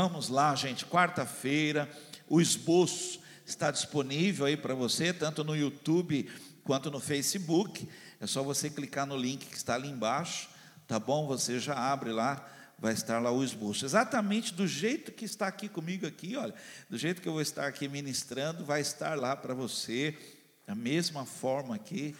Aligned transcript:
Vamos 0.00 0.28
lá, 0.28 0.54
gente, 0.54 0.86
quarta-feira, 0.86 1.90
o 2.28 2.40
esboço 2.40 3.18
está 3.44 3.68
disponível 3.72 4.46
aí 4.46 4.56
para 4.56 4.72
você, 4.72 5.12
tanto 5.12 5.42
no 5.42 5.56
YouTube 5.56 6.30
quanto 6.62 6.88
no 6.88 7.00
Facebook. 7.00 7.88
É 8.20 8.24
só 8.24 8.44
você 8.44 8.70
clicar 8.70 9.08
no 9.08 9.16
link 9.16 9.46
que 9.46 9.56
está 9.56 9.74
ali 9.74 9.88
embaixo, 9.88 10.50
tá 10.86 11.00
bom? 11.00 11.26
Você 11.26 11.58
já 11.58 11.74
abre 11.74 12.12
lá, 12.12 12.48
vai 12.78 12.92
estar 12.92 13.20
lá 13.20 13.32
o 13.32 13.42
esboço. 13.42 13.84
Exatamente 13.84 14.54
do 14.54 14.68
jeito 14.68 15.10
que 15.10 15.24
está 15.24 15.48
aqui 15.48 15.68
comigo 15.68 16.06
aqui, 16.06 16.36
olha, 16.36 16.54
do 16.88 16.96
jeito 16.96 17.20
que 17.20 17.26
eu 17.26 17.32
vou 17.32 17.42
estar 17.42 17.66
aqui 17.66 17.88
ministrando, 17.88 18.64
vai 18.64 18.80
estar 18.80 19.18
lá 19.18 19.34
para 19.34 19.52
você, 19.52 20.16
da 20.64 20.76
mesma 20.76 21.26
forma 21.26 21.74
aqui 21.74 22.14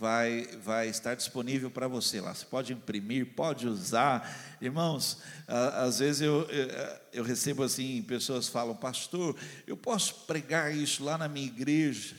vai, 0.00 0.46
vai 0.62 0.88
estar 0.88 1.14
disponível 1.14 1.70
para 1.70 1.86
você 1.86 2.22
lá. 2.22 2.34
Você 2.34 2.46
pode 2.46 2.72
imprimir, 2.72 3.34
pode 3.34 3.68
usar. 3.68 4.56
Irmãos, 4.58 5.18
às 5.46 5.98
vezes 5.98 6.22
eu, 6.22 6.48
eu 7.12 7.22
recebo 7.22 7.62
assim, 7.62 8.02
pessoas 8.02 8.48
falam, 8.48 8.74
pastor, 8.74 9.36
eu 9.66 9.76
posso 9.76 10.24
pregar 10.24 10.74
isso 10.74 11.04
lá 11.04 11.18
na 11.18 11.28
minha 11.28 11.46
igreja? 11.46 12.16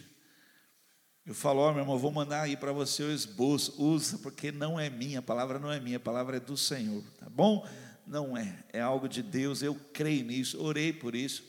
Eu 1.25 1.33
falo, 1.33 1.61
ó 1.61 1.69
oh, 1.69 1.73
meu 1.73 1.81
irmão, 1.81 1.97
vou 1.97 2.11
mandar 2.11 2.43
aí 2.43 2.55
para 2.55 2.71
você 2.71 3.01
o 3.01 3.11
esboço, 3.11 3.73
usa, 3.81 4.19
porque 4.19 4.51
não 4.51 4.79
é 4.79 4.87
minha, 4.87 5.17
a 5.17 5.23
palavra 5.23 5.57
não 5.57 5.71
é 5.71 5.79
minha, 5.79 5.97
a 5.97 5.99
palavra 5.99 6.37
é 6.37 6.39
do 6.39 6.55
Senhor, 6.55 7.03
tá 7.19 7.27
bom? 7.31 7.67
Não 8.05 8.37
é, 8.37 8.59
é 8.71 8.79
algo 8.79 9.09
de 9.09 9.23
Deus, 9.23 9.63
eu 9.63 9.73
creio 9.91 10.23
nisso, 10.23 10.61
orei 10.61 10.93
por 10.93 11.15
isso. 11.15 11.43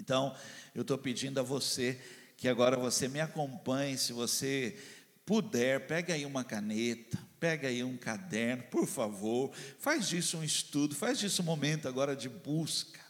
Então, 0.00 0.34
eu 0.74 0.80
estou 0.80 0.96
pedindo 0.96 1.38
a 1.40 1.42
você 1.42 2.00
que 2.38 2.48
agora 2.48 2.76
você 2.76 3.06
me 3.06 3.20
acompanhe, 3.20 3.98
se 3.98 4.14
você 4.14 4.78
puder, 5.24 5.86
pega 5.86 6.14
aí 6.14 6.26
uma 6.26 6.44
caneta, 6.44 7.18
pega 7.38 7.68
aí 7.68 7.82
um 7.82 7.96
caderno, 7.96 8.64
por 8.64 8.86
favor, 8.86 9.52
faz 9.78 10.08
disso 10.08 10.38
um 10.38 10.44
estudo, 10.44 10.94
faz 10.94 11.18
disso 11.18 11.42
um 11.42 11.44
momento 11.44 11.88
agora 11.88 12.14
de 12.14 12.28
busca, 12.28 13.00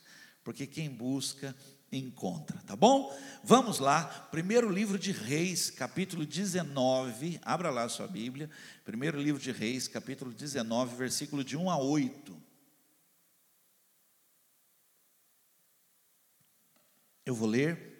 porque 0.42 0.66
quem 0.66 0.90
busca 0.90 1.54
encontra, 1.90 2.58
tá 2.66 2.74
bom? 2.74 3.14
Vamos 3.44 3.78
lá, 3.78 4.04
primeiro 4.30 4.70
livro 4.70 4.98
de 4.98 5.12
Reis, 5.12 5.70
capítulo 5.70 6.24
19, 6.24 7.38
abra 7.42 7.70
lá 7.70 7.84
a 7.84 7.88
sua 7.88 8.06
Bíblia, 8.06 8.50
primeiro 8.84 9.20
livro 9.20 9.40
de 9.40 9.52
Reis, 9.52 9.88
capítulo 9.88 10.32
19, 10.32 10.96
versículo 10.96 11.44
de 11.44 11.56
1 11.56 11.70
a 11.70 11.76
8. 11.76 12.42
Eu 17.24 17.34
vou 17.34 17.48
ler 17.48 17.91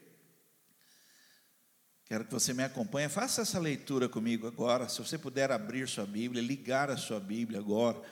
Quero 2.12 2.26
que 2.26 2.34
você 2.34 2.52
me 2.52 2.62
acompanhe, 2.62 3.08
faça 3.08 3.40
essa 3.40 3.58
leitura 3.58 4.06
comigo 4.06 4.46
agora. 4.46 4.86
Se 4.86 4.98
você 4.98 5.16
puder 5.16 5.50
abrir 5.50 5.88
sua 5.88 6.04
Bíblia, 6.04 6.42
ligar 6.42 6.90
a 6.90 6.96
sua 6.98 7.18
Bíblia 7.18 7.58
agora, 7.58 8.02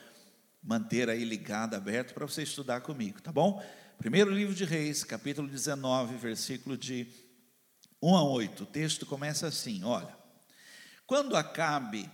manter 0.63 1.07
aí 1.07 1.23
ligada, 1.23 1.77
aberta, 1.77 2.11
para 2.11 2.25
você 2.25 2.41
estudar 2.41 2.81
comigo, 2.81 3.21
tá 3.21 3.31
bom? 3.31 3.63
Primeiro 3.99 4.31
livro 4.31 4.55
de 4.55 4.65
Reis, 4.65 5.03
capítulo 5.03 5.47
19, 5.47 6.15
versículo 6.17 6.75
de 6.75 7.05
1 8.01 8.15
a 8.15 8.23
8. 8.23 8.63
O 8.63 8.65
texto 8.65 9.05
começa 9.05 9.45
assim: 9.45 9.83
olha. 9.83 10.17
Quando 11.05 11.37
Acabe 11.37 12.09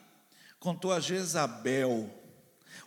contou 0.59 0.91
a 0.91 0.99
Jezabel 0.99 2.13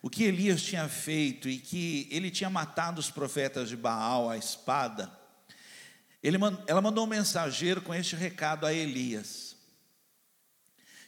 o 0.03 0.11
que 0.11 0.25
Elias 0.25 0.61
tinha 0.61 0.87
feito 0.91 1.49
e 1.49 1.57
que 1.57 2.07
ele 2.11 2.31
tinha 2.31 2.51
matado 2.51 3.01
os 3.01 3.11
profetas 3.11 3.71
de 3.71 3.79
Baal 3.79 4.29
à 4.29 4.37
espada, 4.37 5.11
ele, 6.23 6.37
ela 6.67 6.81
mandou 6.81 7.05
um 7.05 7.09
mensageiro 7.09 7.81
com 7.81 7.95
este 7.95 8.17
recado 8.17 8.67
a 8.67 8.73
Elias: 8.73 9.57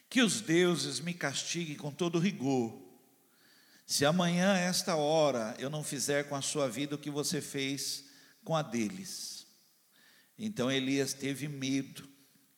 Que 0.09 0.23
os 0.23 0.41
deuses 0.41 1.01
me 1.01 1.13
castiguem 1.13 1.77
com 1.77 1.91
todo 1.91 2.19
rigor, 2.19 2.83
se 3.87 4.07
amanhã, 4.07 4.55
a 4.55 4.59
esta 4.59 4.97
hora, 4.97 5.55
eu 5.59 5.69
não 5.69 5.85
fizer 5.85 6.29
com 6.29 6.35
a 6.35 6.41
sua 6.41 6.69
vida 6.69 6.95
o 6.95 6.99
que 6.99 7.11
você 7.11 7.43
fez 7.43 8.05
com 8.43 8.57
a 8.57 8.63
deles. 8.63 9.47
Então 10.39 10.73
Elias 10.73 11.13
teve 11.13 11.47
medo 11.47 12.09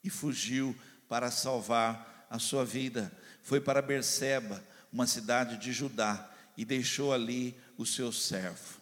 e 0.01 0.09
fugiu 0.09 0.73
para 1.09 1.29
salvar 1.29 2.25
a 2.29 2.39
sua 2.39 2.63
vida. 2.63 3.11
Foi 3.41 3.59
para 3.59 3.81
Berseba, 3.81 4.63
uma 4.91 5.05
cidade 5.05 5.57
de 5.57 5.73
Judá, 5.73 6.31
e 6.55 6.63
deixou 6.63 7.13
ali 7.13 7.59
o 7.77 7.85
seu 7.85 8.11
servo. 8.13 8.74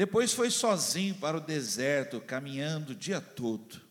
Depois 0.00 0.32
foi 0.32 0.50
sozinho 0.50 1.14
para 1.16 1.36
o 1.36 1.42
deserto, 1.42 2.22
caminhando 2.22 2.92
o 2.92 2.94
dia 2.94 3.20
todo. 3.20 3.82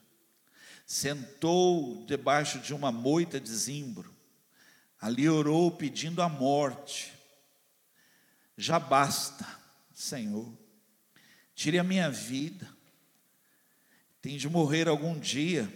Sentou 0.83 2.03
debaixo 2.07 2.57
de 2.57 2.73
uma 2.73 2.91
moita 2.91 3.39
de 3.39 3.55
zimbro. 3.55 4.11
Ali 4.99 5.29
orou 5.29 5.69
pedindo 5.69 6.23
a 6.23 6.27
morte. 6.27 7.13
Já 8.57 8.79
basta, 8.79 9.45
Senhor. 9.93 10.51
Tire 11.53 11.77
a 11.77 11.83
minha 11.83 12.09
vida. 12.09 12.67
Tem 14.19 14.35
de 14.35 14.49
morrer 14.49 14.87
algum 14.87 15.15
dia, 15.15 15.71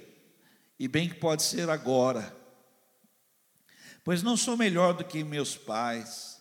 e 0.79 0.87
bem 0.87 1.09
que 1.09 1.19
pode 1.19 1.43
ser 1.43 1.69
agora. 1.69 2.35
Pois 4.03 4.23
não 4.23 4.35
sou 4.35 4.57
melhor 4.57 4.95
do 4.95 5.05
que 5.05 5.23
meus 5.23 5.55
pais 5.55 6.32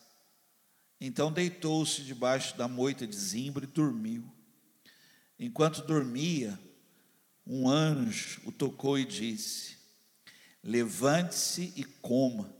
então 1.04 1.32
deitou-se 1.32 2.02
debaixo 2.02 2.56
da 2.56 2.68
moita 2.68 3.04
de 3.04 3.16
zimbro 3.16 3.64
e 3.64 3.66
dormiu. 3.66 4.24
Enquanto 5.36 5.82
dormia, 5.82 6.56
um 7.44 7.68
anjo 7.68 8.40
o 8.44 8.52
tocou 8.52 8.96
e 8.96 9.04
disse: 9.04 9.76
Levante-se 10.62 11.72
e 11.74 11.82
coma. 11.82 12.54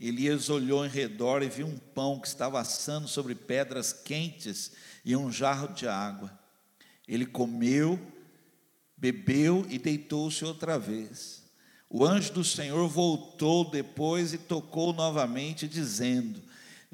Elias 0.00 0.48
olhou 0.48 0.86
em 0.86 0.88
redor 0.88 1.42
e 1.42 1.50
viu 1.50 1.66
um 1.66 1.76
pão 1.76 2.18
que 2.18 2.26
estava 2.26 2.58
assando 2.58 3.06
sobre 3.06 3.34
pedras 3.34 3.92
quentes 3.92 4.72
e 5.04 5.14
um 5.14 5.30
jarro 5.30 5.74
de 5.74 5.86
água. 5.86 6.32
Ele 7.06 7.26
comeu, 7.26 8.00
bebeu 8.96 9.66
e 9.68 9.78
deitou-se 9.78 10.42
outra 10.46 10.78
vez. 10.78 11.44
O 11.90 12.06
anjo 12.06 12.32
do 12.32 12.44
Senhor 12.44 12.88
voltou 12.88 13.70
depois 13.70 14.32
e 14.32 14.38
tocou 14.38 14.94
novamente, 14.94 15.68
dizendo: 15.68 16.42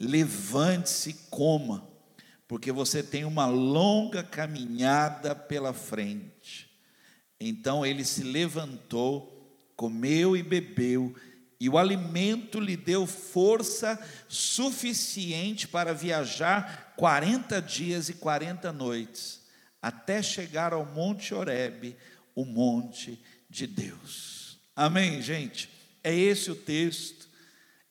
levante-se 0.03 1.11
e 1.11 1.15
coma, 1.31 1.89
porque 2.49 2.73
você 2.73 3.03
tem 3.03 3.25
uma 3.25 3.47
longa 3.47 4.25
caminhada 4.25 5.33
pela 5.33 5.73
frente. 5.73 6.69
Então 7.41 7.87
ele 7.87 8.05
se 8.05 8.25
levantou, 8.25 9.73
comeu 9.77 10.37
e 10.37 10.43
bebeu, 10.43 11.15
e 11.61 11.69
o 11.69 11.79
alimento 11.79 12.59
lhe 12.59 12.77
deu 12.77 13.07
força 13.07 13.97
suficiente 14.29 15.69
para 15.69 15.95
viajar 15.95 16.95
40 16.97 17.63
dias 17.63 18.09
e 18.09 18.15
40 18.15 18.73
noites, 18.73 19.43
até 19.81 20.21
chegar 20.21 20.73
ao 20.73 20.85
Monte 20.85 21.33
Horebe, 21.33 21.97
o 22.35 22.45
monte 22.45 23.23
de 23.49 23.69
Deus. 23.69 24.59
Amém, 24.75 25.23
gente? 25.23 25.69
É 26.03 26.13
esse 26.13 26.51
o 26.51 26.57
texto 26.57 27.22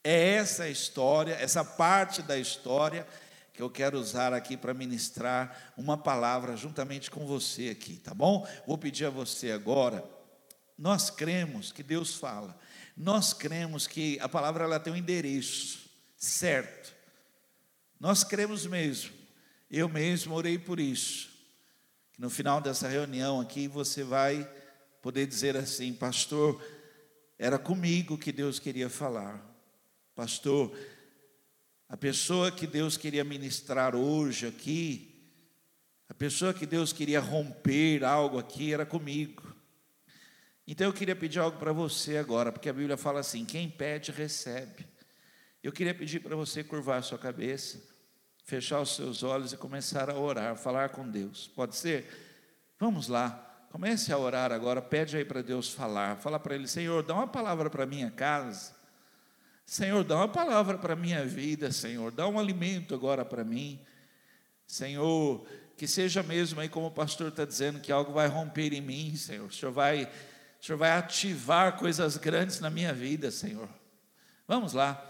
é 0.04 0.34
essa 0.34 0.68
história, 0.68 1.34
essa 1.34 1.64
parte 1.64 2.22
da 2.22 2.36
história 2.36 3.06
que 3.52 3.62
eu 3.62 3.70
quero 3.70 3.98
usar 3.98 4.32
aqui 4.32 4.56
para 4.56 4.72
ministrar 4.72 5.72
uma 5.76 5.96
palavra 5.96 6.56
juntamente 6.56 7.10
com 7.10 7.26
você 7.26 7.68
aqui, 7.68 7.96
tá 7.96 8.14
bom? 8.14 8.46
Vou 8.66 8.78
pedir 8.78 9.04
a 9.04 9.10
você 9.10 9.52
agora. 9.52 10.04
Nós 10.76 11.10
cremos 11.10 11.70
que 11.70 11.82
Deus 11.82 12.14
fala. 12.14 12.58
Nós 12.96 13.32
cremos 13.32 13.86
que 13.86 14.18
a 14.20 14.28
palavra 14.28 14.64
ela 14.64 14.80
tem 14.80 14.92
um 14.92 14.96
endereço 14.96 15.90
certo. 16.16 16.94
Nós 18.00 18.24
cremos 18.24 18.66
mesmo. 18.66 19.12
Eu 19.70 19.88
mesmo 19.88 20.34
orei 20.34 20.58
por 20.58 20.80
isso. 20.80 21.30
Que 22.12 22.20
no 22.20 22.30
final 22.30 22.60
dessa 22.60 22.88
reunião 22.88 23.40
aqui 23.40 23.68
você 23.68 24.02
vai 24.02 24.50
poder 25.00 25.26
dizer 25.26 25.56
assim, 25.56 25.92
pastor, 25.92 26.62
era 27.38 27.58
comigo 27.58 28.18
que 28.18 28.32
Deus 28.32 28.58
queria 28.58 28.88
falar. 28.88 29.51
Pastor, 30.14 30.76
a 31.88 31.96
pessoa 31.96 32.50
que 32.50 32.66
Deus 32.66 32.96
queria 32.96 33.24
ministrar 33.24 33.94
hoje 33.96 34.46
aqui, 34.46 35.12
a 36.08 36.14
pessoa 36.14 36.52
que 36.52 36.66
Deus 36.66 36.92
queria 36.92 37.20
romper 37.20 38.04
algo 38.04 38.38
aqui 38.38 38.74
era 38.74 38.84
comigo. 38.84 39.54
Então 40.66 40.86
eu 40.86 40.92
queria 40.92 41.16
pedir 41.16 41.38
algo 41.38 41.58
para 41.58 41.72
você 41.72 42.18
agora, 42.18 42.52
porque 42.52 42.68
a 42.68 42.72
Bíblia 42.72 42.96
fala 42.96 43.20
assim: 43.20 43.44
quem 43.44 43.68
pede, 43.68 44.12
recebe. 44.12 44.86
Eu 45.62 45.72
queria 45.72 45.94
pedir 45.94 46.20
para 46.20 46.36
você 46.36 46.62
curvar 46.62 46.98
a 46.98 47.02
sua 47.02 47.18
cabeça, 47.18 47.82
fechar 48.44 48.80
os 48.80 48.94
seus 48.94 49.22
olhos 49.22 49.52
e 49.52 49.56
começar 49.56 50.10
a 50.10 50.18
orar, 50.18 50.56
falar 50.56 50.90
com 50.90 51.08
Deus. 51.08 51.48
Pode 51.48 51.76
ser? 51.76 52.06
Vamos 52.78 53.08
lá. 53.08 53.66
Comece 53.70 54.12
a 54.12 54.18
orar 54.18 54.52
agora, 54.52 54.82
pede 54.82 55.16
aí 55.16 55.24
para 55.24 55.40
Deus 55.40 55.72
falar. 55.72 56.16
Fala 56.18 56.38
para 56.38 56.54
Ele, 56.54 56.68
Senhor, 56.68 57.02
dá 57.02 57.14
uma 57.14 57.26
palavra 57.26 57.70
para 57.70 57.86
minha 57.86 58.10
casa. 58.10 58.81
Senhor, 59.64 60.04
dá 60.04 60.16
uma 60.16 60.28
palavra 60.28 60.76
para 60.76 60.92
a 60.92 60.96
minha 60.96 61.24
vida, 61.24 61.72
Senhor, 61.72 62.10
dá 62.10 62.26
um 62.28 62.38
alimento 62.38 62.94
agora 62.94 63.24
para 63.24 63.44
mim. 63.44 63.80
Senhor, 64.66 65.46
que 65.76 65.86
seja 65.86 66.22
mesmo 66.22 66.60
aí 66.60 66.68
como 66.68 66.86
o 66.86 66.90
pastor 66.90 67.28
está 67.28 67.44
dizendo, 67.44 67.80
que 67.80 67.90
algo 67.90 68.12
vai 68.12 68.26
romper 68.28 68.72
em 68.72 68.80
mim, 68.80 69.16
Senhor. 69.16 69.46
O 69.46 69.52
Senhor 69.52 69.72
vai, 69.72 70.04
o 70.60 70.64
Senhor 70.64 70.78
vai 70.78 70.90
ativar 70.92 71.76
coisas 71.76 72.16
grandes 72.16 72.60
na 72.60 72.70
minha 72.70 72.92
vida, 72.92 73.30
Senhor. 73.30 73.68
Vamos 74.46 74.72
lá. 74.72 75.08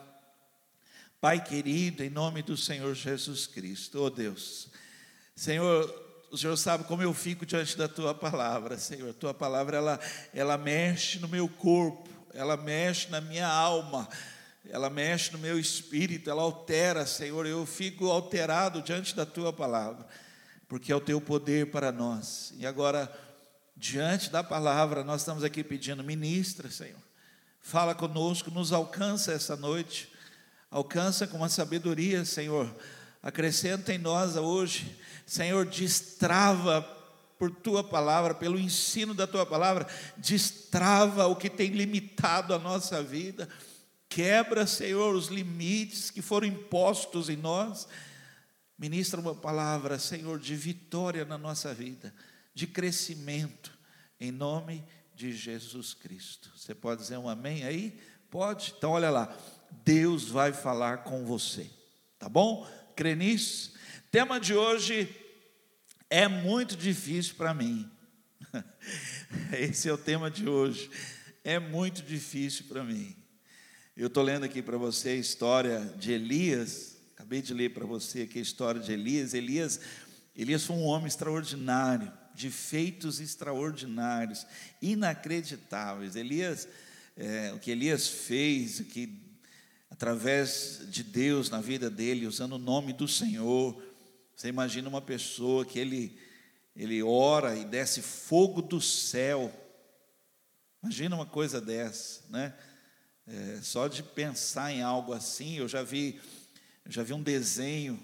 Pai 1.21 1.43
querido, 1.43 2.03
em 2.03 2.11
nome 2.11 2.43
do 2.43 2.57
Senhor 2.57 2.95
Jesus 2.95 3.47
Cristo, 3.47 4.03
oh 4.03 4.11
Deus, 4.11 4.69
Senhor, 5.37 5.89
o 6.33 6.37
Senhor 6.37 6.57
sabe 6.57 6.85
como 6.85 7.03
eu 7.03 7.15
fico 7.15 7.47
diante 7.47 7.77
da 7.77 7.87
tua 7.87 8.15
palavra, 8.15 8.77
Senhor. 8.77 9.11
A 9.11 9.15
tua 9.15 9.33
palavra 9.33 9.77
ela, 9.77 10.01
ela 10.35 10.59
mexe 10.59 11.19
no 11.21 11.29
meu 11.29 11.49
corpo, 11.49 12.09
ela 12.35 12.57
mexe 12.57 13.11
na 13.11 13.21
minha 13.21 13.47
alma, 13.47 14.09
ela 14.69 14.89
mexe 14.89 15.33
no 15.33 15.39
meu 15.39 15.59
espírito, 15.59 16.31
ela 16.31 16.43
altera, 16.43 17.07
Senhor. 17.07 17.47
Eu 17.47 17.67
fico 17.67 18.11
alterado 18.11 18.83
diante 18.83 19.15
da 19.15 19.27
tua 19.27 19.53
palavra, 19.53 20.07
porque 20.69 20.93
é 20.93 20.97
o 20.97 21.01
teu 21.01 21.21
poder 21.21 21.71
para 21.71 21.91
nós. 21.91 22.53
E 22.57 22.67
agora, 22.67 23.13
diante 23.77 24.31
da 24.31 24.43
palavra, 24.43 25.03
nós 25.03 25.23
estamos 25.23 25.45
aqui 25.45 25.65
pedindo, 25.65 26.03
ministra, 26.05 26.71
Senhor. 26.71 27.01
Fala 27.61 27.95
conosco, 27.95 28.51
nos 28.51 28.73
alcança 28.73 29.33
essa 29.33 29.57
noite, 29.57 30.13
alcança 30.71 31.27
com 31.27 31.39
uma 31.39 31.49
sabedoria, 31.49 32.25
Senhor. 32.25 32.75
Acrescenta 33.23 33.93
em 33.93 33.99
nós 33.99 34.37
hoje 34.37 34.99
Senhor, 35.27 35.65
destrava 35.65 36.83
por 37.39 37.51
tua 37.51 37.83
palavra, 37.83 38.35
pelo 38.35 38.59
ensino 38.59 39.15
da 39.15 39.27
tua 39.27 39.45
palavra, 39.45 39.87
destrava 40.17 41.27
o 41.27 41.35
que 41.35 41.49
tem 41.51 41.71
limitado 41.71 42.55
a 42.55 42.59
nossa 42.59 43.03
vida, 43.03 43.49
quebra, 44.13 44.67
Senhor, 44.67 45.15
os 45.15 45.29
limites 45.29 46.11
que 46.11 46.21
foram 46.21 46.47
impostos 46.47 47.31
em 47.31 47.37
nós. 47.37 47.89
Ministra 48.79 49.19
uma 49.19 49.35
palavra, 49.35 49.99
Senhor, 49.99 50.39
de 50.39 50.55
vitória 50.55 51.25
na 51.25 51.39
nossa 51.39 51.73
vida, 51.73 52.15
de 52.53 52.67
crescimento, 52.67 53.73
em 54.21 54.31
nome 54.31 54.85
de 55.15 55.33
Jesus 55.33 55.95
Cristo. 55.95 56.53
Você 56.55 56.75
pode 56.75 57.01
dizer 57.01 57.17
um 57.17 57.27
amém 57.27 57.65
aí? 57.65 57.99
Pode? 58.29 58.75
Então, 58.77 58.91
olha 58.91 59.09
lá, 59.09 59.35
Deus 59.83 60.29
vai 60.29 60.53
falar 60.53 61.05
com 61.05 61.25
você, 61.25 61.71
tá 62.19 62.29
bom? 62.29 62.69
Crê 62.95 63.15
nisso? 63.15 63.73
Tema 64.11 64.39
de 64.39 64.55
hoje 64.55 65.09
é 66.11 66.29
muito 66.29 66.77
difícil 66.77 67.35
para 67.37 67.55
mim. 67.55 67.91
Esse 69.59 69.89
é 69.89 69.93
o 69.93 69.97
tema 69.97 70.31
de 70.31 70.47
hoje. 70.47 70.91
É 71.43 71.59
muito 71.59 72.03
difícil 72.03 72.67
para 72.67 72.85
mim. 72.85 73.22
Eu 73.95 74.07
estou 74.07 74.23
lendo 74.23 74.45
aqui 74.45 74.63
para 74.63 74.79
você 74.79 75.11
a 75.11 75.17
história 75.17 75.81
de 75.99 76.13
Elias. 76.13 76.97
Acabei 77.13 77.43
de 77.43 77.53
ler 77.53 77.75
para 77.75 77.85
você 77.85 78.23
aqui 78.23 78.39
a 78.39 78.43
história 78.43 78.81
de 78.81 78.91
Elias. 78.91 79.35
Elias, 79.35 79.81
Elias 80.35 80.65
foi 80.65 80.77
um 80.77 80.85
homem 80.85 81.09
extraordinário, 81.09 82.11
de 82.35 82.51
feitos 82.51 83.21
extraordinários, 83.21 84.47
inacreditáveis. 84.81 86.17
Elias, 86.17 86.67
é, 87.19 87.53
o 87.53 87.59
que 87.59 87.71
Elias 87.71 88.09
fez, 88.09 88.81
o 88.81 88.85
que 88.85 89.21
através 89.91 90.81
de 90.89 91.03
Deus 91.03 91.51
na 91.51 91.61
vida 91.61 91.91
dele, 91.91 92.27
usando 92.27 92.55
o 92.55 92.59
nome 92.59 92.95
do 92.95 93.07
Senhor, 93.07 93.79
você 94.35 94.49
imagina 94.49 94.89
uma 94.89 95.03
pessoa 95.03 95.67
que 95.67 95.79
ele, 95.79 96.19
ele 96.75 97.03
ora 97.03 97.55
e 97.55 97.67
desce 97.67 98.01
fogo 98.01 98.63
do 98.63 98.81
céu. 98.81 99.53
Imagina 100.83 101.15
uma 101.15 101.27
coisa 101.27 101.61
dessa, 101.61 102.23
né? 102.31 102.55
É, 103.27 103.61
só 103.63 103.87
de 103.87 104.03
pensar 104.03 104.73
em 104.73 104.83
algo 104.83 105.13
assim, 105.13 105.57
eu 105.59 105.69
já 105.69 105.83
vi, 105.83 106.21
já 106.87 107.03
vi 107.03 107.13
um 107.13 107.23
desenho 107.23 108.03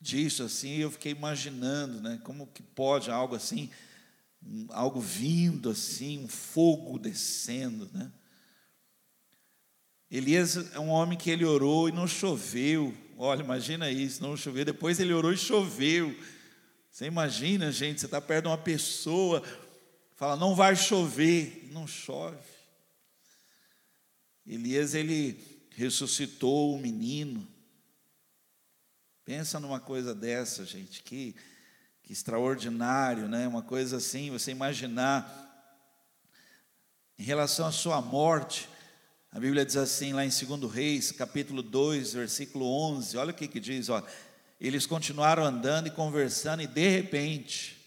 disso 0.00 0.42
assim, 0.42 0.76
eu 0.76 0.90
fiquei 0.90 1.12
imaginando, 1.12 2.00
né? 2.00 2.18
Como 2.24 2.46
que 2.46 2.62
pode 2.62 3.10
algo 3.10 3.34
assim, 3.34 3.70
um, 4.42 4.66
algo 4.70 5.00
vindo 5.00 5.68
assim, 5.68 6.24
um 6.24 6.28
fogo 6.28 6.98
descendo, 6.98 7.90
né? 7.92 8.10
Elias 10.10 10.56
é 10.74 10.78
um 10.80 10.88
homem 10.88 11.16
que 11.16 11.30
ele 11.30 11.44
orou 11.44 11.88
e 11.88 11.92
não 11.92 12.08
choveu. 12.08 12.92
Olha, 13.16 13.42
imagina 13.42 13.90
isso, 13.90 14.20
não 14.20 14.36
choveu. 14.36 14.64
Depois 14.64 14.98
ele 14.98 15.12
orou 15.12 15.32
e 15.32 15.36
choveu. 15.36 16.16
Você 16.90 17.04
imagina, 17.04 17.70
gente, 17.70 18.00
você 18.00 18.06
está 18.06 18.20
perto 18.20 18.46
de 18.46 18.48
uma 18.48 18.58
pessoa, 18.58 19.40
fala, 20.16 20.34
não 20.34 20.56
vai 20.56 20.74
chover, 20.74 21.68
não 21.70 21.86
chove. 21.86 22.59
Elias, 24.52 24.94
ele 24.94 25.40
ressuscitou 25.76 26.74
o 26.74 26.80
menino. 26.80 27.46
Pensa 29.24 29.60
numa 29.60 29.78
coisa 29.78 30.12
dessa, 30.12 30.64
gente, 30.64 31.04
que, 31.04 31.36
que 32.02 32.12
extraordinário, 32.12 33.28
né? 33.28 33.46
Uma 33.46 33.62
coisa 33.62 33.98
assim, 33.98 34.28
você 34.28 34.50
imaginar, 34.50 35.86
em 37.16 37.22
relação 37.22 37.64
à 37.64 37.70
sua 37.70 38.00
morte, 38.00 38.68
a 39.30 39.38
Bíblia 39.38 39.64
diz 39.64 39.76
assim, 39.76 40.12
lá 40.12 40.24
em 40.24 40.30
2 40.30 40.72
Reis, 40.72 41.12
capítulo 41.12 41.62
2, 41.62 42.14
versículo 42.14 42.66
11, 42.66 43.16
olha 43.18 43.30
o 43.30 43.34
que, 43.34 43.46
que 43.46 43.60
diz: 43.60 43.88
ó, 43.88 44.04
eles 44.60 44.84
continuaram 44.84 45.44
andando 45.44 45.86
e 45.86 45.92
conversando, 45.92 46.60
e 46.60 46.66
de 46.66 46.88
repente, 46.88 47.80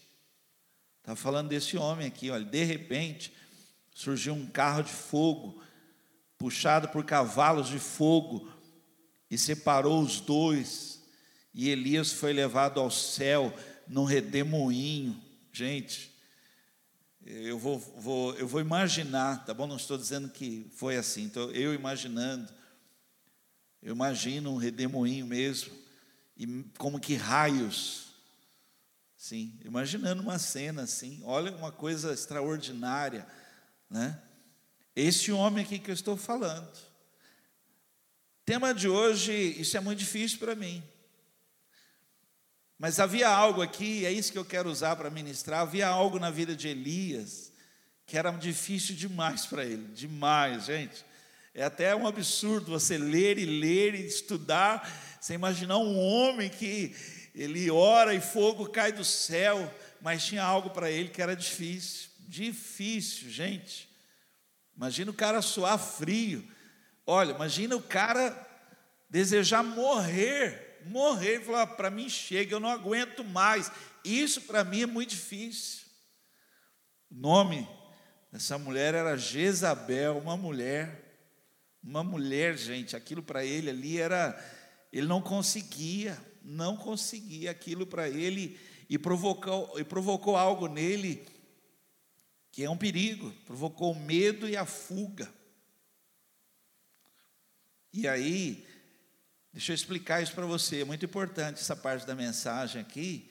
está 1.00 1.14
falando 1.14 1.50
desse 1.50 1.76
homem 1.76 2.06
aqui, 2.06 2.30
olha, 2.30 2.46
de 2.46 2.64
repente, 2.64 3.34
surgiu 3.94 4.32
um 4.32 4.46
carro 4.46 4.82
de 4.82 4.92
fogo, 4.92 5.62
puxado 6.44 6.88
por 6.88 7.06
cavalos 7.06 7.68
de 7.68 7.78
fogo, 7.78 8.46
e 9.30 9.38
separou 9.38 10.02
os 10.02 10.20
dois, 10.20 11.02
e 11.54 11.70
Elias 11.70 12.12
foi 12.12 12.34
levado 12.34 12.78
ao 12.78 12.90
céu 12.90 13.50
num 13.88 14.04
redemoinho. 14.04 15.18
Gente, 15.50 16.14
eu 17.24 17.58
vou, 17.58 17.78
vou, 17.78 18.34
eu 18.34 18.46
vou 18.46 18.60
imaginar, 18.60 19.42
tá 19.46 19.54
bom? 19.54 19.66
Não 19.66 19.76
estou 19.76 19.96
dizendo 19.96 20.28
que 20.28 20.70
foi 20.76 20.98
assim, 20.98 21.22
então 21.22 21.50
eu 21.52 21.72
imaginando, 21.72 22.52
eu 23.80 23.94
imagino 23.94 24.52
um 24.52 24.58
redemoinho 24.58 25.24
mesmo, 25.24 25.72
e 26.36 26.62
como 26.76 27.00
que 27.00 27.14
raios, 27.14 28.08
sim, 29.16 29.58
imaginando 29.64 30.20
uma 30.20 30.38
cena 30.38 30.82
assim, 30.82 31.22
olha 31.24 31.56
uma 31.56 31.72
coisa 31.72 32.12
extraordinária, 32.12 33.26
né? 33.88 34.20
Esse 34.94 35.32
homem 35.32 35.64
aqui 35.64 35.78
que 35.78 35.90
eu 35.90 35.94
estou 35.94 36.16
falando. 36.16 36.70
Tema 38.44 38.74
de 38.74 38.88
hoje, 38.88 39.32
isso 39.32 39.76
é 39.76 39.80
muito 39.80 39.98
difícil 39.98 40.38
para 40.38 40.54
mim. 40.54 40.82
Mas 42.78 43.00
havia 43.00 43.28
algo 43.28 43.62
aqui, 43.62 44.04
é 44.04 44.12
isso 44.12 44.30
que 44.30 44.38
eu 44.38 44.44
quero 44.44 44.70
usar 44.70 44.96
para 44.96 45.10
ministrar. 45.10 45.60
Havia 45.60 45.88
algo 45.88 46.18
na 46.18 46.30
vida 46.30 46.54
de 46.54 46.68
Elias 46.68 47.52
que 48.06 48.18
era 48.18 48.30
difícil 48.30 48.94
demais 48.94 49.46
para 49.46 49.64
ele, 49.64 49.88
demais, 49.94 50.66
gente. 50.66 51.04
É 51.54 51.64
até 51.64 51.94
um 51.94 52.06
absurdo 52.06 52.72
você 52.72 52.98
ler 52.98 53.38
e 53.38 53.46
ler 53.46 53.94
e 53.94 54.06
estudar, 54.06 55.18
você 55.20 55.34
imaginar 55.34 55.78
um 55.78 55.98
homem 55.98 56.50
que 56.50 56.94
ele 57.34 57.70
ora 57.70 58.14
e 58.14 58.20
fogo 58.20 58.68
cai 58.68 58.92
do 58.92 59.04
céu, 59.04 59.72
mas 60.00 60.24
tinha 60.24 60.42
algo 60.42 60.70
para 60.70 60.90
ele 60.90 61.08
que 61.08 61.22
era 61.22 61.34
difícil, 61.34 62.10
difícil, 62.28 63.30
gente. 63.30 63.88
Imagina 64.76 65.10
o 65.10 65.14
cara 65.14 65.40
suar 65.42 65.78
frio. 65.78 66.46
Olha, 67.06 67.32
imagina 67.32 67.76
o 67.76 67.82
cara 67.82 68.34
desejar 69.08 69.62
morrer 69.62 70.64
morrer 70.86 71.36
e 71.36 71.44
falar: 71.44 71.66
para 71.68 71.90
mim 71.90 72.08
chega, 72.08 72.54
eu 72.54 72.60
não 72.60 72.68
aguento 72.68 73.24
mais. 73.24 73.70
Isso 74.04 74.42
para 74.42 74.64
mim 74.64 74.82
é 74.82 74.86
muito 74.86 75.10
difícil. 75.10 75.84
O 77.10 77.14
nome 77.14 77.68
dessa 78.30 78.58
mulher 78.58 78.94
era 78.94 79.16
Jezabel, 79.16 80.18
uma 80.18 80.36
mulher, 80.36 81.18
uma 81.82 82.02
mulher, 82.02 82.56
gente. 82.56 82.96
Aquilo 82.96 83.22
para 83.22 83.44
ele 83.44 83.70
ali 83.70 83.98
era, 83.98 84.38
ele 84.92 85.06
não 85.06 85.22
conseguia, 85.22 86.18
não 86.42 86.76
conseguia 86.76 87.50
aquilo 87.50 87.86
para 87.86 88.08
ele 88.08 88.58
e 88.88 88.98
provocou, 88.98 89.78
e 89.78 89.84
provocou 89.84 90.36
algo 90.36 90.68
nele 90.68 91.26
que 92.54 92.62
é 92.62 92.70
um 92.70 92.78
perigo, 92.78 93.32
provocou 93.44 93.92
o 93.92 94.00
medo 94.00 94.48
e 94.48 94.56
a 94.56 94.64
fuga. 94.64 95.28
E 97.92 98.06
aí, 98.06 98.64
Deixa 99.54 99.70
eu 99.70 99.74
explicar 99.74 100.20
isso 100.20 100.32
para 100.32 100.44
você. 100.44 100.80
É 100.80 100.84
muito 100.84 101.04
importante 101.04 101.60
essa 101.60 101.76
parte 101.76 102.04
da 102.04 102.12
mensagem 102.12 102.80
aqui, 102.82 103.30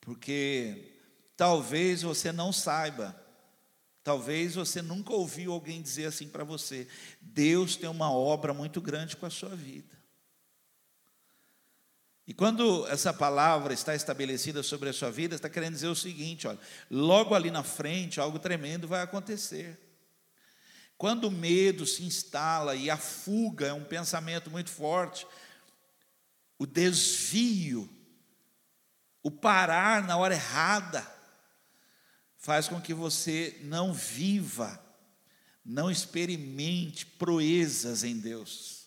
porque 0.00 0.94
talvez 1.36 2.02
você 2.02 2.30
não 2.30 2.52
saiba, 2.52 3.20
talvez 4.04 4.54
você 4.54 4.80
nunca 4.80 5.12
ouviu 5.12 5.52
alguém 5.52 5.82
dizer 5.82 6.04
assim 6.04 6.28
para 6.28 6.44
você: 6.44 6.86
Deus 7.20 7.74
tem 7.74 7.90
uma 7.90 8.12
obra 8.12 8.54
muito 8.54 8.80
grande 8.80 9.16
com 9.16 9.26
a 9.26 9.30
sua 9.30 9.56
vida. 9.56 9.99
E 12.30 12.32
quando 12.32 12.86
essa 12.86 13.12
palavra 13.12 13.74
está 13.74 13.92
estabelecida 13.92 14.62
sobre 14.62 14.88
a 14.88 14.92
sua 14.92 15.10
vida, 15.10 15.34
está 15.34 15.50
querendo 15.50 15.74
dizer 15.74 15.88
o 15.88 15.96
seguinte: 15.96 16.46
olha, 16.46 16.60
logo 16.88 17.34
ali 17.34 17.50
na 17.50 17.64
frente, 17.64 18.20
algo 18.20 18.38
tremendo 18.38 18.86
vai 18.86 19.02
acontecer. 19.02 19.76
Quando 20.96 21.24
o 21.24 21.30
medo 21.32 21.84
se 21.84 22.04
instala 22.04 22.76
e 22.76 22.88
a 22.88 22.96
fuga 22.96 23.66
é 23.66 23.72
um 23.72 23.82
pensamento 23.82 24.48
muito 24.48 24.70
forte, 24.70 25.26
o 26.56 26.66
desvio, 26.66 27.90
o 29.24 29.30
parar 29.32 30.06
na 30.06 30.16
hora 30.16 30.34
errada, 30.34 31.04
faz 32.36 32.68
com 32.68 32.80
que 32.80 32.94
você 32.94 33.58
não 33.62 33.92
viva, 33.92 34.80
não 35.64 35.90
experimente 35.90 37.06
proezas 37.06 38.04
em 38.04 38.16
Deus, 38.16 38.79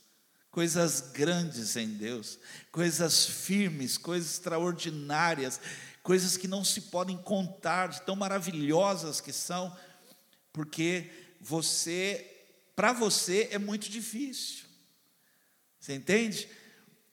coisas 0.53 1.01
grandes 1.01 1.75
em 1.75 1.87
Deus, 1.87 2.37
coisas 2.71 3.25
firmes, 3.25 3.97
coisas 3.97 4.33
extraordinárias, 4.33 5.59
coisas 6.03 6.37
que 6.37 6.47
não 6.47 6.63
se 6.63 6.79
podem 6.79 7.17
contar, 7.17 8.01
tão 8.01 8.15
maravilhosas 8.15 9.19
que 9.19 9.33
são, 9.33 9.75
porque 10.51 11.09
você, 11.41 12.45
para 12.75 12.93
você 12.93 13.49
é 13.51 13.57
muito 13.57 13.89
difícil. 13.89 14.65
Você 15.79 15.95
entende? 15.95 16.47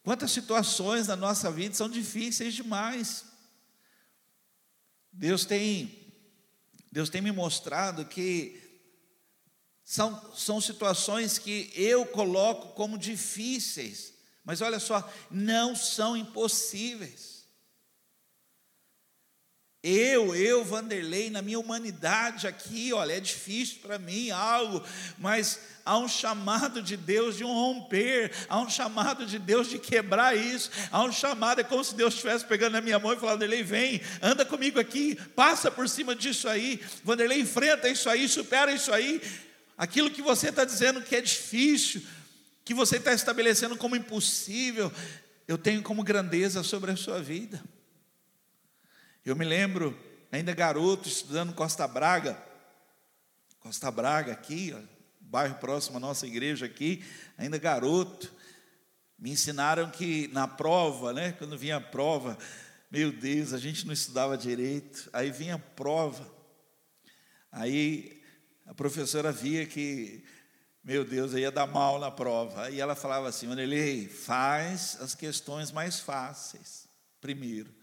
Quantas 0.02 0.32
situações 0.32 1.06
na 1.06 1.16
nossa 1.16 1.50
vida 1.50 1.75
são 1.75 1.88
difíceis 1.88 2.52
demais. 2.52 3.25
Deus 5.11 5.47
tem 5.47 5.99
Deus 6.92 7.09
tem 7.09 7.23
me 7.23 7.32
mostrado 7.32 8.04
que 8.04 8.60
são, 9.90 10.23
são 10.37 10.61
situações 10.61 11.37
que 11.37 11.68
eu 11.75 12.06
coloco 12.06 12.75
como 12.75 12.97
difíceis, 12.97 14.14
mas 14.44 14.61
olha 14.61 14.78
só, 14.78 15.12
não 15.28 15.75
são 15.75 16.16
impossíveis. 16.16 17.44
Eu, 19.82 20.32
eu, 20.37 20.64
Vanderlei, 20.64 21.28
na 21.28 21.42
minha 21.42 21.59
humanidade 21.59 22.47
aqui, 22.47 22.92
olha, 22.92 23.14
é 23.14 23.20
difícil 23.20 23.78
para 23.82 23.99
mim 23.99 24.30
algo, 24.30 24.80
mas 25.18 25.59
há 25.85 25.99
um 25.99 26.06
chamado 26.06 26.80
de 26.80 26.97
Deus 26.97 27.37
de 27.37 27.42
um 27.42 27.52
romper, 27.52 28.30
há 28.49 28.61
um 28.61 28.70
chamado 28.70 29.26
de 29.26 29.40
Deus 29.40 29.68
de 29.68 29.80
quebrar 29.80 30.37
isso, 30.37 30.70
há 30.92 31.02
um 31.02 31.11
chamado, 31.11 31.62
é 31.62 31.64
como 31.64 31.82
se 31.82 31.97
Deus 31.97 32.14
estivesse 32.14 32.44
pegando 32.44 32.75
na 32.75 32.80
minha 32.80 33.00
mão 33.00 33.12
e 33.12 33.16
falando, 33.16 33.40
Vanderlei, 33.40 33.64
vem, 33.64 34.00
anda 34.23 34.44
comigo 34.44 34.78
aqui, 34.78 35.16
passa 35.35 35.68
por 35.68 35.88
cima 35.88 36.14
disso 36.14 36.49
aí, 36.49 36.80
Vanderlei, 37.02 37.40
enfrenta 37.40 37.88
isso 37.88 38.09
aí, 38.09 38.28
supera 38.28 38.73
isso 38.73 38.92
aí, 38.92 39.20
aquilo 39.80 40.10
que 40.10 40.20
você 40.20 40.50
está 40.50 40.62
dizendo 40.62 41.00
que 41.00 41.16
é 41.16 41.22
difícil, 41.22 42.02
que 42.62 42.75
você 42.75 42.99
está 42.99 43.14
estabelecendo 43.14 43.78
como 43.78 43.96
impossível, 43.96 44.92
eu 45.49 45.56
tenho 45.56 45.82
como 45.82 46.04
grandeza 46.04 46.62
sobre 46.62 46.90
a 46.90 46.96
sua 46.96 47.22
vida. 47.22 47.64
Eu 49.25 49.34
me 49.34 49.42
lembro, 49.42 49.99
ainda 50.30 50.52
garoto, 50.52 51.08
estudando 51.08 51.54
Costa 51.54 51.88
Braga, 51.88 52.38
Costa 53.58 53.90
Braga 53.90 54.32
aqui, 54.32 54.70
ó, 54.76 54.82
bairro 55.18 55.54
próximo 55.54 55.96
à 55.96 56.00
nossa 56.00 56.26
igreja 56.26 56.66
aqui, 56.66 57.02
ainda 57.38 57.56
garoto, 57.56 58.30
me 59.18 59.30
ensinaram 59.30 59.90
que 59.90 60.28
na 60.28 60.46
prova, 60.46 61.14
né, 61.14 61.32
quando 61.32 61.56
vinha 61.56 61.78
a 61.78 61.80
prova, 61.80 62.37
meu 62.90 63.10
Deus, 63.10 63.54
a 63.54 63.58
gente 63.58 63.87
não 63.87 63.94
estudava 63.94 64.37
direito, 64.37 65.08
aí 65.10 65.30
vinha 65.30 65.54
a 65.54 65.58
prova, 65.58 66.30
aí 67.50 68.20
a 68.71 68.75
professora 68.75 69.33
via 69.33 69.67
que, 69.67 70.23
meu 70.85 71.05
Deus, 71.05 71.33
eu 71.33 71.41
ia 71.41 71.50
dar 71.50 71.67
mal 71.67 71.99
na 71.99 72.09
prova, 72.09 72.67
aí 72.67 72.79
ela 72.79 72.95
falava 72.95 73.29
assim, 73.29 73.49
Manelei, 73.49 74.07
faz 74.07 74.97
as 75.00 75.12
questões 75.12 75.73
mais 75.73 75.99
fáceis 75.99 76.89
primeiro, 77.21 77.75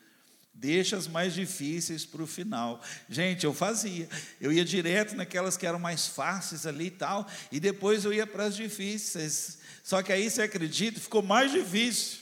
Deixa 0.54 0.98
as 0.98 1.08
mais 1.08 1.36
difíceis 1.36 2.04
para 2.04 2.24
o 2.24 2.26
final. 2.26 2.82
Gente, 3.08 3.46
eu 3.46 3.54
fazia. 3.54 4.10
Eu 4.42 4.52
ia 4.52 4.66
direto 4.66 5.16
naquelas 5.16 5.56
que 5.56 5.68
eram 5.68 5.78
mais 5.78 6.08
fáceis 6.08 6.66
ali 6.66 6.88
e 6.88 6.92
tal, 6.92 7.28
e 7.52 7.60
depois 7.60 8.04
eu 8.04 8.12
ia 8.12 8.26
para 8.26 8.46
as 8.46 8.56
difíceis. 8.56 9.60
Só 9.84 10.02
que 10.02 10.12
aí 10.12 10.28
você 10.28 10.42
acredita, 10.42 11.00
ficou 11.00 11.22
mais 11.22 11.52
difícil. 11.52 12.22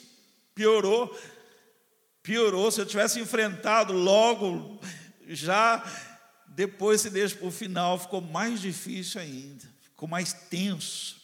Piorou. 0.53 1.17
Piorou. 2.21 2.69
Se 2.71 2.81
eu 2.81 2.85
tivesse 2.85 3.21
enfrentado 3.21 3.93
logo, 3.93 4.81
já 5.29 5.81
depois 6.55 7.01
se 7.01 7.09
deixa 7.09 7.35
para 7.35 7.47
o 7.47 7.51
final, 7.51 7.99
ficou 7.99 8.21
mais 8.21 8.61
difícil 8.61 9.19
ainda. 9.19 9.65
Ficou 9.81 10.07
mais 10.07 10.31
tenso. 10.31 11.21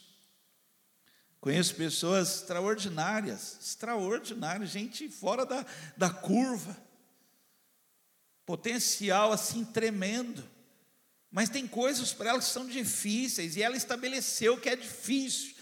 Conheço 1.40 1.74
pessoas 1.74 2.36
extraordinárias, 2.36 3.58
extraordinárias, 3.60 4.70
gente 4.70 5.10
fora 5.10 5.46
da, 5.46 5.66
da 5.98 6.10
curva 6.10 6.78
potencial 8.46 9.32
assim 9.32 9.64
tremendo. 9.64 10.44
Mas 11.32 11.48
tem 11.48 11.66
coisas 11.66 12.12
para 12.12 12.32
ela 12.32 12.40
que 12.40 12.46
são 12.46 12.68
difíceis, 12.68 13.56
e 13.56 13.64
ela 13.64 13.78
estabeleceu 13.78 14.60
que 14.60 14.68
é 14.68 14.76
difícil. 14.76 15.56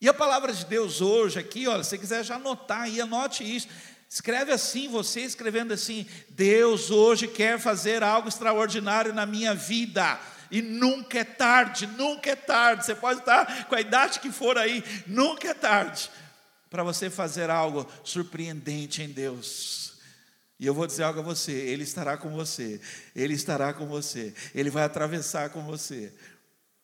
E 0.00 0.08
a 0.08 0.14
palavra 0.14 0.52
de 0.52 0.64
Deus 0.64 1.00
hoje, 1.00 1.40
aqui, 1.40 1.66
olha, 1.66 1.82
se 1.82 1.90
você 1.90 1.98
quiser 1.98 2.24
já 2.24 2.36
anotar 2.36 2.82
aí, 2.82 3.00
anote 3.00 3.42
isso. 3.42 3.66
Escreve 4.08 4.52
assim, 4.52 4.88
você 4.88 5.20
escrevendo 5.20 5.72
assim: 5.72 6.06
Deus 6.30 6.90
hoje 6.90 7.28
quer 7.28 7.58
fazer 7.58 8.02
algo 8.02 8.28
extraordinário 8.28 9.12
na 9.12 9.26
minha 9.26 9.54
vida. 9.54 10.18
E 10.50 10.62
nunca 10.62 11.18
é 11.18 11.24
tarde, 11.24 11.86
nunca 11.86 12.30
é 12.30 12.36
tarde. 12.36 12.86
Você 12.86 12.94
pode 12.94 13.20
estar 13.20 13.66
com 13.66 13.74
a 13.74 13.80
idade 13.80 14.20
que 14.20 14.30
for 14.30 14.56
aí, 14.56 14.82
nunca 15.06 15.48
é 15.48 15.54
tarde 15.54 16.08
para 16.70 16.82
você 16.82 17.10
fazer 17.10 17.50
algo 17.50 17.86
surpreendente 18.04 19.02
em 19.02 19.08
Deus. 19.08 19.94
E 20.58 20.66
eu 20.66 20.74
vou 20.74 20.86
dizer 20.86 21.02
algo 21.02 21.20
a 21.20 21.22
você: 21.22 21.52
Ele 21.52 21.82
estará 21.82 22.16
com 22.16 22.30
você, 22.30 22.80
Ele 23.14 23.34
estará 23.34 23.72
com 23.72 23.86
você, 23.86 24.32
Ele 24.54 24.70
vai 24.70 24.84
atravessar 24.84 25.50
com 25.50 25.64
você. 25.64 26.12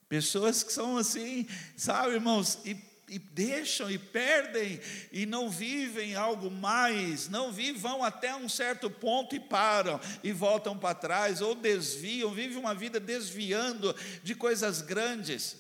Pessoas 0.08 0.62
que 0.62 0.72
são 0.72 0.98
assim, 0.98 1.46
sabe, 1.76 2.14
irmãos, 2.14 2.58
e, 2.66 2.76
e 3.12 3.18
deixam 3.18 3.90
e 3.90 3.98
perdem 3.98 4.80
e 5.12 5.26
não 5.26 5.50
vivem 5.50 6.14
algo 6.14 6.50
mais, 6.50 7.28
não 7.28 7.52
vivem, 7.52 7.80
vão 7.80 8.02
até 8.02 8.34
um 8.34 8.48
certo 8.48 8.90
ponto 8.90 9.34
e 9.34 9.40
param 9.40 10.00
e 10.22 10.32
voltam 10.32 10.78
para 10.78 10.94
trás, 10.94 11.40
ou 11.40 11.54
desviam, 11.54 12.32
vivem 12.32 12.56
uma 12.56 12.74
vida 12.74 12.98
desviando 12.98 13.94
de 14.22 14.34
coisas 14.34 14.80
grandes. 14.80 15.56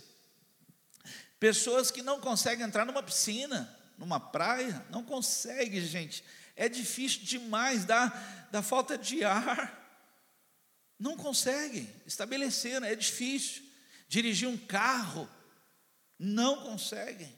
Pessoas 1.38 1.90
que 1.90 2.02
não 2.02 2.20
conseguem 2.20 2.64
entrar 2.64 2.84
numa 2.84 3.02
piscina, 3.02 3.76
numa 3.98 4.18
praia, 4.18 4.84
não 4.90 5.04
conseguem, 5.04 5.80
gente 5.80 6.24
é 6.56 6.68
difícil 6.68 7.22
demais, 7.22 7.84
dá, 7.84 8.08
dá 8.50 8.62
falta 8.62 8.96
de 8.96 9.24
ar. 9.24 9.80
Não 10.98 11.16
conseguem 11.16 11.88
estabelecer, 12.06 12.82
é 12.82 12.94
difícil. 12.94 13.62
Dirigir 14.08 14.48
um 14.48 14.58
carro, 14.58 15.28
não 16.18 16.62
conseguem. 16.62 17.32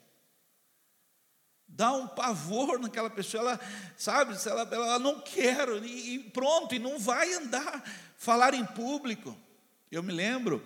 Dá 1.77 1.93
um 1.93 2.07
pavor 2.07 2.79
naquela 2.79 3.11
pessoa, 3.11 3.43
ela, 3.43 3.61
sabe, 3.97 4.37
ela, 4.47 4.63
ela 4.71 4.99
não 5.01 5.21
quer, 5.21 5.69
e, 5.83 6.15
e 6.15 6.19
pronto, 6.31 6.73
e 6.73 6.79
não 6.79 7.01
vai 7.01 7.35
andar, 7.35 7.83
falar 8.17 8.55
em 8.55 8.65
público. 8.65 9.37
Eu 9.91 10.01
me 10.01 10.13
lembro, 10.13 10.63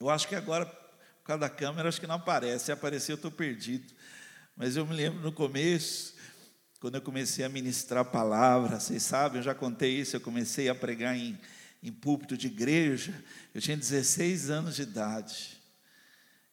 eu 0.00 0.08
acho 0.08 0.26
que 0.26 0.34
agora, 0.34 0.64
por 0.64 1.24
causa 1.24 1.40
da 1.40 1.50
câmera, 1.50 1.90
acho 1.90 2.00
que 2.00 2.06
não 2.06 2.14
aparece, 2.14 2.66
se 2.66 2.72
aparecer 2.72 3.12
eu 3.12 3.16
estou 3.16 3.30
perdido. 3.30 3.92
Mas 4.56 4.76
eu 4.76 4.86
me 4.86 4.94
lembro 4.94 5.20
no 5.20 5.30
começo, 5.30 6.14
quando 6.80 6.94
eu 6.94 7.02
comecei 7.02 7.44
a 7.44 7.48
ministrar 7.50 8.00
a 8.00 8.04
palavra, 8.04 8.80
vocês 8.80 9.02
sabem, 9.02 9.38
eu 9.38 9.42
já 9.42 9.54
contei 9.54 10.00
isso, 10.00 10.16
eu 10.16 10.20
comecei 10.22 10.70
a 10.70 10.74
pregar 10.74 11.14
em, 11.14 11.38
em 11.82 11.92
púlpito 11.92 12.34
de 12.34 12.46
igreja, 12.46 13.12
eu 13.54 13.60
tinha 13.60 13.76
16 13.76 14.48
anos 14.48 14.76
de 14.76 14.82
idade. 14.82 15.57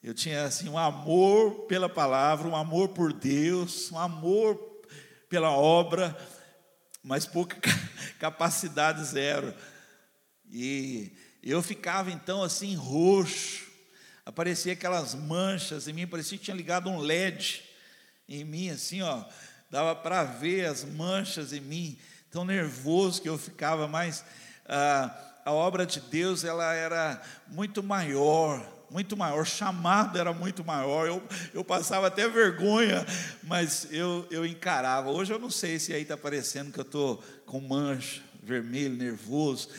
Eu 0.06 0.14
tinha 0.14 0.44
assim 0.44 0.70
um 0.70 0.78
amor 0.78 1.66
pela 1.66 1.90
palavra, 1.90 2.48
um 2.48 2.56
amor 2.56 2.90
por 2.90 3.12
Deus, 3.12 3.92
um 3.92 3.98
amor 3.98 4.56
pela 5.28 5.50
obra, 5.50 6.16
mas 7.02 7.26
pouca 7.26 7.58
capacidade 8.20 9.04
zero. 9.04 9.52
E 10.48 11.12
eu 11.42 11.60
ficava 11.64 12.12
então 12.12 12.44
assim 12.44 12.76
roxo, 12.76 13.66
aparecia 14.24 14.74
aquelas 14.74 15.16
manchas 15.16 15.88
em 15.88 15.94
mim, 15.94 16.06
parecia 16.06 16.38
que 16.38 16.44
tinha 16.44 16.56
ligado 16.56 16.88
um 16.88 17.00
LED 17.00 17.64
em 18.30 18.44
mim 18.44 18.70
assim, 18.70 19.02
ó. 19.02 19.26
Dava 19.72 19.96
para 19.96 20.24
ver 20.24 20.66
as 20.66 20.84
manchas 20.84 21.52
em 21.52 21.62
mim, 21.62 21.98
tão 22.30 22.46
nervoso 22.46 23.24
que 23.24 23.30
eu 23.30 23.40
ficava, 23.40 23.88
mas 23.88 24.24
ah, 24.68 25.40
a 25.44 25.52
obra 25.52 25.84
de 25.84 26.00
Deus 26.00 26.44
ela 26.44 26.76
era 26.76 27.20
muito 27.48 27.82
maior, 27.82 28.75
muito 28.90 29.16
maior, 29.18 29.42
o 29.42 29.46
chamado 29.46 30.18
era 30.18 30.34
muito 30.34 30.64
maior, 30.64 31.08
eu, 31.08 31.24
eu 31.54 31.64
passava 31.64 32.08
até 32.08 32.28
vergonha, 32.28 33.06
mas 33.44 33.88
eu, 33.92 34.28
eu 34.30 34.46
encarava. 34.46 35.10
Hoje 35.10 35.34
eu 35.34 35.40
não 35.40 35.50
sei 35.50 35.80
se 35.80 35.94
aí 35.94 36.02
está 36.02 36.18
parecendo 36.18 36.72
que 36.72 36.80
eu 36.80 36.84
estou 36.84 37.24
com 37.46 37.60
mancha, 37.60 38.22
vermelho, 38.44 38.96
nervoso, 38.96 39.70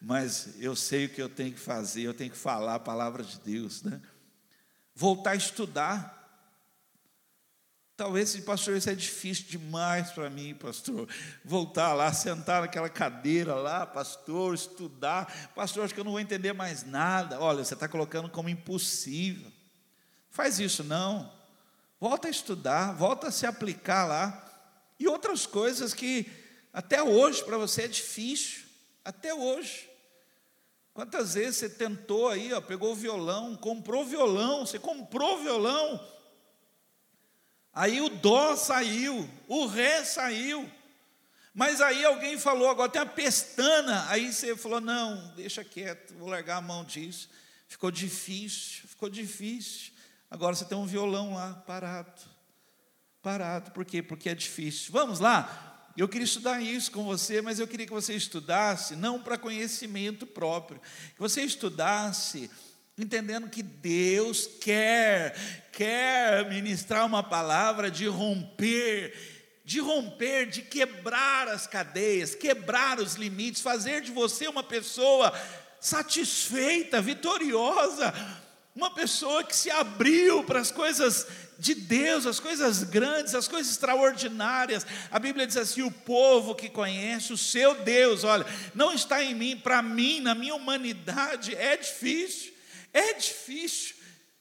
mas 0.00 0.54
eu 0.58 0.76
sei 0.76 1.06
o 1.06 1.08
que 1.08 1.22
eu 1.22 1.28
tenho 1.28 1.52
que 1.52 1.60
fazer, 1.60 2.02
eu 2.02 2.14
tenho 2.14 2.30
que 2.30 2.36
falar 2.36 2.76
a 2.76 2.80
palavra 2.80 3.22
de 3.22 3.38
Deus, 3.40 3.82
né? 3.82 4.00
Voltar 4.94 5.32
a 5.32 5.36
estudar, 5.36 6.15
Talvez, 7.96 8.38
pastor, 8.40 8.76
isso 8.76 8.90
é 8.90 8.94
difícil 8.94 9.46
demais 9.48 10.10
para 10.10 10.28
mim, 10.28 10.54
pastor. 10.54 11.08
Voltar 11.42 11.94
lá, 11.94 12.12
sentar 12.12 12.60
naquela 12.60 12.90
cadeira 12.90 13.54
lá, 13.54 13.86
pastor, 13.86 14.54
estudar. 14.54 15.50
Pastor, 15.54 15.82
acho 15.82 15.94
que 15.94 16.00
eu 16.00 16.04
não 16.04 16.12
vou 16.12 16.20
entender 16.20 16.52
mais 16.52 16.84
nada. 16.84 17.40
Olha, 17.40 17.64
você 17.64 17.72
está 17.72 17.88
colocando 17.88 18.28
como 18.28 18.50
impossível. 18.50 19.50
Faz 20.28 20.60
isso 20.60 20.84
não. 20.84 21.32
Volta 21.98 22.28
a 22.28 22.30
estudar, 22.30 22.92
volta 22.92 23.28
a 23.28 23.32
se 23.32 23.46
aplicar 23.46 24.04
lá. 24.04 24.44
E 25.00 25.08
outras 25.08 25.46
coisas 25.46 25.94
que 25.94 26.30
até 26.74 27.02
hoje 27.02 27.42
para 27.44 27.56
você 27.56 27.84
é 27.84 27.88
difícil. 27.88 28.66
Até 29.02 29.32
hoje. 29.32 29.88
Quantas 30.92 31.32
vezes 31.32 31.56
você 31.56 31.70
tentou 31.70 32.28
aí, 32.28 32.52
ó, 32.52 32.60
pegou 32.60 32.92
o 32.92 32.96
violão, 32.96 33.56
comprou 33.56 34.04
violão, 34.04 34.66
você 34.66 34.78
comprou 34.78 35.42
violão 35.42 36.15
Aí 37.76 38.00
o 38.00 38.08
dó 38.08 38.56
saiu, 38.56 39.28
o 39.46 39.66
ré 39.66 40.02
saiu. 40.02 40.66
Mas 41.52 41.82
aí 41.82 42.06
alguém 42.06 42.38
falou, 42.38 42.70
agora 42.70 42.90
tem 42.90 43.02
a 43.02 43.04
pestana. 43.04 44.06
Aí 44.08 44.32
você 44.32 44.56
falou: 44.56 44.80
não, 44.80 45.34
deixa 45.36 45.62
quieto, 45.62 46.14
vou 46.14 46.26
largar 46.26 46.56
a 46.56 46.60
mão 46.62 46.82
disso. 46.86 47.28
Ficou 47.68 47.90
difícil, 47.90 48.88
ficou 48.88 49.10
difícil. 49.10 49.92
Agora 50.30 50.56
você 50.56 50.64
tem 50.64 50.78
um 50.78 50.86
violão 50.86 51.34
lá, 51.34 51.52
parado. 51.66 52.22
Parado, 53.20 53.70
por 53.72 53.84
quê? 53.84 54.02
Porque 54.02 54.30
é 54.30 54.34
difícil. 54.34 54.90
Vamos 54.90 55.20
lá? 55.20 55.92
Eu 55.98 56.08
queria 56.08 56.24
estudar 56.24 56.62
isso 56.62 56.90
com 56.90 57.04
você, 57.04 57.42
mas 57.42 57.58
eu 57.58 57.68
queria 57.68 57.86
que 57.86 57.92
você 57.92 58.14
estudasse, 58.14 58.96
não 58.96 59.22
para 59.22 59.36
conhecimento 59.36 60.26
próprio, 60.26 60.80
que 61.14 61.20
você 61.20 61.42
estudasse 61.42 62.50
entendendo 62.98 63.50
que 63.50 63.62
Deus 63.62 64.48
quer, 64.60 65.68
quer 65.70 66.48
ministrar 66.48 67.04
uma 67.04 67.22
palavra 67.22 67.90
de 67.90 68.06
romper, 68.06 69.14
de 69.64 69.80
romper, 69.80 70.46
de 70.46 70.62
quebrar 70.62 71.48
as 71.48 71.66
cadeias, 71.66 72.34
quebrar 72.34 72.98
os 72.98 73.14
limites, 73.14 73.60
fazer 73.60 74.00
de 74.00 74.10
você 74.10 74.48
uma 74.48 74.62
pessoa 74.62 75.32
satisfeita, 75.78 77.02
vitoriosa, 77.02 78.14
uma 78.74 78.90
pessoa 78.90 79.44
que 79.44 79.54
se 79.54 79.70
abriu 79.70 80.42
para 80.44 80.60
as 80.60 80.70
coisas 80.70 81.26
de 81.58 81.74
Deus, 81.74 82.26
as 82.26 82.40
coisas 82.40 82.82
grandes, 82.82 83.34
as 83.34 83.48
coisas 83.48 83.72
extraordinárias. 83.72 84.86
A 85.10 85.18
Bíblia 85.18 85.46
diz 85.46 85.56
assim: 85.56 85.82
o 85.82 85.90
povo 85.90 86.54
que 86.54 86.68
conhece 86.70 87.32
o 87.32 87.38
seu 87.38 87.74
Deus, 87.82 88.24
olha, 88.24 88.46
não 88.74 88.92
está 88.92 89.22
em 89.22 89.34
mim, 89.34 89.56
para 89.56 89.82
mim, 89.82 90.20
na 90.20 90.34
minha 90.34 90.54
humanidade, 90.54 91.54
é 91.54 91.76
difícil, 91.76 92.55
é 92.98 93.14
difícil. 93.14 93.96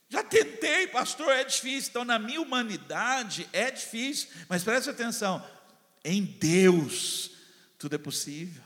Já 0.09 0.23
tentei, 0.23 0.87
pastor, 0.87 1.29
é 1.29 1.43
difícil. 1.43 1.89
Então, 1.89 2.05
na 2.05 2.17
minha 2.19 2.41
humanidade, 2.41 3.47
é 3.51 3.69
difícil. 3.71 4.29
Mas 4.47 4.63
preste 4.63 4.89
atenção: 4.89 5.45
em 6.03 6.23
Deus, 6.23 7.31
tudo 7.77 7.95
é 7.95 7.99
possível. 7.99 8.63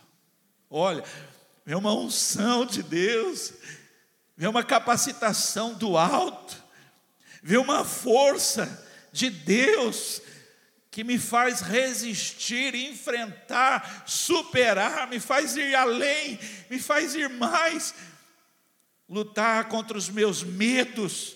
Olha, 0.69 1.03
é 1.65 1.75
uma 1.75 1.93
unção 1.93 2.65
de 2.65 2.83
Deus, 2.83 3.53
é 4.37 4.47
uma 4.47 4.63
capacitação 4.63 5.73
do 5.73 5.97
alto 5.97 6.69
ver 7.41 7.57
uma 7.57 7.85
força 7.85 8.85
de 9.11 9.29
Deus 9.29 10.21
que 10.91 11.03
me 11.03 11.17
faz 11.17 11.61
resistir, 11.61 12.73
enfrentar, 12.75 14.03
superar, 14.05 15.07
me 15.07 15.19
faz 15.19 15.55
ir 15.55 15.75
além, 15.75 16.39
me 16.69 16.79
faz 16.79 17.15
ir 17.15 17.29
mais, 17.29 17.93
lutar 19.09 19.67
contra 19.67 19.97
os 19.97 20.09
meus 20.09 20.43
medos 20.43 21.35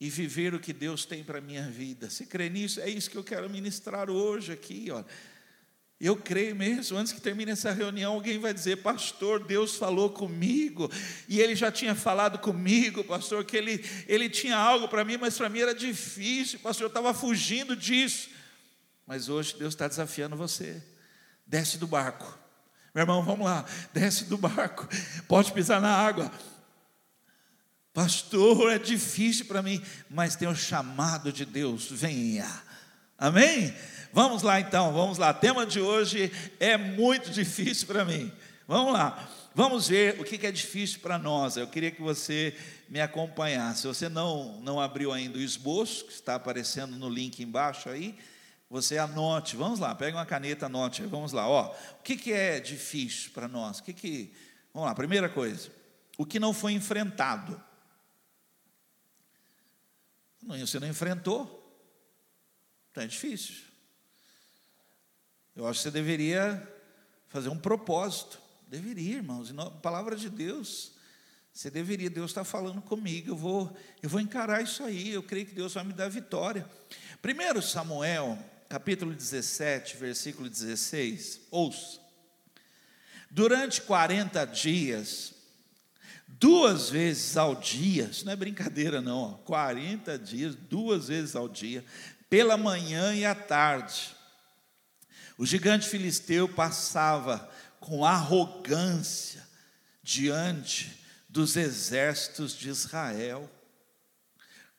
e 0.00 0.08
viver 0.08 0.54
o 0.54 0.60
que 0.60 0.72
Deus 0.72 1.04
tem 1.04 1.24
para 1.24 1.38
a 1.38 1.40
minha 1.40 1.68
vida. 1.68 2.10
Se 2.10 2.26
crê 2.26 2.48
nisso, 2.48 2.80
é 2.80 2.88
isso 2.88 3.10
que 3.10 3.16
eu 3.16 3.24
quero 3.24 3.48
ministrar 3.50 4.10
hoje 4.10 4.52
aqui, 4.52 4.88
ó. 4.90 5.02
Eu 6.00 6.16
creio 6.16 6.54
mesmo, 6.54 6.98
antes 6.98 7.12
que 7.12 7.20
termine 7.20 7.52
essa 7.52 7.70
reunião, 7.70 8.14
alguém 8.14 8.38
vai 8.38 8.52
dizer, 8.52 8.76
pastor, 8.82 9.42
Deus 9.42 9.76
falou 9.76 10.10
comigo, 10.10 10.90
e 11.28 11.40
ele 11.40 11.54
já 11.54 11.72
tinha 11.72 11.94
falado 11.94 12.38
comigo, 12.38 13.02
pastor, 13.04 13.44
que 13.44 13.56
ele, 13.56 13.82
ele 14.06 14.28
tinha 14.28 14.56
algo 14.56 14.88
para 14.88 15.04
mim, 15.04 15.16
mas 15.16 15.38
para 15.38 15.48
mim 15.48 15.60
era 15.60 15.74
difícil, 15.74 16.58
pastor, 16.58 16.84
eu 16.84 16.88
estava 16.88 17.14
fugindo 17.14 17.74
disso. 17.74 18.28
Mas 19.06 19.28
hoje 19.28 19.56
Deus 19.56 19.72
está 19.72 19.86
desafiando 19.88 20.36
você. 20.36 20.82
Desce 21.46 21.78
do 21.78 21.86
barco. 21.86 22.43
Meu 22.94 23.02
irmão, 23.02 23.22
vamos 23.22 23.44
lá, 23.44 23.64
desce 23.92 24.24
do 24.26 24.38
barco, 24.38 24.88
pode 25.26 25.52
pisar 25.52 25.80
na 25.80 25.90
água. 25.90 26.30
Pastor, 27.92 28.72
é 28.72 28.78
difícil 28.78 29.46
para 29.46 29.62
mim, 29.62 29.82
mas 30.08 30.36
tem 30.36 30.46
o 30.46 30.54
chamado 30.54 31.32
de 31.32 31.44
Deus, 31.44 31.88
venha. 31.90 32.48
Amém? 33.18 33.74
Vamos 34.12 34.42
lá 34.42 34.60
então, 34.60 34.92
vamos 34.92 35.18
lá. 35.18 35.30
O 35.30 35.34
tema 35.34 35.66
de 35.66 35.80
hoje 35.80 36.30
é 36.60 36.76
muito 36.76 37.30
difícil 37.30 37.86
para 37.88 38.04
mim. 38.04 38.30
Vamos 38.66 38.92
lá. 38.92 39.28
Vamos 39.54 39.88
ver 39.88 40.20
o 40.20 40.24
que 40.24 40.44
é 40.46 40.52
difícil 40.52 41.00
para 41.00 41.18
nós. 41.18 41.56
Eu 41.56 41.66
queria 41.66 41.90
que 41.90 42.02
você 42.02 42.56
me 42.88 43.00
acompanhasse. 43.00 43.82
Se 43.82 43.86
você 43.86 44.08
não, 44.08 44.60
não 44.60 44.80
abriu 44.80 45.12
ainda 45.12 45.38
o 45.38 45.40
esboço, 45.40 46.04
que 46.06 46.12
está 46.12 46.34
aparecendo 46.34 46.96
no 46.96 47.08
link 47.08 47.40
embaixo 47.40 47.88
aí, 47.88 48.16
você 48.74 48.98
anote. 48.98 49.54
Vamos 49.54 49.78
lá, 49.78 49.94
pega 49.94 50.16
uma 50.16 50.26
caneta, 50.26 50.66
anote. 50.66 51.02
Vamos 51.02 51.30
lá. 51.30 51.48
Ó, 51.48 51.72
o 51.72 52.02
que, 52.02 52.16
que 52.16 52.32
é 52.32 52.58
difícil 52.58 53.30
para 53.30 53.46
nós? 53.46 53.78
O 53.78 53.84
que 53.84 53.92
que... 53.92 54.34
Vamos 54.72 54.88
lá, 54.88 54.94
primeira 54.96 55.28
coisa. 55.28 55.70
O 56.18 56.26
que 56.26 56.40
não 56.40 56.52
foi 56.52 56.72
enfrentado. 56.72 57.62
Você 60.42 60.80
não 60.80 60.88
enfrentou, 60.88 61.62
então 62.90 63.04
é 63.04 63.06
difícil. 63.06 63.54
Eu 65.54 65.68
acho 65.68 65.78
que 65.78 65.84
você 65.84 65.90
deveria 65.92 66.68
fazer 67.28 67.50
um 67.50 67.56
propósito. 67.56 68.40
Deveria, 68.66 69.18
irmãos, 69.18 69.54
palavra 69.80 70.16
de 70.16 70.28
Deus. 70.28 70.92
Você 71.52 71.70
deveria, 71.70 72.10
Deus 72.10 72.32
está 72.32 72.42
falando 72.42 72.82
comigo, 72.82 73.30
eu 73.30 73.36
vou, 73.36 73.74
eu 74.02 74.08
vou 74.08 74.20
encarar 74.20 74.60
isso 74.60 74.82
aí, 74.82 75.10
eu 75.10 75.22
creio 75.22 75.46
que 75.46 75.54
Deus 75.54 75.72
vai 75.72 75.84
me 75.84 75.92
dar 75.92 76.08
vitória. 76.08 76.68
Primeiro 77.22 77.62
Samuel, 77.62 78.36
capítulo 78.68 79.14
17, 79.14 79.96
versículo 79.96 80.48
16, 80.48 81.40
ouça. 81.50 82.00
Durante 83.30 83.80
40 83.82 84.44
dias, 84.46 85.34
duas 86.26 86.90
vezes 86.90 87.36
ao 87.36 87.54
dia, 87.54 88.04
isso 88.04 88.24
não 88.24 88.32
é 88.32 88.36
brincadeira 88.36 89.00
não, 89.00 89.18
ó, 89.18 89.32
40 89.44 90.18
dias, 90.18 90.54
duas 90.54 91.08
vezes 91.08 91.34
ao 91.34 91.48
dia, 91.48 91.84
pela 92.28 92.56
manhã 92.56 93.14
e 93.14 93.24
à 93.24 93.34
tarde, 93.34 94.14
o 95.36 95.44
gigante 95.44 95.88
filisteu 95.88 96.48
passava 96.48 97.50
com 97.80 98.04
arrogância 98.04 99.46
diante 100.02 101.00
dos 101.28 101.56
exércitos 101.56 102.56
de 102.56 102.68
Israel. 102.68 103.50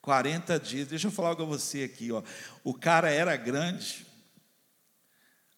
40 0.05 0.59
dias, 0.59 0.87
deixa 0.87 1.07
eu 1.07 1.11
falar 1.11 1.31
a 1.31 1.45
você 1.45 1.81
aqui, 1.81 2.11
ó. 2.11 2.21
O 2.63 2.75
cara 2.75 3.09
era 3.09 3.35
grande. 3.35 4.05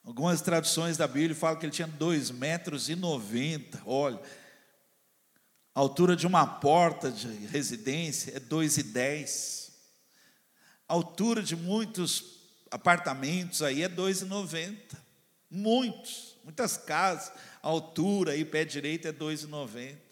Algumas 0.02 0.40
traduções 0.40 0.96
da 0.96 1.06
Bíblia 1.06 1.36
falam 1.36 1.60
que 1.60 1.66
ele 1.66 1.74
tinha 1.74 1.86
2 1.86 2.32
metros 2.32 2.88
e 2.88 2.96
90. 2.96 3.82
Olha, 3.86 4.22
a 5.76 5.80
altura 5.82 6.16
de 6.16 6.26
uma 6.26 6.48
porta 6.48 7.12
de 7.12 7.28
residência 7.48 8.38
é 8.38 8.40
2 8.40 8.78
e 8.78 8.84
10. 8.84 9.72
A 10.88 10.94
altura 10.94 11.44
de 11.44 11.58
muitos 11.58 12.24
apartamentos 12.72 13.62
aí 13.62 13.84
é 13.84 13.90
2,90. 13.90 14.78
Muitos, 15.52 16.38
muitas 16.42 16.78
casas, 16.78 17.34
a 17.62 17.68
altura 17.68 18.32
aí, 18.32 18.46
pé 18.46 18.64
direito 18.64 19.10
é 19.10 19.12
2,90. 19.12 20.07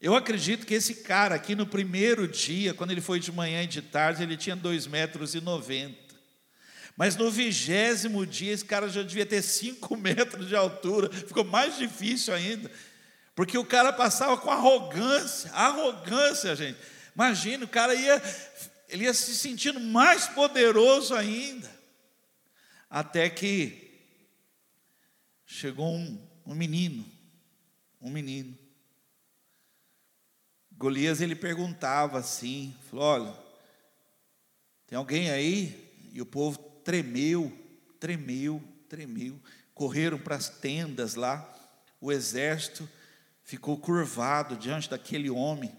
Eu 0.00 0.14
acredito 0.14 0.66
que 0.66 0.74
esse 0.74 0.96
cara 0.96 1.34
aqui 1.34 1.54
no 1.54 1.66
primeiro 1.66 2.26
dia, 2.26 2.72
quando 2.72 2.90
ele 2.90 3.00
foi 3.00 3.20
de 3.20 3.30
manhã 3.30 3.62
e 3.62 3.66
de 3.66 3.82
tarde, 3.82 4.22
ele 4.22 4.36
tinha 4.36 4.56
2,90 4.56 4.88
metros 4.88 5.34
e 5.34 5.40
90. 5.40 5.96
Mas 6.96 7.16
no 7.16 7.30
vigésimo 7.30 8.24
dia, 8.26 8.52
esse 8.52 8.64
cara 8.64 8.88
já 8.88 9.02
devia 9.02 9.26
ter 9.26 9.42
5 9.42 9.96
metros 9.98 10.48
de 10.48 10.56
altura, 10.56 11.10
ficou 11.10 11.44
mais 11.44 11.76
difícil 11.76 12.32
ainda, 12.32 12.70
porque 13.34 13.58
o 13.58 13.64
cara 13.64 13.92
passava 13.92 14.36
com 14.38 14.50
arrogância, 14.50 15.50
arrogância, 15.52 16.56
gente. 16.56 16.78
Imagina, 17.14 17.64
o 17.64 17.68
cara 17.68 17.94
ia 17.94 18.22
ele 18.90 19.04
ia 19.04 19.14
se 19.14 19.36
sentindo 19.36 19.78
mais 19.78 20.26
poderoso 20.26 21.14
ainda. 21.14 21.70
Até 22.88 23.30
que 23.30 23.88
chegou 25.46 25.94
um, 25.94 26.28
um 26.44 26.54
menino, 26.54 27.06
um 28.00 28.10
menino. 28.10 28.58
Golias 30.80 31.20
ele 31.20 31.36
perguntava 31.36 32.18
assim, 32.18 32.74
falou: 32.90 33.04
olha, 33.04 33.34
tem 34.86 34.96
alguém 34.96 35.30
aí? 35.30 35.92
E 36.12 36.20
o 36.20 36.26
povo 36.26 36.58
tremeu, 36.82 37.56
tremeu, 38.00 38.60
tremeu. 38.88 39.38
Correram 39.74 40.18
para 40.18 40.34
as 40.34 40.48
tendas 40.48 41.14
lá. 41.14 41.48
O 42.00 42.10
exército 42.10 42.88
ficou 43.44 43.76
curvado 43.76 44.56
diante 44.56 44.90
daquele 44.90 45.30
homem 45.30 45.70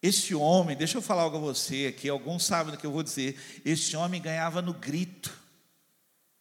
esse 0.00 0.34
homem, 0.34 0.76
deixa 0.76 0.98
eu 0.98 1.02
falar 1.02 1.22
algo 1.22 1.38
a 1.38 1.40
você 1.40 1.86
aqui, 1.86 2.08
alguns 2.08 2.44
sabem 2.44 2.72
do 2.72 2.78
que 2.78 2.86
eu 2.86 2.92
vou 2.92 3.02
dizer. 3.02 3.36
Esse 3.64 3.96
homem 3.96 4.22
ganhava 4.22 4.62
no 4.62 4.72
grito. 4.72 5.36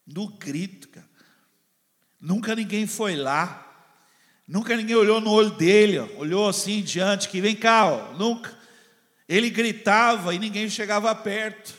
No 0.05 0.27
grito, 0.27 0.89
cara. 0.89 1.07
Nunca 2.21 2.55
ninguém 2.55 2.85
foi 2.85 3.15
lá. 3.15 3.66
Nunca 4.47 4.77
ninguém 4.77 4.95
olhou 4.95 5.19
no 5.19 5.31
olho 5.31 5.51
dele, 5.51 5.99
ó, 5.99 6.07
olhou 6.17 6.47
assim 6.47 6.81
diante, 6.81 7.27
que 7.27 7.41
vem 7.41 7.55
cá, 7.55 7.85
ó, 7.85 8.13
nunca. 8.13 8.57
Ele 9.27 9.49
gritava 9.49 10.33
e 10.33 10.39
ninguém 10.39 10.69
chegava 10.69 11.13
perto. 11.13 11.75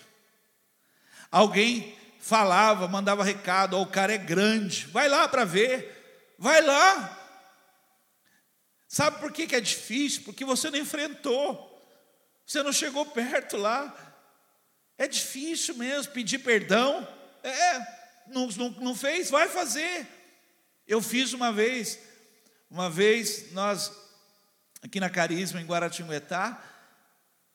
Alguém 1.31 1.96
falava, 2.18 2.87
mandava 2.87 3.24
recado, 3.24 3.74
ó, 3.74 3.81
o 3.81 3.87
cara 3.87 4.12
é 4.12 4.18
grande, 4.18 4.87
vai 4.88 5.09
lá 5.09 5.26
para 5.26 5.46
ver, 5.46 6.35
vai 6.38 6.61
lá. 6.61 7.14
Sabe 8.87 9.18
por 9.18 9.33
que, 9.33 9.46
que 9.46 9.57
é 9.57 9.61
difícil? 9.61 10.22
Porque 10.24 10.44
você 10.44 10.70
não 10.70 10.78
enfrentou. 10.78 11.66
Você 12.46 12.62
não 12.62 12.72
chegou 12.72 13.04
perto 13.04 13.57
lá. 13.59 13.94
É 14.96 15.07
difícil 15.07 15.74
mesmo 15.74 16.12
pedir 16.12 16.38
perdão. 16.38 17.07
É, 17.42 17.78
não, 18.28 18.46
não, 18.48 18.70
não 18.70 18.94
fez, 18.94 19.31
vai 19.31 19.46
fazer. 19.46 20.07
Eu 20.87 21.02
fiz 21.02 21.35
uma 21.35 21.52
vez, 21.52 21.98
uma 22.70 22.90
vez 22.90 23.52
nós, 23.52 23.92
aqui 24.83 25.00
na 25.00 25.09
Carisma, 25.09 25.61
em 25.61 25.66
Guaratinguetá, 25.66 26.62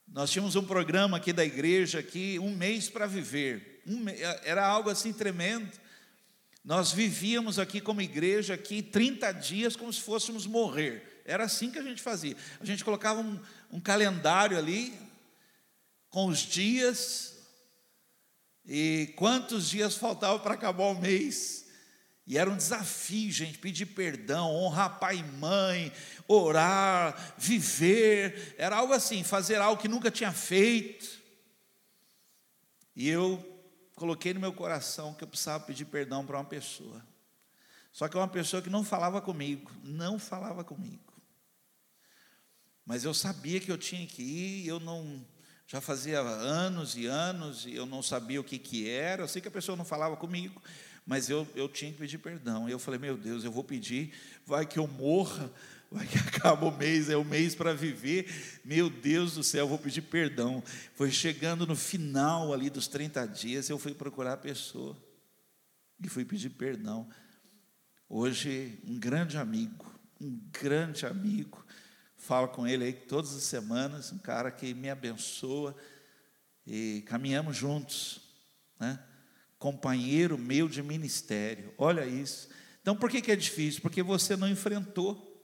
nós 0.07 0.31
tínhamos 0.31 0.55
um 0.55 0.65
programa 0.65 1.17
aqui 1.17 1.31
da 1.31 1.45
igreja, 1.45 1.99
aqui, 1.99 2.39
um 2.39 2.55
mês 2.55 2.89
para 2.89 3.05
viver. 3.05 3.81
Um, 3.87 4.05
era 4.43 4.65
algo 4.65 4.89
assim 4.89 5.13
tremendo. 5.13 5.71
Nós 6.63 6.91
vivíamos 6.91 7.59
aqui 7.59 7.81
como 7.81 8.01
igreja, 8.01 8.53
aqui 8.53 8.81
30 8.81 9.31
dias 9.33 9.75
como 9.75 9.91
se 9.91 10.01
fôssemos 10.01 10.45
morrer. 10.45 11.21
Era 11.25 11.43
assim 11.43 11.69
que 11.69 11.79
a 11.79 11.83
gente 11.83 12.01
fazia. 12.01 12.35
A 12.59 12.65
gente 12.65 12.83
colocava 12.83 13.21
um, 13.21 13.39
um 13.71 13.79
calendário 13.79 14.57
ali, 14.57 14.93
com 16.09 16.27
os 16.27 16.39
dias, 16.39 17.37
e 18.65 19.13
quantos 19.15 19.69
dias 19.69 19.95
faltavam 19.95 20.39
para 20.39 20.53
acabar 20.53 20.85
o 20.85 20.99
mês. 20.99 21.62
E 22.25 22.37
era 22.37 22.49
um 22.49 22.55
desafio, 22.55 23.31
gente, 23.31 23.57
pedir 23.57 23.87
perdão, 23.87 24.49
honrar 24.49 24.97
pai 24.97 25.17
e 25.17 25.23
mãe, 25.23 25.91
orar, 26.27 27.35
viver. 27.37 28.55
Era 28.57 28.77
algo 28.77 28.93
assim, 28.93 29.23
fazer 29.23 29.55
algo 29.57 29.81
que 29.81 29.89
nunca 29.89 30.09
tinha 30.09 30.31
feito. 30.31 31.21
E 32.95 33.09
eu 33.09 33.43
coloquei 33.95 34.33
no 34.33 34.39
meu 34.39 34.53
coração 34.53 35.13
que 35.13 35.23
eu 35.23 35.27
precisava 35.27 35.65
pedir 35.65 35.85
perdão 35.85 36.25
para 36.25 36.37
uma 36.37 36.45
pessoa. 36.45 37.05
Só 37.91 38.07
que 38.07 38.15
é 38.15 38.19
uma 38.19 38.27
pessoa 38.27 38.61
que 38.61 38.69
não 38.69 38.83
falava 38.83 39.21
comigo, 39.21 39.71
não 39.83 40.17
falava 40.17 40.63
comigo. 40.63 41.13
Mas 42.85 43.03
eu 43.03 43.13
sabia 43.13 43.59
que 43.59 43.71
eu 43.71 43.77
tinha 43.77 44.05
que 44.07 44.21
ir, 44.21 44.67
eu 44.67 44.79
não 44.79 45.25
já 45.65 45.79
fazia 45.79 46.19
anos 46.19 46.95
e 46.95 47.05
anos 47.05 47.65
e 47.65 47.73
eu 47.73 47.85
não 47.85 48.03
sabia 48.03 48.39
o 48.39 48.43
que 48.43 48.59
que 48.59 48.89
era. 48.89 49.23
Eu 49.23 49.27
sei 49.27 49.41
que 49.41 49.47
a 49.47 49.51
pessoa 49.51 49.75
não 49.75 49.85
falava 49.85 50.15
comigo, 50.15 50.61
mas 51.05 51.29
eu, 51.29 51.47
eu 51.55 51.67
tinha 51.67 51.91
que 51.91 51.97
pedir 51.97 52.17
perdão. 52.17 52.67
E 52.67 52.71
eu 52.71 52.79
falei, 52.79 52.99
meu 52.99 53.17
Deus, 53.17 53.43
eu 53.43 53.51
vou 53.51 53.63
pedir, 53.63 54.13
vai 54.45 54.65
que 54.65 54.79
eu 54.79 54.87
morra, 54.87 55.51
vai 55.91 56.07
que 56.07 56.17
acaba 56.19 56.65
o 56.65 56.77
mês, 56.77 57.09
é 57.09 57.17
o 57.17 57.25
mês 57.25 57.53
para 57.55 57.73
viver. 57.73 58.27
Meu 58.63 58.89
Deus 58.89 59.35
do 59.35 59.43
céu, 59.43 59.61
eu 59.65 59.67
vou 59.67 59.77
pedir 59.77 60.01
perdão. 60.01 60.63
Foi 60.95 61.11
chegando 61.11 61.67
no 61.67 61.75
final 61.75 62.53
ali 62.53 62.69
dos 62.69 62.87
30 62.87 63.25
dias, 63.27 63.69
eu 63.69 63.77
fui 63.77 63.93
procurar 63.93 64.33
a 64.33 64.37
pessoa 64.37 64.97
e 66.01 66.07
fui 66.07 66.23
pedir 66.25 66.49
perdão. 66.51 67.07
Hoje, 68.07 68.79
um 68.85 68.97
grande 68.97 69.37
amigo, 69.37 69.99
um 70.21 70.39
grande 70.51 71.05
amigo, 71.05 71.65
falo 72.15 72.47
com 72.47 72.65
ele 72.65 72.85
aí 72.85 72.93
todas 72.93 73.35
as 73.35 73.43
semanas, 73.43 74.11
um 74.11 74.17
cara 74.17 74.51
que 74.51 74.73
me 74.73 74.89
abençoa 74.89 75.75
e 76.65 77.03
caminhamos 77.07 77.57
juntos, 77.57 78.21
né? 78.79 78.99
Companheiro 79.63 80.37
meu 80.37 80.67
de 80.67 80.83
ministério, 80.83 81.73
olha 81.77 82.05
isso. 82.05 82.49
Então, 82.81 82.97
por 82.97 83.09
que, 83.09 83.21
que 83.21 83.31
é 83.31 83.35
difícil? 83.37 83.81
Porque 83.81 84.03
você 84.03 84.35
não 84.35 84.49
enfrentou. 84.49 85.41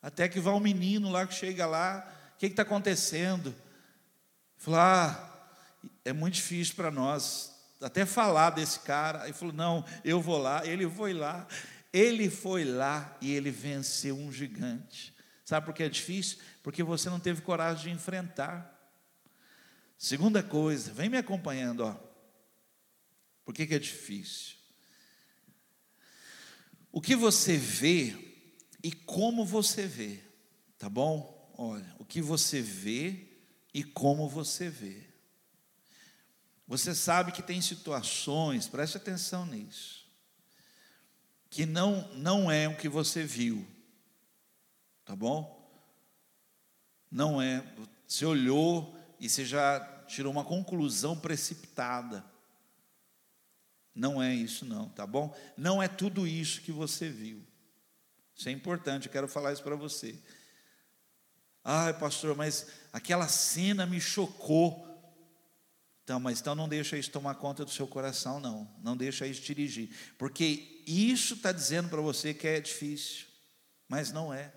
Até 0.00 0.28
que 0.28 0.38
vai 0.38 0.54
um 0.54 0.60
menino 0.60 1.10
lá 1.10 1.26
que 1.26 1.34
chega 1.34 1.66
lá, 1.66 2.08
o 2.36 2.38
que 2.38 2.46
está 2.46 2.62
acontecendo? 2.62 3.52
Fala, 4.56 4.78
ah, 4.78 5.88
é 6.04 6.12
muito 6.12 6.34
difícil 6.34 6.76
para 6.76 6.92
nós 6.92 7.52
até 7.80 8.06
falar 8.06 8.50
desse 8.50 8.78
cara. 8.78 9.24
Aí 9.24 9.32
falou, 9.32 9.52
não, 9.52 9.84
eu 10.04 10.20
vou 10.20 10.38
lá. 10.38 10.64
Ele 10.64 10.88
foi 10.88 11.12
lá, 11.12 11.44
ele 11.92 12.30
foi 12.30 12.64
lá 12.64 13.16
e 13.20 13.32
ele 13.32 13.50
venceu 13.50 14.16
um 14.16 14.30
gigante. 14.30 15.12
Sabe 15.44 15.66
por 15.66 15.74
que 15.74 15.82
é 15.82 15.88
difícil? 15.88 16.38
Porque 16.62 16.84
você 16.84 17.10
não 17.10 17.18
teve 17.18 17.42
coragem 17.42 17.90
de 17.90 17.90
enfrentar. 17.90 18.72
Segunda 19.98 20.44
coisa, 20.44 20.92
vem 20.92 21.08
me 21.08 21.18
acompanhando, 21.18 21.80
ó. 21.80 22.11
Por 23.44 23.54
que, 23.54 23.66
que 23.66 23.74
é 23.74 23.78
difícil? 23.78 24.56
O 26.90 27.00
que 27.00 27.16
você 27.16 27.56
vê 27.56 28.14
e 28.82 28.92
como 28.92 29.44
você 29.44 29.86
vê, 29.86 30.20
tá 30.78 30.88
bom? 30.88 31.52
Olha, 31.56 31.94
o 31.98 32.04
que 32.04 32.20
você 32.20 32.60
vê 32.60 33.28
e 33.72 33.82
como 33.82 34.28
você 34.28 34.68
vê. 34.68 35.12
Você 36.66 36.94
sabe 36.94 37.32
que 37.32 37.42
tem 37.42 37.60
situações, 37.60 38.68
preste 38.68 38.96
atenção 38.96 39.44
nisso, 39.46 40.06
que 41.50 41.66
não, 41.66 42.08
não 42.14 42.50
é 42.50 42.68
o 42.68 42.76
que 42.76 42.88
você 42.88 43.24
viu, 43.24 43.66
tá 45.04 45.14
bom? 45.14 45.60
Não 47.10 47.42
é, 47.42 47.62
você 48.06 48.24
olhou 48.24 48.98
e 49.20 49.28
você 49.28 49.44
já 49.44 49.80
tirou 50.06 50.32
uma 50.32 50.44
conclusão 50.44 51.18
precipitada. 51.18 52.24
Não 53.94 54.22
é 54.22 54.34
isso, 54.34 54.64
não, 54.64 54.88
tá 54.88 55.06
bom? 55.06 55.36
Não 55.56 55.82
é 55.82 55.88
tudo 55.88 56.26
isso 56.26 56.62
que 56.62 56.72
você 56.72 57.08
viu. 57.08 57.46
Isso 58.34 58.48
é 58.48 58.52
importante, 58.52 59.06
eu 59.06 59.12
quero 59.12 59.28
falar 59.28 59.52
isso 59.52 59.62
para 59.62 59.76
você. 59.76 60.18
Ai, 61.64 61.96
pastor, 61.98 62.36
mas 62.36 62.66
aquela 62.92 63.28
cena 63.28 63.86
me 63.86 64.00
chocou. 64.00 64.88
Então, 66.02 66.18
mas 66.18 66.40
então 66.40 66.54
não 66.54 66.68
deixa 66.68 66.96
isso 66.96 67.10
tomar 67.10 67.36
conta 67.36 67.64
do 67.64 67.70
seu 67.70 67.86
coração, 67.86 68.40
não. 68.40 68.68
Não 68.82 68.96
deixa 68.96 69.26
isso 69.26 69.42
dirigir. 69.42 69.90
Porque 70.18 70.82
isso 70.86 71.34
está 71.34 71.52
dizendo 71.52 71.88
para 71.88 72.00
você 72.00 72.34
que 72.34 72.48
é 72.48 72.60
difícil. 72.60 73.26
Mas 73.86 74.10
não 74.10 74.34
é. 74.34 74.52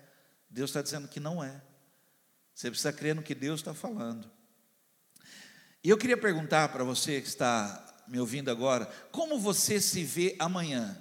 Deus 0.50 0.70
está 0.70 0.82
dizendo 0.82 1.06
que 1.06 1.20
não 1.20 1.44
é. 1.44 1.62
Você 2.52 2.70
precisa 2.70 2.92
crer 2.92 3.14
no 3.14 3.22
que 3.22 3.34
Deus 3.34 3.60
está 3.60 3.74
falando. 3.74 4.28
E 5.84 5.90
eu 5.90 5.96
queria 5.98 6.16
perguntar 6.16 6.70
para 6.70 6.82
você 6.82 7.20
que 7.20 7.28
está 7.28 7.85
me 8.08 8.18
ouvindo 8.18 8.50
agora: 8.50 8.86
como 9.10 9.38
você 9.38 9.80
se 9.80 10.02
vê 10.02 10.36
amanhã? 10.38 10.96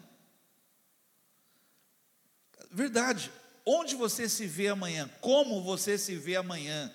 Verdade. 2.71 3.31
Onde 3.65 3.95
você 3.95 4.29
se 4.29 4.45
vê 4.45 4.67
amanhã? 4.67 5.09
Como 5.19 5.63
você 5.63 5.97
se 5.97 6.15
vê 6.15 6.35
amanhã? 6.35 6.93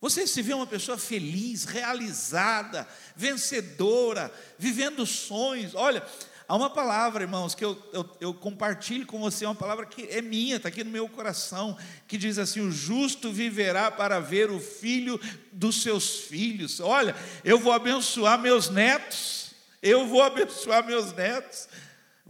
Você 0.00 0.26
se 0.26 0.40
vê 0.40 0.54
uma 0.54 0.66
pessoa 0.66 0.96
feliz, 0.96 1.64
realizada, 1.64 2.88
vencedora, 3.16 4.32
vivendo 4.56 5.04
sonhos. 5.04 5.74
Olha, 5.74 6.06
há 6.48 6.56
uma 6.56 6.70
palavra, 6.70 7.22
irmãos, 7.22 7.54
que 7.54 7.64
eu, 7.64 7.80
eu, 7.92 8.08
eu 8.20 8.34
compartilho 8.34 9.06
com 9.06 9.20
você, 9.20 9.44
uma 9.44 9.54
palavra 9.54 9.84
que 9.84 10.08
é 10.10 10.22
minha, 10.22 10.56
está 10.56 10.68
aqui 10.68 10.82
no 10.82 10.90
meu 10.90 11.08
coração, 11.08 11.76
que 12.08 12.16
diz 12.16 12.38
assim: 12.38 12.60
o 12.60 12.72
justo 12.72 13.30
viverá 13.30 13.90
para 13.90 14.18
ver 14.18 14.50
o 14.50 14.58
filho 14.58 15.20
dos 15.52 15.82
seus 15.82 16.20
filhos. 16.20 16.80
Olha, 16.80 17.14
eu 17.44 17.58
vou 17.58 17.72
abençoar 17.72 18.40
meus 18.40 18.70
netos, 18.70 19.52
eu 19.82 20.06
vou 20.06 20.22
abençoar 20.22 20.84
meus 20.84 21.12
netos. 21.12 21.68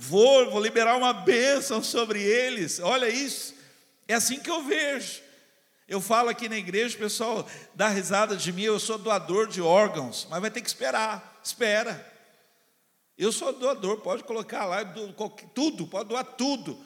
Vou, 0.01 0.49
vou 0.49 0.61
liberar 0.61 0.97
uma 0.97 1.13
bênção 1.13 1.83
sobre 1.83 2.23
eles. 2.23 2.79
Olha 2.79 3.09
isso. 3.09 3.53
É 4.07 4.15
assim 4.15 4.39
que 4.39 4.49
eu 4.49 4.63
vejo. 4.63 5.21
Eu 5.89 6.01
falo 6.01 6.29
aqui 6.29 6.49
na 6.49 6.57
igreja, 6.57 6.95
o 6.95 7.01
pessoal 7.01 7.49
dá 7.75 7.89
risada 7.89 8.37
de 8.37 8.53
mim, 8.53 8.63
eu 8.63 8.79
sou 8.79 8.97
doador 8.97 9.49
de 9.49 9.61
órgãos, 9.61 10.29
mas 10.31 10.41
vai 10.41 10.51
ter 10.51 10.61
que 10.61 10.69
esperar. 10.69 11.41
Espera. 11.43 12.08
Eu 13.19 13.33
sou 13.33 13.53
doador, 13.53 13.97
pode 13.97 14.23
colocar 14.23 14.65
lá 14.65 14.85
tudo, 15.53 15.89
pode 15.89 16.09
doar 16.09 16.25
tudo. 16.25 16.79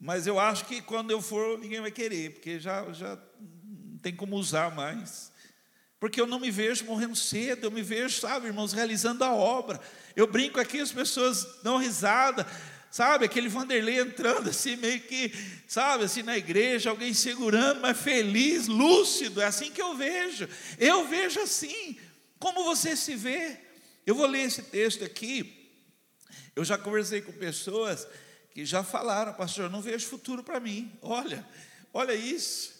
Mas 0.00 0.26
eu 0.26 0.40
acho 0.40 0.64
que 0.64 0.80
quando 0.80 1.10
eu 1.10 1.20
for, 1.20 1.58
ninguém 1.58 1.82
vai 1.82 1.90
querer, 1.90 2.32
porque 2.32 2.58
já, 2.58 2.90
já 2.92 3.18
não 3.62 3.98
tem 3.98 4.16
como 4.16 4.36
usar 4.36 4.74
mais. 4.74 5.30
Porque 6.00 6.18
eu 6.18 6.26
não 6.26 6.40
me 6.40 6.50
vejo 6.50 6.86
morrendo 6.86 7.14
cedo, 7.14 7.64
eu 7.66 7.70
me 7.70 7.82
vejo, 7.82 8.20
sabe, 8.20 8.46
irmãos, 8.46 8.72
realizando 8.72 9.22
a 9.22 9.34
obra. 9.34 9.78
Eu 10.16 10.26
brinco 10.26 10.58
aqui, 10.58 10.80
as 10.80 10.92
pessoas 10.92 11.46
dão 11.62 11.76
risada, 11.76 12.46
sabe, 12.90 13.26
aquele 13.26 13.48
Vanderlei 13.48 14.00
entrando 14.00 14.48
assim, 14.48 14.76
meio 14.76 15.00
que, 15.00 15.30
sabe, 15.68 16.04
assim 16.04 16.22
na 16.22 16.38
igreja, 16.38 16.88
alguém 16.88 17.12
segurando, 17.12 17.82
mas 17.82 17.98
feliz, 17.98 18.66
lúcido, 18.66 19.42
é 19.42 19.44
assim 19.44 19.70
que 19.70 19.82
eu 19.82 19.94
vejo. 19.94 20.48
Eu 20.78 21.06
vejo 21.06 21.40
assim, 21.40 21.98
como 22.38 22.64
você 22.64 22.96
se 22.96 23.14
vê. 23.14 23.63
Eu 24.06 24.14
vou 24.14 24.26
ler 24.26 24.42
esse 24.42 24.62
texto 24.62 25.04
aqui. 25.04 25.60
Eu 26.54 26.64
já 26.64 26.76
conversei 26.78 27.22
com 27.22 27.32
pessoas 27.32 28.06
que 28.50 28.64
já 28.64 28.84
falaram, 28.84 29.34
pastor, 29.34 29.68
não 29.68 29.80
vejo 29.80 30.06
futuro 30.06 30.44
para 30.44 30.60
mim. 30.60 30.96
Olha, 31.02 31.46
olha 31.92 32.14
isso. 32.14 32.72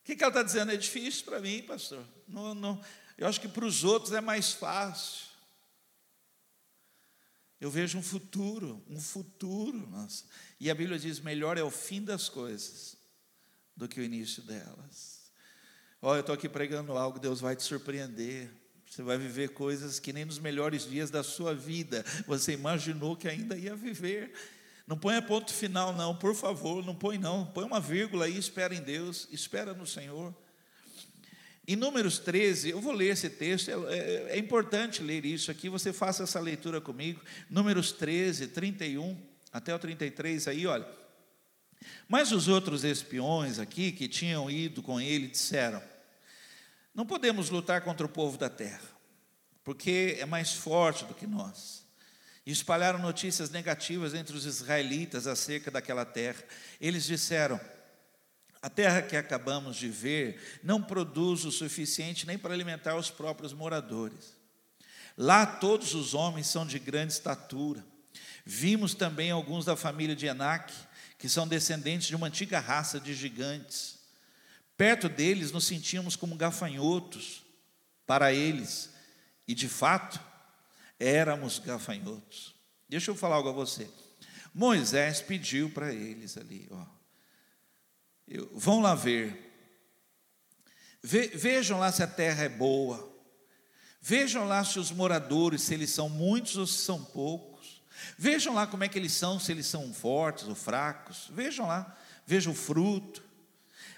O 0.00 0.04
que, 0.04 0.16
que 0.16 0.24
ela 0.24 0.30
está 0.30 0.42
dizendo? 0.42 0.72
É 0.72 0.76
difícil 0.76 1.24
para 1.24 1.40
mim, 1.40 1.62
pastor. 1.62 2.04
Não, 2.26 2.54
não, 2.54 2.84
eu 3.16 3.26
acho 3.26 3.40
que 3.40 3.48
para 3.48 3.64
os 3.64 3.84
outros 3.84 4.12
é 4.12 4.20
mais 4.20 4.52
fácil. 4.52 5.32
Eu 7.60 7.70
vejo 7.70 7.96
um 7.96 8.02
futuro, 8.02 8.84
um 8.88 9.00
futuro, 9.00 9.78
nossa. 9.88 10.24
E 10.60 10.70
a 10.70 10.74
Bíblia 10.74 10.98
diz: 10.98 11.20
melhor 11.20 11.56
é 11.56 11.62
o 11.62 11.70
fim 11.70 12.02
das 12.02 12.28
coisas 12.28 12.96
do 13.76 13.88
que 13.88 14.00
o 14.00 14.02
início 14.02 14.42
delas. 14.42 15.30
Olha, 16.02 16.18
eu 16.18 16.20
estou 16.20 16.34
aqui 16.34 16.48
pregando 16.48 16.92
algo, 16.92 17.18
Deus 17.18 17.40
vai 17.40 17.56
te 17.56 17.62
surpreender. 17.62 18.50
Você 18.94 19.02
vai 19.02 19.18
viver 19.18 19.48
coisas 19.48 19.98
que 19.98 20.12
nem 20.12 20.24
nos 20.24 20.38
melhores 20.38 20.88
dias 20.88 21.10
da 21.10 21.24
sua 21.24 21.52
vida 21.52 22.04
você 22.28 22.52
imaginou 22.52 23.16
que 23.16 23.26
ainda 23.26 23.58
ia 23.58 23.74
viver. 23.74 24.32
Não 24.86 24.96
ponha 24.96 25.20
ponto 25.20 25.52
final, 25.52 25.92
não, 25.92 26.14
por 26.14 26.32
favor, 26.32 26.86
não 26.86 26.94
põe 26.94 27.18
não. 27.18 27.44
Põe 27.44 27.64
uma 27.64 27.80
vírgula 27.80 28.26
aí, 28.26 28.38
espera 28.38 28.72
em 28.72 28.80
Deus, 28.80 29.26
espera 29.32 29.74
no 29.74 29.84
Senhor. 29.84 30.32
Em 31.66 31.74
Números 31.74 32.20
13, 32.20 32.70
eu 32.70 32.80
vou 32.80 32.92
ler 32.92 33.08
esse 33.08 33.28
texto, 33.28 33.68
é, 33.68 33.72
é, 33.72 34.26
é 34.36 34.38
importante 34.38 35.02
ler 35.02 35.26
isso 35.26 35.50
aqui, 35.50 35.68
você 35.68 35.92
faça 35.92 36.22
essa 36.22 36.38
leitura 36.38 36.80
comigo. 36.80 37.20
Números 37.50 37.90
13, 37.90 38.46
31 38.46 39.20
até 39.52 39.74
o 39.74 39.78
33, 39.80 40.46
aí, 40.46 40.68
olha. 40.68 40.86
Mas 42.06 42.30
os 42.30 42.46
outros 42.46 42.84
espiões 42.84 43.58
aqui 43.58 43.90
que 43.90 44.06
tinham 44.06 44.48
ido 44.48 44.84
com 44.84 45.00
ele 45.00 45.26
disseram: 45.26 45.82
Não 46.94 47.04
podemos 47.04 47.50
lutar 47.50 47.80
contra 47.80 48.06
o 48.06 48.08
povo 48.08 48.38
da 48.38 48.48
terra, 48.48 48.88
porque 49.64 50.16
é 50.20 50.24
mais 50.24 50.52
forte 50.52 51.04
do 51.04 51.14
que 51.14 51.26
nós. 51.26 51.84
E 52.46 52.52
espalharam 52.52 52.98
notícias 52.98 53.50
negativas 53.50 54.14
entre 54.14 54.36
os 54.36 54.44
israelitas 54.44 55.26
acerca 55.26 55.70
daquela 55.70 56.04
terra. 56.04 56.44
Eles 56.80 57.04
disseram: 57.04 57.58
a 58.62 58.70
terra 58.70 59.02
que 59.02 59.16
acabamos 59.16 59.76
de 59.76 59.88
ver 59.88 60.60
não 60.62 60.80
produz 60.80 61.44
o 61.44 61.50
suficiente 61.50 62.26
nem 62.26 62.38
para 62.38 62.54
alimentar 62.54 62.96
os 62.96 63.10
próprios 63.10 63.52
moradores. 63.52 64.36
Lá 65.16 65.44
todos 65.44 65.94
os 65.94 66.14
homens 66.14 66.46
são 66.46 66.66
de 66.66 66.78
grande 66.78 67.12
estatura. 67.12 67.84
Vimos 68.44 68.94
também 68.94 69.30
alguns 69.30 69.64
da 69.64 69.76
família 69.76 70.14
de 70.14 70.26
Enac, 70.26 70.72
que 71.18 71.28
são 71.28 71.48
descendentes 71.48 72.08
de 72.08 72.16
uma 72.16 72.26
antiga 72.26 72.60
raça 72.60 73.00
de 73.00 73.14
gigantes. 73.14 73.98
Perto 74.76 75.08
deles 75.08 75.52
nos 75.52 75.66
sentíamos 75.66 76.16
como 76.16 76.36
gafanhotos 76.36 77.44
para 78.06 78.32
eles, 78.32 78.90
e 79.46 79.54
de 79.54 79.68
fato 79.68 80.20
éramos 80.98 81.58
gafanhotos. 81.58 82.54
Deixa 82.88 83.10
eu 83.10 83.14
falar 83.14 83.36
algo 83.36 83.48
a 83.48 83.52
você. 83.52 83.88
Moisés 84.52 85.20
pediu 85.20 85.70
para 85.70 85.92
eles 85.92 86.36
ali, 86.36 86.68
ó, 86.70 86.94
Vão 88.52 88.80
lá 88.80 88.94
ver. 88.94 89.52
Vejam 91.02 91.78
lá 91.78 91.92
se 91.92 92.02
a 92.02 92.06
terra 92.06 92.44
é 92.44 92.48
boa. 92.48 93.12
Vejam 94.00 94.46
lá 94.46 94.64
se 94.64 94.78
os 94.78 94.90
moradores, 94.90 95.62
se 95.62 95.74
eles 95.74 95.90
são 95.90 96.08
muitos 96.08 96.56
ou 96.56 96.66
se 96.66 96.78
são 96.78 97.02
poucos. 97.04 97.82
Vejam 98.18 98.54
lá 98.54 98.66
como 98.66 98.84
é 98.84 98.88
que 98.88 98.98
eles 98.98 99.12
são, 99.12 99.38
se 99.38 99.52
eles 99.52 99.66
são 99.66 99.92
fortes 99.92 100.46
ou 100.46 100.54
fracos. 100.54 101.30
Vejam 101.32 101.66
lá, 101.66 101.96
vejam 102.26 102.52
o 102.52 102.56
fruto. 102.56 103.23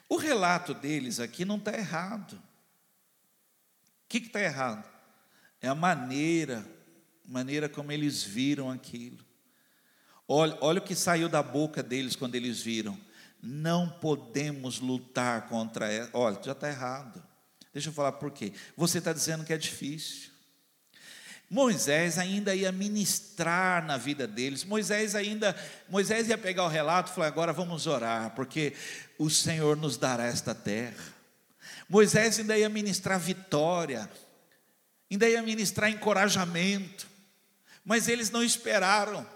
O 0.08 0.16
relato 0.16 0.72
deles 0.72 1.18
aqui 1.18 1.44
não 1.44 1.56
está 1.56 1.76
errado. 1.76 2.34
O 2.34 4.08
que 4.08 4.18
está 4.18 4.40
errado? 4.40 4.88
É 5.60 5.68
a 5.68 5.74
maneira, 5.74 6.64
maneira 7.24 7.68
como 7.68 7.90
eles 7.90 8.22
viram 8.22 8.70
aquilo. 8.70 9.24
Olha, 10.28 10.56
olha 10.60 10.78
o 10.78 10.84
que 10.84 10.94
saiu 10.94 11.28
da 11.28 11.42
boca 11.42 11.82
deles 11.82 12.14
quando 12.14 12.34
eles 12.34 12.60
viram. 12.60 12.98
Não 13.42 13.88
podemos 13.88 14.80
lutar 14.80 15.48
contra 15.48 15.90
ela. 15.90 16.10
Olha, 16.12 16.40
já 16.42 16.52
está 16.52 16.68
errado. 16.68 17.22
Deixa 17.72 17.88
eu 17.88 17.92
falar 17.92 18.12
por 18.12 18.30
quê. 18.30 18.52
Você 18.76 18.98
está 18.98 19.12
dizendo 19.12 19.44
que 19.44 19.52
é 19.52 19.58
difícil. 19.58 20.30
Moisés 21.48 22.18
ainda 22.18 22.54
ia 22.54 22.72
ministrar 22.72 23.84
na 23.84 23.96
vida 23.96 24.26
deles. 24.26 24.64
Moisés 24.64 25.14
ainda, 25.14 25.54
Moisés 25.88 26.28
ia 26.28 26.36
pegar 26.36 26.64
o 26.64 26.68
relato 26.68 27.10
e 27.10 27.14
falar: 27.14 27.28
agora 27.28 27.52
vamos 27.52 27.86
orar, 27.86 28.34
porque 28.34 28.72
o 29.18 29.30
Senhor 29.30 29.76
nos 29.76 29.96
dará 29.96 30.26
esta 30.26 30.54
terra. 30.54 31.14
Moisés 31.88 32.38
ainda 32.38 32.58
ia 32.58 32.68
ministrar 32.68 33.18
vitória, 33.18 34.10
ainda 35.10 35.28
ia 35.28 35.42
ministrar 35.42 35.88
encorajamento, 35.90 37.06
mas 37.84 38.08
eles 38.08 38.30
não 38.30 38.42
esperaram. 38.42 39.26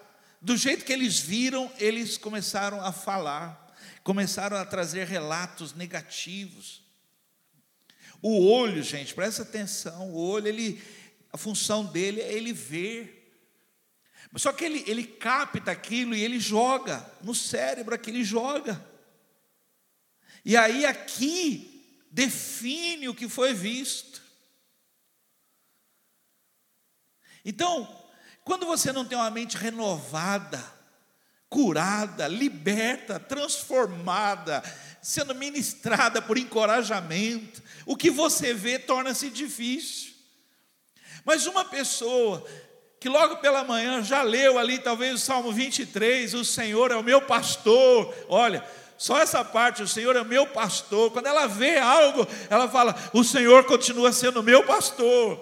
Do 0.42 0.56
jeito 0.56 0.84
que 0.84 0.92
eles 0.92 1.18
viram, 1.20 1.70
eles 1.78 2.16
começaram 2.16 2.84
a 2.84 2.90
falar 2.90 3.70
começaram 4.02 4.56
a 4.56 4.64
trazer 4.64 5.06
relatos 5.06 5.74
negativos. 5.74 6.82
O 8.22 8.46
olho, 8.50 8.82
gente, 8.82 9.14
presta 9.14 9.42
atenção, 9.42 10.10
o 10.10 10.16
olho, 10.16 10.48
ele, 10.48 10.82
a 11.32 11.36
função 11.36 11.84
dele 11.84 12.20
é 12.20 12.32
ele 12.32 12.52
ver. 12.52 13.16
Só 14.36 14.52
que 14.52 14.64
ele, 14.64 14.84
ele 14.86 15.04
capta 15.04 15.70
aquilo 15.70 16.14
e 16.14 16.22
ele 16.22 16.38
joga 16.38 17.04
no 17.22 17.34
cérebro, 17.34 17.94
aqui 17.94 18.10
ele 18.10 18.24
joga. 18.24 18.84
E 20.44 20.56
aí 20.56 20.86
aqui 20.86 22.06
define 22.10 23.08
o 23.08 23.14
que 23.14 23.28
foi 23.28 23.52
visto. 23.52 24.22
Então, 27.44 27.88
quando 28.44 28.66
você 28.66 28.92
não 28.92 29.04
tem 29.04 29.16
uma 29.16 29.30
mente 29.30 29.56
renovada, 29.56 30.80
curada, 31.50 32.28
liberta, 32.28 33.18
transformada, 33.18 34.62
sendo 35.02 35.34
ministrada 35.34 36.22
por 36.22 36.38
encorajamento. 36.38 37.60
O 37.84 37.96
que 37.96 38.08
você 38.08 38.54
vê 38.54 38.78
torna-se 38.78 39.28
difícil. 39.28 40.09
Mas 41.30 41.46
uma 41.46 41.64
pessoa 41.64 42.44
que 42.98 43.08
logo 43.08 43.36
pela 43.36 43.62
manhã 43.62 44.02
já 44.02 44.20
leu 44.20 44.58
ali, 44.58 44.80
talvez 44.80 45.14
o 45.14 45.24
Salmo 45.24 45.52
23, 45.52 46.34
o 46.34 46.44
Senhor 46.44 46.90
é 46.90 46.96
o 46.96 47.04
meu 47.04 47.22
pastor. 47.22 48.12
Olha, 48.28 48.68
só 48.98 49.16
essa 49.16 49.44
parte, 49.44 49.80
o 49.80 49.86
Senhor 49.86 50.16
é 50.16 50.22
o 50.22 50.24
meu 50.24 50.44
pastor. 50.48 51.12
Quando 51.12 51.28
ela 51.28 51.46
vê 51.46 51.78
algo, 51.78 52.26
ela 52.50 52.68
fala: 52.68 52.96
O 53.12 53.22
Senhor 53.22 53.62
continua 53.62 54.10
sendo 54.10 54.42
meu 54.42 54.64
pastor. 54.64 55.40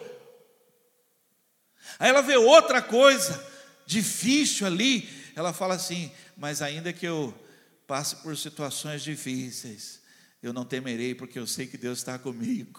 Aí 1.99 2.11
ela 2.11 2.21
vê 2.21 2.37
outra 2.37 2.83
coisa 2.83 3.43
difícil 3.87 4.67
ali, 4.67 5.09
ela 5.35 5.55
fala 5.55 5.77
assim: 5.77 6.13
Mas 6.37 6.61
ainda 6.61 6.93
que 6.93 7.07
eu 7.07 7.35
passe 7.87 8.17
por 8.17 8.37
situações 8.37 9.03
difíceis, 9.03 10.03
eu 10.43 10.53
não 10.53 10.67
temerei, 10.67 11.15
porque 11.15 11.39
eu 11.39 11.47
sei 11.47 11.67
que 11.67 11.79
Deus 11.79 11.97
está 11.97 12.19
comigo. 12.19 12.79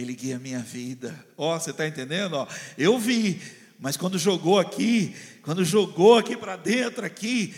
Ele 0.00 0.14
guia 0.14 0.36
a 0.36 0.38
minha 0.38 0.60
vida. 0.60 1.26
Ó, 1.36 1.56
oh, 1.56 1.60
você 1.60 1.72
está 1.72 1.84
entendendo? 1.84 2.34
Ó, 2.34 2.46
eu 2.78 2.96
vi, 3.00 3.42
mas 3.80 3.96
quando 3.96 4.16
jogou 4.16 4.60
aqui, 4.60 5.12
quando 5.42 5.64
jogou 5.64 6.16
aqui 6.16 6.36
para 6.36 6.56
dentro, 6.56 7.04
aqui, 7.04 7.52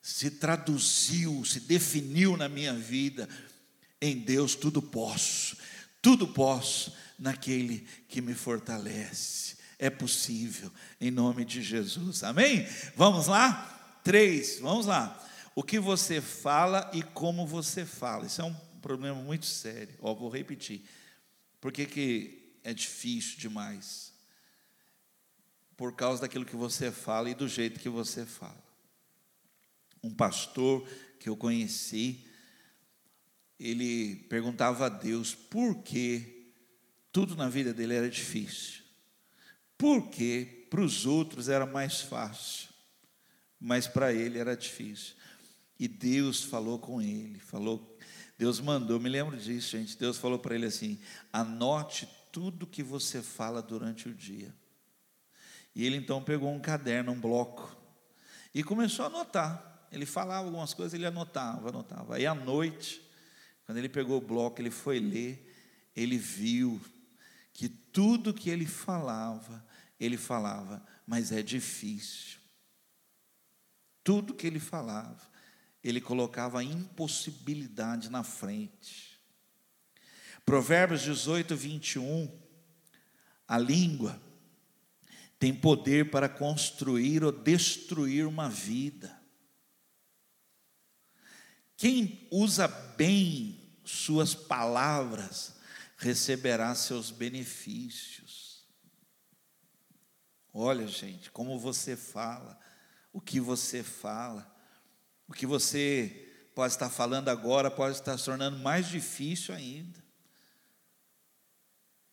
se 0.00 0.30
traduziu, 0.30 1.44
se 1.44 1.58
definiu 1.58 2.36
na 2.36 2.48
minha 2.48 2.72
vida. 2.72 3.28
Em 4.00 4.16
Deus 4.16 4.54
tudo 4.54 4.80
posso, 4.80 5.56
tudo 6.00 6.28
posso 6.28 6.94
naquele 7.18 7.84
que 8.08 8.20
me 8.20 8.32
fortalece 8.32 9.56
é 9.76 9.90
possível, 9.90 10.70
em 11.00 11.10
nome 11.10 11.44
de 11.44 11.62
Jesus, 11.62 12.22
amém? 12.22 12.66
Vamos 12.94 13.26
lá? 13.26 13.98
Três, 14.04 14.60
vamos 14.60 14.86
lá. 14.86 15.20
O 15.54 15.64
que 15.64 15.80
você 15.80 16.20
fala 16.20 16.88
e 16.94 17.02
como 17.02 17.44
você 17.46 17.84
fala, 17.84 18.26
isso 18.26 18.40
é 18.40 18.44
um 18.44 18.54
problema 18.80 19.20
muito 19.20 19.46
sério. 19.46 19.94
Ó, 20.00 20.14
vou 20.14 20.28
repetir. 20.28 20.84
Por 21.60 21.72
que, 21.72 21.86
que 21.86 22.56
é 22.64 22.72
difícil 22.72 23.38
demais? 23.38 24.12
Por 25.76 25.94
causa 25.94 26.22
daquilo 26.22 26.44
que 26.44 26.56
você 26.56 26.90
fala 26.90 27.30
e 27.30 27.34
do 27.34 27.48
jeito 27.48 27.80
que 27.80 27.88
você 27.88 28.24
fala. 28.24 28.62
Um 30.02 30.14
pastor 30.14 30.88
que 31.18 31.28
eu 31.28 31.36
conheci, 31.36 32.26
ele 33.58 34.16
perguntava 34.28 34.86
a 34.86 34.88
Deus 34.88 35.34
por 35.34 35.82
que 35.82 36.54
tudo 37.12 37.36
na 37.36 37.48
vida 37.48 37.74
dele 37.74 37.94
era 37.94 38.08
difícil. 38.08 38.82
Porque 39.76 40.66
para 40.70 40.80
os 40.80 41.04
outros 41.04 41.48
era 41.48 41.66
mais 41.66 42.00
fácil, 42.00 42.68
mas 43.58 43.86
para 43.86 44.12
ele 44.12 44.38
era 44.38 44.56
difícil. 44.56 45.14
E 45.78 45.88
Deus 45.88 46.44
falou 46.44 46.78
com 46.78 47.02
ele, 47.02 47.38
falou, 47.38 47.89
Deus 48.40 48.58
mandou, 48.58 48.98
me 48.98 49.10
lembro 49.10 49.36
disso, 49.36 49.72
gente. 49.76 49.98
Deus 49.98 50.16
falou 50.16 50.38
para 50.38 50.54
ele 50.54 50.64
assim: 50.64 50.98
anote 51.30 52.08
tudo 52.32 52.66
que 52.66 52.82
você 52.82 53.20
fala 53.20 53.60
durante 53.60 54.08
o 54.08 54.14
dia. 54.14 54.50
E 55.74 55.84
ele 55.84 55.96
então 55.96 56.24
pegou 56.24 56.50
um 56.50 56.58
caderno, 56.58 57.12
um 57.12 57.20
bloco, 57.20 57.76
e 58.54 58.64
começou 58.64 59.04
a 59.04 59.08
anotar. 59.08 59.86
Ele 59.92 60.06
falava 60.06 60.46
algumas 60.46 60.72
coisas, 60.72 60.94
ele 60.94 61.04
anotava, 61.04 61.68
anotava. 61.68 62.16
Aí 62.16 62.24
à 62.24 62.34
noite, 62.34 63.06
quando 63.66 63.76
ele 63.76 63.90
pegou 63.90 64.16
o 64.16 64.26
bloco, 64.26 64.58
ele 64.58 64.70
foi 64.70 64.98
ler, 65.00 65.54
ele 65.94 66.16
viu 66.16 66.80
que 67.52 67.68
tudo 67.68 68.32
que 68.32 68.48
ele 68.48 68.64
falava 68.64 69.62
ele 69.98 70.16
falava, 70.16 70.82
mas 71.06 71.30
é 71.30 71.42
difícil. 71.42 72.38
Tudo 74.02 74.32
que 74.32 74.46
ele 74.46 74.58
falava, 74.58 75.29
ele 75.82 76.00
colocava 76.00 76.60
a 76.60 76.64
impossibilidade 76.64 78.10
na 78.10 78.22
frente. 78.22 79.18
Provérbios 80.44 81.02
18, 81.02 81.56
21. 81.56 82.40
A 83.46 83.58
língua 83.58 84.20
tem 85.38 85.54
poder 85.54 86.10
para 86.10 86.28
construir 86.28 87.24
ou 87.24 87.32
destruir 87.32 88.26
uma 88.26 88.48
vida. 88.48 89.18
Quem 91.76 92.28
usa 92.30 92.68
bem 92.68 93.58
suas 93.84 94.34
palavras 94.34 95.54
receberá 95.96 96.74
seus 96.74 97.10
benefícios. 97.10 98.66
Olha, 100.52 100.86
gente, 100.86 101.30
como 101.30 101.58
você 101.58 101.96
fala, 101.96 102.58
o 103.12 103.20
que 103.20 103.40
você 103.40 103.82
fala, 103.82 104.49
o 105.30 105.32
que 105.32 105.46
você 105.46 106.28
pode 106.56 106.72
estar 106.72 106.90
falando 106.90 107.28
agora 107.28 107.70
pode 107.70 107.94
estar 107.94 108.18
se 108.18 108.24
tornando 108.24 108.58
mais 108.58 108.88
difícil 108.88 109.54
ainda. 109.54 110.02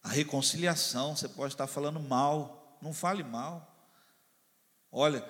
A 0.04 0.10
reconciliação, 0.10 1.16
você 1.16 1.28
pode 1.28 1.56
estar 1.56 1.66
falando 1.66 2.00
mal, 2.00 2.78
não 2.80 2.94
fale 2.94 3.24
mal. 3.24 3.76
Olha, 4.92 5.28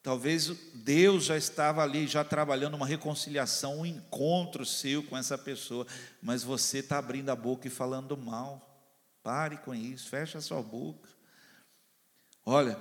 talvez 0.00 0.46
Deus 0.74 1.24
já 1.24 1.36
estava 1.36 1.82
ali, 1.82 2.06
já 2.06 2.22
trabalhando 2.22 2.74
uma 2.74 2.86
reconciliação, 2.86 3.80
um 3.80 3.86
encontro 3.86 4.64
seu 4.64 5.02
com 5.02 5.18
essa 5.18 5.36
pessoa, 5.36 5.84
mas 6.22 6.44
você 6.44 6.78
está 6.78 6.98
abrindo 6.98 7.30
a 7.30 7.36
boca 7.36 7.66
e 7.66 7.70
falando 7.70 8.16
mal. 8.16 8.94
Pare 9.24 9.56
com 9.56 9.74
isso, 9.74 10.08
feche 10.08 10.38
a 10.38 10.40
sua 10.40 10.62
boca. 10.62 11.08
Olha, 12.46 12.80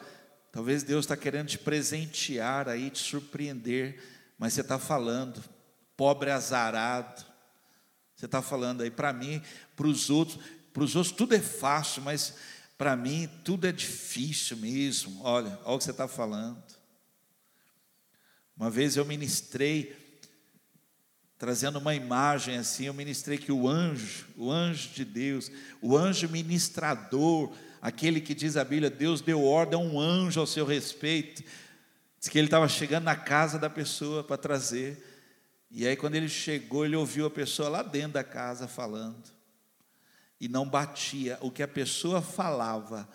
talvez 0.51 0.83
Deus 0.83 1.05
está 1.05 1.15
querendo 1.15 1.47
te 1.47 1.57
presentear 1.57 2.67
aí, 2.67 2.89
te 2.89 2.99
surpreender, 2.99 4.01
mas 4.37 4.53
você 4.53 4.61
está 4.61 4.77
falando, 4.77 5.43
pobre 5.95 6.31
azarado. 6.31 7.25
Você 8.15 8.25
está 8.25 8.41
falando 8.41 8.81
aí, 8.81 8.91
para 8.91 9.11
mim, 9.11 9.41
para 9.75 9.87
os 9.87 10.09
outros, 10.09 10.39
para 10.73 10.83
os 10.83 10.95
outros 10.95 11.15
tudo 11.15 11.33
é 11.33 11.39
fácil, 11.39 12.01
mas 12.03 12.35
para 12.77 12.95
mim 12.95 13.29
tudo 13.43 13.67
é 13.67 13.71
difícil 13.71 14.57
mesmo. 14.57 15.21
Olha, 15.23 15.59
olha 15.63 15.75
o 15.75 15.77
que 15.77 15.83
você 15.83 15.91
está 15.91 16.07
falando. 16.07 16.63
Uma 18.55 18.69
vez 18.69 18.95
eu 18.95 19.05
ministrei, 19.05 19.95
trazendo 21.37 21.79
uma 21.79 21.95
imagem 21.95 22.57
assim, 22.57 22.85
eu 22.85 22.93
ministrei 22.93 23.37
que 23.37 23.51
o 23.51 23.67
anjo, 23.67 24.27
o 24.37 24.51
anjo 24.51 24.89
de 24.89 25.03
Deus, 25.03 25.51
o 25.81 25.97
anjo 25.97 26.29
ministrador, 26.29 27.51
aquele 27.81 28.21
que 28.21 28.35
diz 28.35 28.55
a 28.55 28.63
Bíblia, 28.63 28.89
Deus 28.89 29.21
deu 29.21 29.43
ordem 29.43 29.79
a 29.79 29.81
um 29.81 29.99
anjo 29.99 30.39
ao 30.39 30.45
seu 30.45 30.65
respeito, 30.65 31.43
diz 32.19 32.29
que 32.29 32.37
ele 32.37 32.47
estava 32.47 32.67
chegando 32.69 33.05
na 33.05 33.15
casa 33.15 33.57
da 33.57 33.69
pessoa 33.69 34.23
para 34.23 34.37
trazer, 34.37 35.03
e 35.71 35.87
aí 35.87 35.95
quando 35.95 36.15
ele 36.15 36.29
chegou, 36.29 36.85
ele 36.85 36.95
ouviu 36.95 37.25
a 37.25 37.31
pessoa 37.31 37.67
lá 37.67 37.81
dentro 37.81 38.13
da 38.13 38.23
casa 38.23 38.67
falando, 38.67 39.23
e 40.39 40.47
não 40.47 40.69
batia, 40.69 41.37
o 41.41 41.49
que 41.49 41.63
a 41.63 41.67
pessoa 41.67 42.21
falava, 42.21 43.09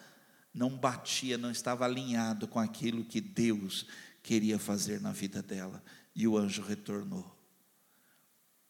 não 0.52 0.70
batia, 0.70 1.38
não 1.38 1.50
estava 1.50 1.84
alinhado 1.84 2.48
com 2.48 2.58
aquilo 2.58 3.04
que 3.04 3.20
Deus 3.20 3.86
queria 4.22 4.58
fazer 4.58 5.00
na 5.00 5.12
vida 5.12 5.42
dela, 5.42 5.82
e 6.14 6.26
o 6.26 6.36
anjo 6.36 6.62
retornou. 6.62 7.36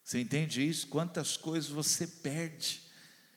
Você 0.02 0.20
entende 0.20 0.66
isso? 0.66 0.87
Quantas 0.87 1.37
coisas 1.37 1.70
você 1.70 2.06
perde, 2.06 2.82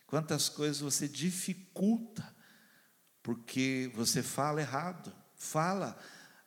quantas 0.05 0.49
coisas 0.49 0.79
você 0.79 1.07
dificulta, 1.07 2.37
porque 3.21 3.91
você 3.93 4.23
fala 4.23 4.61
errado, 4.61 5.13
fala, 5.35 5.97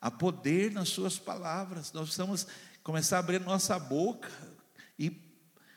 há 0.00 0.10
poder 0.10 0.70
nas 0.72 0.88
suas 0.88 1.18
palavras, 1.18 1.92
nós 1.92 2.04
precisamos 2.04 2.46
começar 2.82 3.16
a 3.16 3.20
abrir 3.20 3.40
nossa 3.40 3.78
boca 3.78 4.30
e 4.98 5.16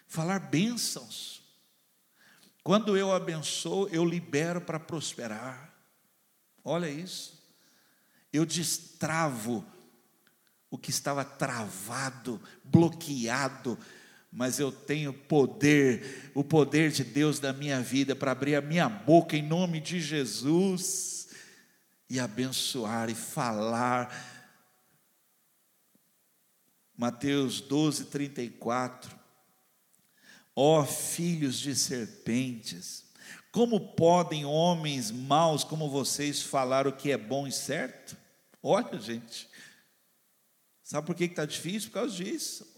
falar 0.08 0.40
bênçãos. 0.40 1.44
Quando 2.64 2.98
eu 2.98 3.14
abençoo, 3.14 3.88
eu 3.90 4.04
libero 4.04 4.60
para 4.60 4.80
prosperar. 4.80 5.72
Olha 6.64 6.90
isso. 6.90 7.40
Eu 8.34 8.44
destravo 8.46 9.64
o 10.72 10.78
que 10.78 10.90
estava 10.90 11.24
travado, 11.24 12.42
bloqueado, 12.64 13.78
mas 14.36 14.60
eu 14.60 14.70
tenho 14.70 15.14
poder, 15.14 16.30
o 16.36 16.44
poder 16.44 16.92
de 16.92 17.06
Deus 17.06 17.40
na 17.40 17.54
minha 17.54 17.82
vida 17.82 18.14
para 18.14 18.34
abrir 18.34 18.56
a 18.56 18.62
minha 18.62 18.90
boca 18.90 19.38
em 19.38 19.42
nome 19.42 19.80
de 19.80 20.02
Jesus 20.02 21.30
e 22.10 22.20
abençoar 22.20 23.10
e 23.10 23.16
falar. 23.16 24.14
Mateus 26.98 27.62
12, 27.62 28.06
34. 28.08 29.18
Ó 30.54 30.82
oh, 30.82 30.86
filhos 30.86 31.58
de 31.58 31.74
serpentes, 31.74 33.06
como 33.54 33.94
podem 33.96 34.44
homens 34.44 35.12
maus 35.12 35.64
como 35.64 35.90
vocês 35.90 36.42
falar 36.42 36.86
o 36.86 36.92
que 36.92 37.10
é 37.10 37.18
bom 37.18 37.48
e 37.48 37.54
certo? 37.54 38.18
Olha, 38.62 39.00
gente, 39.00 39.48
sabe 40.84 41.08
por 41.08 41.16
que 41.16 41.24
está 41.24 41.46
difícil? 41.46 41.90
Por 41.90 41.96
causa 41.96 42.14
disso. 42.14 42.75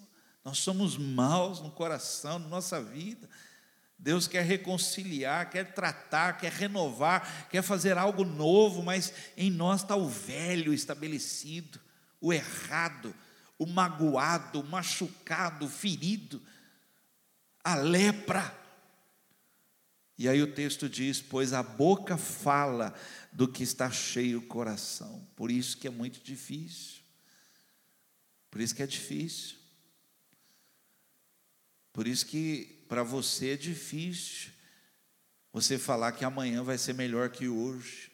Nós 0.47 0.59
somos 0.59 0.97
maus 0.97 1.59
no 1.59 1.69
coração, 1.69 2.39
na 2.39 2.47
nossa 2.47 2.81
vida. 2.81 3.29
Deus 3.99 4.29
quer 4.29 4.45
reconciliar, 4.45 5.49
quer 5.49 5.73
tratar, 5.73 6.37
quer 6.37 6.53
renovar, 6.53 7.49
quer 7.49 7.61
fazer 7.61 7.97
algo 7.97 8.23
novo, 8.23 8.81
mas 8.81 9.11
em 9.35 9.51
nós 9.51 9.81
está 9.81 9.97
o 9.97 10.07
velho 10.07 10.73
estabelecido, 10.73 11.81
o 12.21 12.31
errado, 12.31 13.13
o 13.59 13.65
magoado, 13.65 14.61
o 14.61 14.65
machucado, 14.65 15.65
o 15.65 15.69
ferido, 15.69 16.41
a 17.61 17.75
lepra. 17.75 18.57
E 20.17 20.29
aí 20.29 20.41
o 20.41 20.53
texto 20.53 20.87
diz: 20.87 21.21
Pois 21.21 21.51
a 21.51 21.61
boca 21.61 22.15
fala 22.15 22.93
do 23.33 23.49
que 23.49 23.63
está 23.63 23.91
cheio 23.91 24.39
o 24.39 24.47
coração. 24.47 25.27
Por 25.35 25.51
isso 25.51 25.75
que 25.77 25.87
é 25.87 25.91
muito 25.91 26.21
difícil. 26.23 27.01
Por 28.49 28.61
isso 28.61 28.73
que 28.73 28.81
é 28.81 28.87
difícil. 28.87 29.66
Por 31.97 32.05
isso 32.05 32.27
que 32.27 32.85
para 32.87 33.01
você 33.01 33.53
é 33.53 33.57
difícil 33.57 34.51
você 35.51 35.79
falar 35.79 36.11
que 36.11 36.23
amanhã 36.23 36.61
vai 36.61 36.77
ser 36.77 36.93
melhor 36.93 37.31
que 37.31 37.47
hoje. 37.47 38.11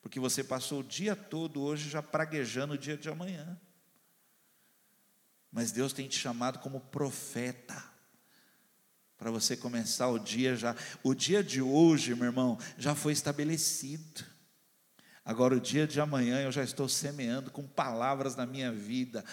Porque 0.00 0.20
você 0.20 0.44
passou 0.44 0.78
o 0.78 0.84
dia 0.84 1.16
todo 1.16 1.60
hoje 1.60 1.90
já 1.90 2.00
praguejando 2.00 2.74
o 2.74 2.78
dia 2.78 2.96
de 2.96 3.08
amanhã. 3.08 3.60
Mas 5.50 5.72
Deus 5.72 5.92
tem 5.92 6.06
te 6.06 6.16
chamado 6.16 6.60
como 6.60 6.78
profeta. 6.78 7.82
Para 9.16 9.28
você 9.28 9.56
começar 9.56 10.06
o 10.06 10.16
dia 10.20 10.54
já. 10.54 10.76
O 11.02 11.14
dia 11.14 11.42
de 11.42 11.60
hoje, 11.60 12.14
meu 12.14 12.26
irmão, 12.26 12.56
já 12.78 12.94
foi 12.94 13.12
estabelecido. 13.12 14.24
Agora, 15.24 15.56
o 15.56 15.60
dia 15.60 15.84
de 15.84 16.00
amanhã, 16.00 16.40
eu 16.42 16.52
já 16.52 16.62
estou 16.62 16.88
semeando 16.88 17.50
com 17.50 17.66
palavras 17.66 18.36
na 18.36 18.46
minha 18.46 18.70
vida 18.70 19.24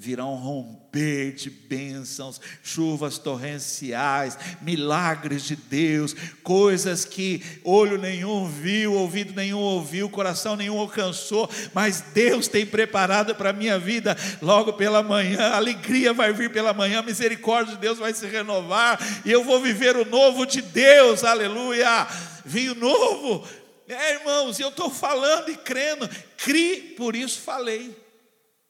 virão 0.00 0.34
romper 0.34 1.34
de 1.34 1.50
bênçãos, 1.50 2.40
chuvas 2.62 3.18
torrenciais, 3.18 4.38
milagres 4.62 5.42
de 5.42 5.54
Deus, 5.54 6.16
coisas 6.42 7.04
que 7.04 7.42
olho 7.62 7.98
nenhum 7.98 8.48
viu, 8.48 8.94
ouvido 8.94 9.34
nenhum 9.34 9.58
ouviu, 9.58 10.08
coração 10.08 10.56
nenhum 10.56 10.78
alcançou, 10.78 11.50
mas 11.74 12.00
Deus 12.14 12.48
tem 12.48 12.64
preparado 12.64 13.34
para 13.34 13.50
a 13.50 13.52
minha 13.52 13.78
vida 13.78 14.16
logo 14.40 14.72
pela 14.72 15.02
manhã, 15.02 15.50
alegria 15.50 16.14
vai 16.14 16.32
vir 16.32 16.50
pela 16.50 16.72
manhã, 16.72 17.02
misericórdia 17.02 17.74
de 17.74 17.80
Deus 17.82 17.98
vai 17.98 18.14
se 18.14 18.26
renovar, 18.26 18.98
e 19.26 19.30
eu 19.30 19.44
vou 19.44 19.60
viver 19.60 19.96
o 19.96 20.06
novo 20.06 20.46
de 20.46 20.62
Deus, 20.62 21.24
aleluia, 21.24 22.08
vinho 22.42 22.74
novo, 22.74 23.46
é 23.86 24.14
irmãos, 24.14 24.58
eu 24.58 24.70
estou 24.70 24.88
falando 24.88 25.50
e 25.50 25.56
crendo, 25.58 26.08
cri, 26.38 26.94
por 26.96 27.14
isso 27.14 27.38
falei, 27.42 27.94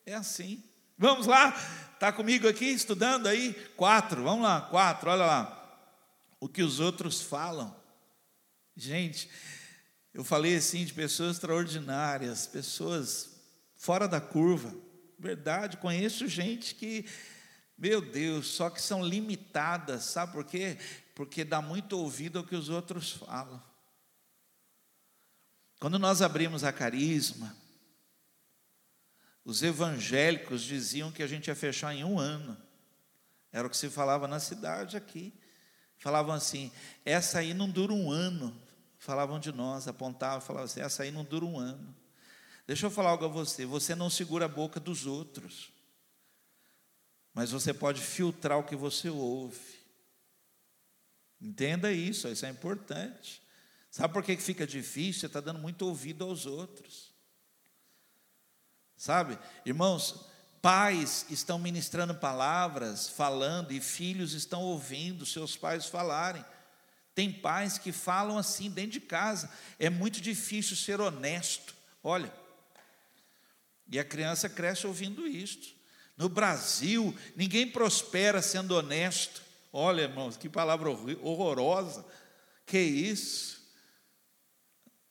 é 0.04 0.14
assim. 0.14 0.69
Vamos 1.00 1.26
lá? 1.26 1.58
Está 1.94 2.12
comigo 2.12 2.46
aqui 2.46 2.66
estudando 2.66 3.26
aí? 3.26 3.54
Quatro, 3.74 4.22
vamos 4.22 4.42
lá, 4.42 4.60
quatro, 4.60 5.08
olha 5.08 5.24
lá. 5.24 5.80
O 6.38 6.46
que 6.46 6.62
os 6.62 6.78
outros 6.78 7.22
falam. 7.22 7.74
Gente, 8.76 9.30
eu 10.12 10.22
falei 10.22 10.56
assim 10.56 10.84
de 10.84 10.92
pessoas 10.92 11.36
extraordinárias, 11.36 12.46
pessoas 12.46 13.30
fora 13.76 14.06
da 14.06 14.20
curva. 14.20 14.76
Verdade, 15.18 15.78
conheço 15.78 16.28
gente 16.28 16.74
que, 16.74 17.06
meu 17.78 18.02
Deus, 18.02 18.48
só 18.48 18.68
que 18.68 18.82
são 18.82 19.02
limitadas, 19.02 20.04
sabe 20.04 20.32
por 20.32 20.44
quê? 20.44 20.76
Porque 21.14 21.44
dá 21.44 21.62
muito 21.62 21.94
ouvido 21.94 22.40
ao 22.40 22.44
que 22.44 22.54
os 22.54 22.68
outros 22.68 23.12
falam. 23.12 23.62
Quando 25.78 25.98
nós 25.98 26.20
abrimos 26.20 26.62
a 26.62 26.70
carisma, 26.70 27.56
os 29.44 29.62
evangélicos 29.62 30.62
diziam 30.62 31.11
que 31.11 31.22
a 31.22 31.26
gente 31.26 31.48
ia 31.48 31.55
fechar 31.55 31.94
em 31.94 32.05
um 32.05 32.18
ano. 32.18 32.57
Era 33.53 33.66
o 33.66 33.70
que 33.70 33.76
se 33.76 33.88
falava 33.88 34.29
na 34.29 34.38
cidade 34.38 34.97
aqui. 34.97 35.32
Falavam 35.99 36.34
assim: 36.34 36.70
essa 37.05 37.38
aí 37.38 37.53
não 37.53 37.68
dura 37.68 37.93
um 37.93 38.11
ano. 38.11 38.57
Falavam 38.99 39.41
de 39.41 39.51
nós, 39.51 39.88
apontavam, 39.88 40.41
falavam 40.41 40.66
assim: 40.66 40.80
essa 40.80 41.03
aí 41.03 41.11
não 41.11 41.24
dura 41.24 41.45
um 41.45 41.59
ano. 41.59 41.95
Deixa 42.66 42.86
eu 42.86 42.91
falar 42.91 43.11
algo 43.11 43.24
a 43.24 43.28
você: 43.28 43.66
você 43.66 43.95
não 43.95 44.09
segura 44.11 44.45
a 44.45 44.49
boca 44.49 44.78
dos 44.78 45.07
outros, 45.07 45.72
mas 47.34 47.51
você 47.51 47.74
pode 47.74 48.01
filtrar 48.01 48.59
o 48.59 48.64
que 48.64 48.76
você 48.76 49.09
ouve. 49.09 49.80
Entenda 51.41 51.91
isso, 51.91 52.28
isso 52.28 52.45
é 52.45 52.51
importante. 52.51 53.43
Sabe 53.91 54.12
por 54.12 54.22
que 54.22 54.36
fica 54.36 54.66
difícil? 54.66 55.20
Você 55.20 55.26
está 55.26 55.41
dando 55.41 55.59
muito 55.59 55.82
ouvido 55.82 56.24
aos 56.24 56.47
outros. 56.47 57.09
Sabe? 59.01 59.38
Irmãos, 59.64 60.26
pais 60.61 61.24
estão 61.30 61.59
ministrando 61.59 62.14
palavras, 62.14 63.09
falando, 63.09 63.72
e 63.72 63.80
filhos 63.80 64.34
estão 64.34 64.61
ouvindo 64.61 65.24
seus 65.24 65.57
pais 65.57 65.86
falarem. 65.86 66.44
Tem 67.14 67.32
pais 67.32 67.78
que 67.78 67.92
falam 67.92 68.36
assim 68.36 68.68
dentro 68.68 68.90
de 68.90 69.01
casa. 69.01 69.51
É 69.78 69.88
muito 69.88 70.20
difícil 70.20 70.76
ser 70.76 71.01
honesto. 71.01 71.74
Olha, 72.05 72.30
e 73.90 73.98
a 73.98 74.05
criança 74.05 74.51
cresce 74.51 74.86
ouvindo 74.86 75.26
isto. 75.26 75.74
No 76.14 76.28
Brasil, 76.28 77.16
ninguém 77.34 77.66
prospera 77.66 78.42
sendo 78.42 78.76
honesto. 78.76 79.40
Olha, 79.72 80.03
irmãos, 80.03 80.36
que 80.36 80.46
palavra 80.46 80.90
horrorosa. 80.90 82.05
Que 82.66 82.78
isso? 82.78 83.59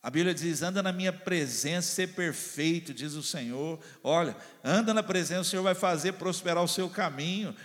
A 0.01 0.09
Bíblia 0.09 0.33
diz: 0.33 0.61
anda 0.61 0.81
na 0.81 0.91
minha 0.91 1.11
presença, 1.11 1.93
ser 1.93 2.07
perfeito, 2.09 2.93
diz 2.93 3.13
o 3.13 3.23
Senhor. 3.23 3.79
Olha, 4.03 4.35
anda 4.63 4.93
na 4.93 5.03
presença, 5.03 5.41
o 5.41 5.45
Senhor 5.45 5.63
vai 5.63 5.75
fazer 5.75 6.13
prosperar 6.13 6.63
o 6.63 6.67
seu 6.67 6.89
caminho. 6.89 7.55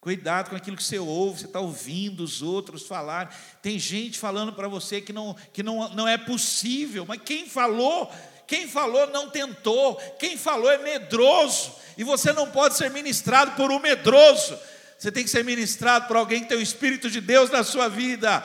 Cuidado 0.00 0.50
com 0.50 0.56
aquilo 0.56 0.76
que 0.76 0.82
você 0.82 0.98
ouve, 0.98 1.38
você 1.38 1.46
está 1.46 1.60
ouvindo 1.60 2.24
os 2.24 2.42
outros 2.42 2.88
falar. 2.88 3.32
Tem 3.62 3.78
gente 3.78 4.18
falando 4.18 4.52
para 4.52 4.66
você 4.66 5.00
que, 5.00 5.12
não, 5.12 5.36
que 5.52 5.62
não, 5.62 5.88
não 5.90 6.08
é 6.08 6.18
possível, 6.18 7.06
mas 7.06 7.20
quem 7.24 7.48
falou, 7.48 8.12
quem 8.44 8.66
falou 8.66 9.06
não 9.10 9.30
tentou, 9.30 9.94
quem 10.18 10.36
falou 10.36 10.68
é 10.68 10.78
medroso, 10.78 11.76
e 11.96 12.02
você 12.02 12.32
não 12.32 12.50
pode 12.50 12.76
ser 12.76 12.90
ministrado 12.90 13.52
por 13.52 13.70
um 13.70 13.78
medroso, 13.78 14.58
você 14.98 15.12
tem 15.12 15.22
que 15.22 15.30
ser 15.30 15.44
ministrado 15.44 16.08
por 16.08 16.16
alguém 16.16 16.42
que 16.42 16.48
tem 16.48 16.58
o 16.58 16.62
Espírito 16.62 17.08
de 17.08 17.20
Deus 17.20 17.48
na 17.50 17.62
sua 17.62 17.86
vida, 17.86 18.42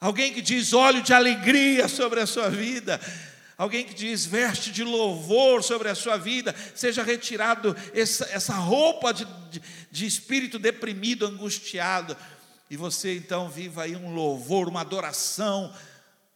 alguém 0.00 0.32
que 0.32 0.40
diz 0.40 0.72
óleo 0.72 1.02
de 1.02 1.12
alegria 1.12 1.88
sobre 1.88 2.20
a 2.20 2.26
sua 2.26 2.48
vida, 2.48 3.00
alguém 3.56 3.84
que 3.84 3.94
diz 3.94 4.24
veste 4.24 4.70
de 4.70 4.84
louvor 4.84 5.62
sobre 5.62 5.88
a 5.88 5.94
sua 5.94 6.16
vida, 6.16 6.54
seja 6.74 7.02
retirado 7.02 7.76
essa, 7.92 8.24
essa 8.26 8.54
roupa 8.54 9.12
de, 9.12 9.24
de, 9.50 9.62
de 9.90 10.06
espírito 10.06 10.58
deprimido, 10.58 11.26
angustiado, 11.26 12.16
e 12.70 12.76
você 12.76 13.16
então 13.16 13.48
viva 13.48 13.82
aí 13.82 13.96
um 13.96 14.14
louvor, 14.14 14.68
uma 14.68 14.82
adoração. 14.82 15.74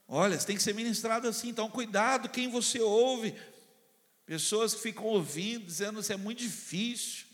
Olha, 0.09 0.39
você 0.39 0.47
tem 0.47 0.57
que 0.57 0.63
ser 0.63 0.75
ministrado 0.75 1.29
assim, 1.29 1.51
então 1.51 1.71
cuidado 1.71 2.29
quem 2.29 2.51
você 2.51 2.81
ouve. 2.81 3.35
Pessoas 4.25 4.75
que 4.75 4.83
ficam 4.83 5.05
ouvindo, 5.05 5.67
dizendo 5.67 6.01
isso 6.01 6.13
é 6.13 6.17
muito 6.17 6.39
difícil, 6.39 7.27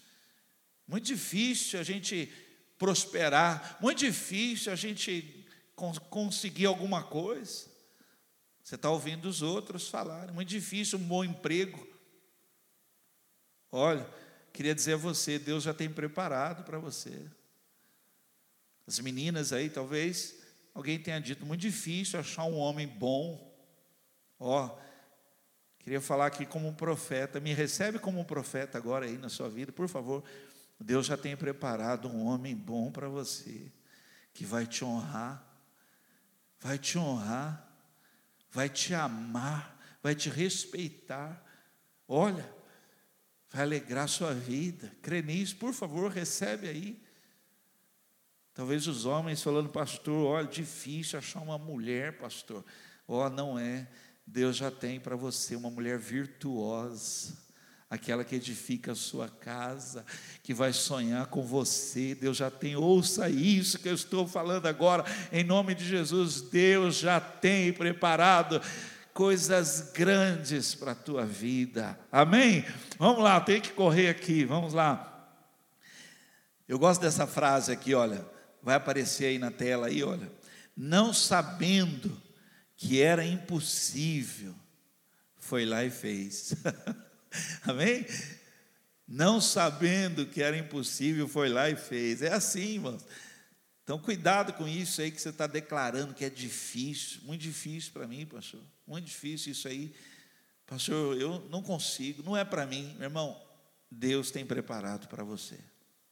muito 0.87 1.05
difícil 1.05 1.79
a 1.79 1.83
gente 1.83 2.31
prosperar, 2.77 3.79
muito 3.81 3.99
difícil 3.99 4.73
a 4.73 4.77
gente 4.77 5.38
conseguir 6.11 6.67
alguma 6.67 7.03
coisa. 7.03 7.67
Você 8.63 8.75
está 8.75 8.91
ouvindo 8.91 9.27
os 9.27 9.41
outros 9.41 9.89
falarem. 9.89 10.35
Muito 10.35 10.49
difícil 10.49 10.99
um 10.99 11.03
bom 11.03 11.25
emprego. 11.25 11.87
Olha, 13.71 14.09
queria 14.53 14.75
dizer 14.75 14.95
a 14.95 14.99
você, 14.99 15.39
Deus 15.39 15.63
já 15.63 15.73
tem 15.73 15.91
preparado 15.91 16.65
para 16.65 16.79
você. 16.79 17.31
As 18.87 18.99
meninas 19.01 19.53
aí, 19.53 19.69
talvez 19.71 20.37
alguém 20.75 20.99
tenha 20.99 21.21
dito, 21.21 21.45
muito 21.45 21.61
difícil 21.61 22.19
achar 22.19 22.45
um 22.45 22.57
homem 22.57 22.87
bom. 22.87 23.55
Ó, 24.39 24.79
queria 25.79 26.01
falar 26.01 26.27
aqui 26.27 26.47
como 26.47 26.69
um 26.69 26.75
profeta, 26.75 27.41
me 27.41 27.53
recebe 27.53 27.99
como 27.99 28.21
um 28.21 28.25
profeta 28.25 28.79
agora 28.79 29.07
aí 29.07 29.19
na 29.19 29.29
sua 29.29 29.49
vida, 29.49 29.73
por 29.73 29.89
favor. 29.89 30.23
Deus 30.81 31.07
já 31.07 31.17
tem 31.17 31.37
preparado 31.37 32.09
um 32.09 32.25
homem 32.27 32.55
bom 32.55 32.93
para 32.93 33.09
você, 33.09 33.73
que 34.33 34.45
vai 34.45 34.67
te 34.67 34.85
honrar, 34.85 35.48
vai 36.61 36.79
te 36.79 36.99
honrar 36.99 37.69
vai 38.51 38.69
te 38.69 38.95
amar, 38.95 39.79
vai 40.03 40.15
te 40.15 40.29
respeitar. 40.29 41.45
Olha, 42.07 42.49
vai 43.51 43.63
alegrar 43.63 44.05
a 44.05 44.09
sua 44.09 44.35
vida. 44.35 44.93
Crê 45.03 45.23
nisso, 45.23 45.57
por 45.57 45.73
favor, 45.73 46.11
recebe 46.11 46.69
aí. 46.69 47.03
Talvez 48.55 48.87
os 48.87 49.05
homens 49.05 49.43
falando, 49.43 49.69
pastor, 49.69 50.27
olha, 50.27 50.49
difícil 50.49 51.19
achar 51.19 51.41
uma 51.41 51.59
mulher, 51.59 52.19
pastor. 52.19 52.65
Ó, 53.07 53.25
oh, 53.25 53.31
não 53.31 53.59
é. 53.59 53.87
Deus 54.27 54.57
já 54.57 54.71
tem 54.71 54.99
para 54.99 55.17
você 55.17 55.55
uma 55.55 55.71
mulher 55.71 55.99
virtuosa 55.99 57.48
aquela 57.91 58.23
que 58.23 58.35
edifica 58.35 58.93
a 58.93 58.97
sua 58.97 59.29
casa, 59.29 60.05
que 60.43 60.53
vai 60.53 60.73
sonhar 60.73 61.27
com 61.27 61.43
você. 61.43 62.15
Deus 62.15 62.37
já 62.37 62.51
tem, 62.51 62.77
ouça 62.77 63.29
isso 63.31 63.79
que 63.79 63.89
eu 63.89 63.95
estou 63.95 64.27
falando 64.27 64.67
agora, 64.67 65.05
em 65.33 65.43
nome 65.43 65.75
de 65.75 65.87
Jesus. 65.87 66.43
Deus 66.43 66.97
já 66.97 67.19
tem 67.19 67.73
preparado 67.73 68.61
coisas 69.15 69.91
grandes 69.93 70.75
para 70.75 70.93
a 70.93 70.95
tua 70.95 71.25
vida, 71.27 71.99
amém? 72.13 72.65
Vamos 72.99 73.23
lá, 73.23 73.41
tem 73.41 73.61
que 73.61 73.73
correr 73.73 74.09
aqui, 74.09 74.45
vamos 74.45 74.75
lá. 74.75 75.05
Eu 76.69 76.79
gosto 76.79 77.01
dessa 77.01 77.27
frase 77.27 77.73
aqui, 77.73 77.95
olha, 77.95 78.25
vai 78.63 78.77
aparecer 78.77 79.25
aí 79.25 79.39
na 79.39 79.51
tela 79.51 79.87
aí, 79.87 80.05
olha. 80.05 80.31
Não 80.77 81.13
sabendo 81.13 82.17
que 82.77 83.03
era 83.03 83.25
impossível, 83.25 84.55
foi 85.37 85.65
lá 85.65 85.83
e 85.85 85.91
fez. 85.91 86.55
Amém? 87.63 88.07
Não 89.07 89.41
sabendo 89.41 90.27
que 90.27 90.43
era 90.43 90.57
impossível, 90.57 91.27
foi 91.27 91.49
lá 91.49 91.71
e 91.71 91.77
fez. 91.77 92.21
É 92.23 92.33
assim, 92.33 92.75
irmãos. 92.75 93.05
Então, 93.83 93.99
cuidado 93.99 94.53
com 94.53 94.69
isso 94.69 95.01
aí 95.01 95.11
que 95.11 95.21
você 95.21 95.31
está 95.31 95.47
declarando 95.47 96.13
que 96.13 96.25
é 96.25 96.29
difícil, 96.29 97.23
muito 97.23 97.41
difícil 97.41 97.91
para 97.93 98.07
mim, 98.07 98.27
pastor. 98.27 98.61
Muito 98.87 99.07
difícil 99.07 99.53
isso 99.53 99.67
aí. 99.67 99.95
Pastor, 100.67 101.19
eu 101.19 101.41
não 101.49 101.63
consigo, 101.63 102.23
não 102.23 102.37
é 102.37 102.45
para 102.45 102.67
mim. 102.67 102.95
Meu 102.99 103.05
irmão, 103.05 103.41
Deus 103.91 104.31
tem 104.31 104.45
preparado 104.45 105.09
para 105.09 105.25
você. 105.25 105.59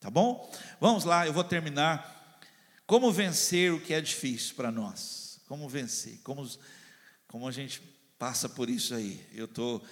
Tá 0.00 0.08
bom? 0.08 0.50
Vamos 0.80 1.04
lá, 1.04 1.26
eu 1.26 1.34
vou 1.34 1.44
terminar. 1.44 2.40
Como 2.86 3.12
vencer 3.12 3.72
o 3.74 3.80
que 3.80 3.92
é 3.92 4.00
difícil 4.00 4.54
para 4.54 4.70
nós? 4.70 5.38
Como 5.46 5.68
vencer? 5.68 6.18
Como, 6.22 6.48
como 7.26 7.46
a 7.46 7.52
gente 7.52 7.82
passa 8.18 8.48
por 8.48 8.70
isso 8.70 8.94
aí? 8.94 9.22
Eu 9.34 9.44
estou. 9.44 9.80
Tô 9.80 9.86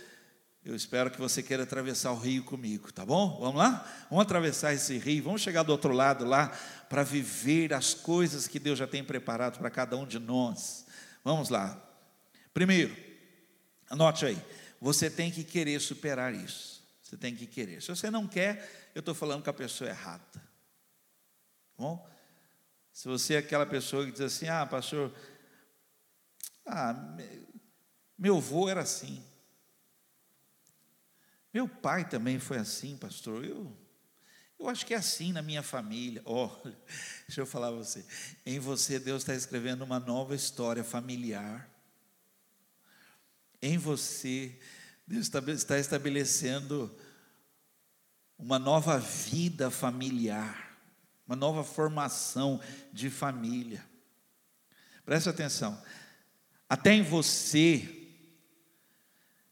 eu 0.65 0.75
espero 0.75 1.11
que 1.11 1.19
você 1.19 1.43
queira 1.43 1.65
atravessar 1.65 2.11
o 2.13 2.19
rio 2.19 2.43
comigo, 2.43 2.91
tá 2.91 3.05
bom? 3.05 3.39
Vamos 3.39 3.57
lá? 3.57 3.87
Vamos 4.09 4.25
atravessar 4.25 4.73
esse 4.73 4.97
rio, 4.97 5.23
vamos 5.23 5.43
chegar 5.43 5.63
do 5.63 5.71
outro 5.71 5.93
lado 5.93 6.25
lá 6.25 6.49
para 6.89 7.03
viver 7.03 7.75
as 7.75 7.93
coisas 7.93 8.49
que 8.49 8.59
Deus 8.59 8.79
já 8.79 8.87
tem 8.87 9.05
preparado 9.05 9.59
para 9.59 9.71
cada 9.71 9.95
um 9.95 10.07
de 10.07 10.19
nós. 10.19 10.87
Vamos 11.23 11.51
lá. 11.51 11.79
Primeiro, 12.55 12.97
anote 13.91 14.25
aí, 14.25 14.43
você 14.81 15.11
tem 15.11 15.31
que 15.31 15.45
querer 15.45 15.79
superar 15.81 16.35
isso. 16.35 16.83
Você 17.03 17.19
tem 17.19 17.37
que 17.37 17.47
querer. 17.47 17.83
Se 17.83 17.89
você 17.89 18.11
não 18.11 18.27
quer, 18.27 18.91
eu 18.95 19.01
estou 19.01 19.15
falando 19.15 19.45
com 19.45 19.51
a 19.51 19.55
pessoa 19.55 19.91
errada. 19.91 20.25
Tá 20.33 20.41
bom? 21.77 22.09
Se 22.91 23.07
você 23.07 23.35
é 23.35 23.39
aquela 23.39 23.67
pessoa 23.67 24.07
que 24.07 24.13
diz 24.13 24.23
assim, 24.23 24.49
ah, 24.49 24.65
pastor, 24.65 25.13
ah, 26.65 26.95
meu 28.17 28.39
avô 28.39 28.69
era 28.69 28.81
assim. 28.81 29.23
Meu 31.55 31.69
pai 31.69 32.09
também 32.09 32.41
foi 32.41 32.59
assim, 32.59 32.97
pastor. 32.97 33.45
Eu, 33.45 33.73
eu 34.59 34.69
acho 34.69 34.85
que 34.85 34.93
é 34.93 34.97
assim 34.97 35.33
na 35.33 35.41
minha 35.41 35.63
família. 35.63 36.21
Olha, 36.27 36.77
deixa 37.29 37.41
eu 37.41 37.47
falar 37.47 37.69
a 37.69 37.71
você. 37.71 38.05
Em 38.45 38.59
você, 38.59 38.99
Deus 38.99 39.23
está 39.23 39.37
escrevendo 39.37 39.85
uma 39.85 40.01
nova 40.01 40.35
história 40.35 40.83
familiar. 40.83 41.71
Em 43.63 43.79
você, 43.79 44.59
Deus 45.07 45.31
está 45.49 45.79
estabelecendo 45.79 46.93
uma 48.37 48.59
nova 48.59 48.99
vida 48.99 49.71
familiar, 49.71 50.77
uma 51.25 51.37
nova 51.37 51.63
formação 51.63 52.61
de 52.93 53.09
família. 53.09 53.87
Preste 55.05 55.29
atenção. 55.29 55.81
Até 56.69 56.93
em 56.95 57.03
você, 57.03 58.04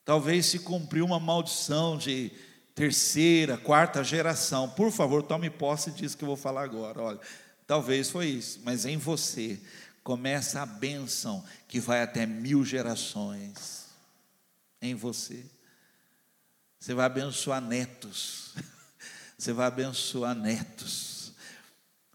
Talvez 0.05 0.47
se 0.47 0.59
cumpriu 0.59 1.05
uma 1.05 1.21
maldição 1.21 1.97
de 1.97 2.33
terceira, 2.75 3.57
quarta 3.57 4.03
geração. 4.03 4.69
Por 4.69 4.91
favor, 4.91 5.23
tome 5.23 5.49
posse 5.51 5.91
disso 5.91 6.17
que 6.17 6.25
eu 6.25 6.29
vou 6.29 6.37
falar 6.37 6.63
agora. 6.63 7.01
Olha, 7.01 7.21
talvez 7.67 8.11
foi 8.11 8.27
isso, 8.27 8.61
mas 8.65 8.85
em 8.85 8.97
você 8.97 9.61
começa 10.03 10.61
a 10.61 10.67
bênção 10.67 11.45
que 11.69 11.79
vai 11.79 12.03
até 12.03 12.27
mil 12.27 12.65
gerações. 12.65 13.87
Em 14.81 14.95
você. 14.95 15.45
Você 16.81 16.93
vai 16.95 17.07
abençoar 17.07 17.61
netos. 17.61 18.55
Você 19.39 19.53
vai 19.53 19.67
abençoar 19.67 20.37
netos. 20.37 21.33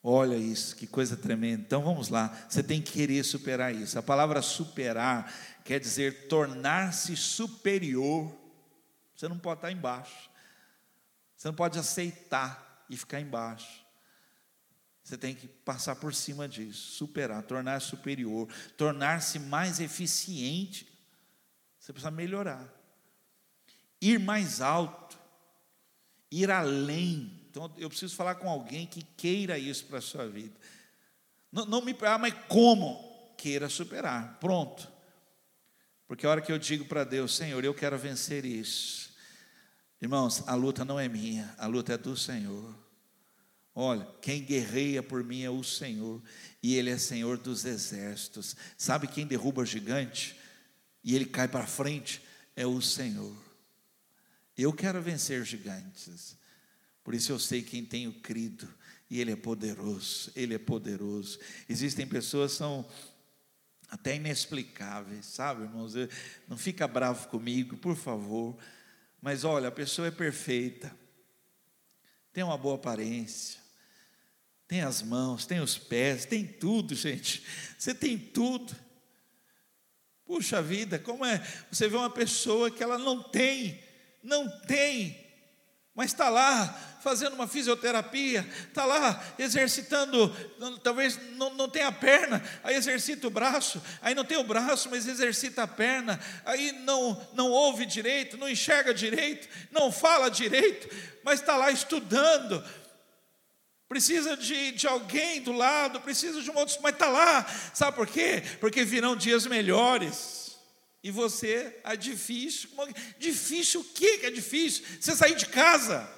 Olha 0.02 0.38
isso, 0.38 0.76
que 0.78 0.88
coisa 0.88 1.18
tremenda. 1.18 1.64
Então 1.66 1.82
vamos 1.82 2.08
lá. 2.08 2.34
Você 2.48 2.64
tem 2.64 2.82
que 2.82 2.94
querer 2.94 3.24
superar 3.24 3.76
isso. 3.76 4.00
A 4.00 4.02
palavra 4.02 4.42
superar 4.42 5.30
quer 5.68 5.82
dizer 5.82 6.30
tornar-se 6.30 7.18
superior. 7.18 8.34
Você 9.14 9.28
não 9.28 9.38
pode 9.38 9.58
estar 9.58 9.70
embaixo. 9.70 10.30
Você 11.36 11.50
não 11.50 11.56
pode 11.56 11.78
aceitar 11.78 12.86
e 12.90 12.96
ficar 12.96 13.20
embaixo. 13.20 13.86
Você 15.04 15.18
tem 15.18 15.36
que 15.36 15.46
passar 15.46 15.98
por 15.98 16.14
cima 16.14 16.48
disso, 16.48 16.94
superar, 16.94 17.44
tornar-se 17.44 17.88
superior, 17.88 18.48
tornar-se 18.78 19.40
mais 19.40 19.82
eficiente. 19.82 20.88
Você 21.78 21.92
precisa 21.92 22.12
melhorar. 22.12 22.66
Ir 24.02 24.20
mais 24.20 24.62
alto, 24.62 25.20
ir 26.32 26.50
além. 26.50 27.46
Então, 27.50 27.74
eu 27.78 27.90
preciso 27.90 28.16
falar 28.16 28.36
com 28.36 28.50
alguém 28.50 28.88
que 28.88 29.02
queira 29.02 29.60
isso 29.60 29.86
para 29.88 29.98
a 29.98 30.02
sua 30.02 30.30
vida. 30.30 30.58
Não, 31.52 31.66
não 31.66 31.82
me 31.82 31.96
ah, 32.04 32.18
mas 32.18 32.34
como? 32.48 33.34
Queira 33.38 33.68
superar. 33.68 34.38
Pronto. 34.40 34.96
Porque 36.08 36.26
a 36.26 36.30
hora 36.30 36.42
que 36.42 36.52
eu 36.52 36.58
digo 36.58 36.86
para 36.86 37.04
Deus, 37.04 37.36
Senhor, 37.36 37.64
eu 37.64 37.74
quero 37.74 37.98
vencer 37.98 38.46
isso. 38.46 39.14
Irmãos, 40.02 40.44
a 40.48 40.56
luta 40.56 40.86
não 40.86 41.00
é 41.00 41.10
minha, 41.10 41.54
a 41.58 41.68
luta 41.68 41.94
é 41.94 41.98
do 41.98 42.16
Senhor. 42.16 42.74
Olha, 43.76 44.08
quem 44.22 44.44
guerreia 44.44 45.04
por 45.04 45.24
mim 45.24 45.44
é 45.44 45.50
o 45.50 45.64
Senhor, 45.64 46.22
e 46.64 46.76
Ele 46.76 46.90
é 46.90 46.98
Senhor 46.98 47.38
dos 47.38 47.66
exércitos. 47.66 48.56
Sabe 48.78 49.08
quem 49.08 49.28
derruba 49.28 49.62
o 49.62 49.66
gigante 49.66 50.36
e 51.04 51.16
ele 51.16 51.26
cai 51.26 51.48
para 51.48 51.68
frente? 51.68 52.22
É 52.56 52.66
o 52.66 52.82
Senhor. 52.82 53.36
Eu 54.58 54.74
quero 54.74 55.02
vencer 55.02 55.46
gigantes, 55.46 56.36
por 57.04 57.14
isso 57.14 57.32
eu 57.32 57.40
sei 57.40 57.62
quem 57.62 57.86
tenho 57.86 58.12
crido, 58.12 58.68
e 59.10 59.22
Ele 59.22 59.32
é 59.32 59.36
poderoso, 59.36 60.32
Ele 60.36 60.56
é 60.56 60.58
poderoso. 60.58 61.40
Existem 61.70 62.08
pessoas 62.08 62.54
que 62.54 62.58
são 62.58 62.90
até 63.90 64.16
inexplicáveis, 64.16 65.26
sabe, 65.26 65.64
irmãos? 65.64 65.94
Não 66.48 66.58
fica 66.58 66.88
bravo 66.88 67.28
comigo, 67.30 67.78
por 67.78 67.96
favor. 67.96 68.58
Mas 69.22 69.44
olha, 69.44 69.70
a 69.70 69.72
pessoa 69.72 70.08
é 70.08 70.12
perfeita, 70.12 70.96
tem 72.32 72.44
uma 72.44 72.58
boa 72.58 72.76
aparência, 72.76 73.60
tem 74.68 74.82
as 74.82 75.02
mãos, 75.02 75.46
tem 75.46 75.60
os 75.60 75.78
pés, 75.78 76.26
tem 76.26 76.46
tudo, 76.46 76.94
gente. 76.94 77.44
Você 77.78 77.94
tem 77.94 78.18
tudo. 78.18 78.76
Puxa 80.26 80.62
vida, 80.62 81.00
como 81.00 81.26
é? 81.26 81.40
Você 81.72 81.88
vê 81.88 81.96
uma 81.96 82.10
pessoa 82.10 82.70
que 82.70 82.84
ela 82.84 82.98
não 82.98 83.24
tem, 83.24 83.82
não 84.22 84.50
tem 84.62 85.27
mas 85.98 86.12
está 86.12 86.30
lá 86.30 86.80
fazendo 87.02 87.34
uma 87.34 87.48
fisioterapia, 87.48 88.48
está 88.68 88.86
lá 88.86 89.20
exercitando, 89.40 90.30
talvez 90.84 91.20
não, 91.32 91.56
não 91.56 91.68
tenha 91.68 91.88
a 91.88 91.92
perna, 91.92 92.44
aí 92.64 92.76
exercita 92.76 93.26
o 93.26 93.32
braço, 93.32 93.82
aí 94.00 94.14
não 94.14 94.24
tem 94.24 94.38
o 94.38 94.44
braço, 94.44 94.90
mas 94.92 95.08
exercita 95.08 95.64
a 95.64 95.68
perna, 95.68 96.20
aí 96.46 96.72
não, 96.84 97.20
não 97.34 97.50
ouve 97.50 97.84
direito, 97.84 98.38
não 98.38 98.48
enxerga 98.48 98.94
direito, 98.94 99.50
não 99.72 99.92
fala 99.92 100.30
direito, 100.30 100.88
mas 101.24 101.40
está 101.40 101.58
lá 101.58 101.72
estudando, 101.72 102.64
precisa 103.90 104.38
de, 104.38 104.74
de 104.74 104.86
alguém 104.86 105.42
do 105.42 105.52
lado, 105.52 106.00
precisa 106.02 106.44
de 106.44 106.52
um 106.52 106.58
outro, 106.58 106.78
mas 106.84 106.94
está 106.94 107.08
lá, 107.08 107.44
sabe 107.74 107.98
por 107.98 108.06
quê? 108.06 108.44
Porque 108.60 108.84
virão 108.84 109.16
dias 109.16 109.48
melhores. 109.48 110.47
E 111.04 111.12
você, 111.12 111.80
é 111.84 111.96
difícil. 111.96 112.70
Difícil 113.20 113.82
o 113.82 113.84
que 113.84 114.26
é 114.26 114.32
difícil? 114.32 114.84
Você 115.00 115.16
sair 115.16 115.36
de 115.36 115.46
casa. 115.46 116.18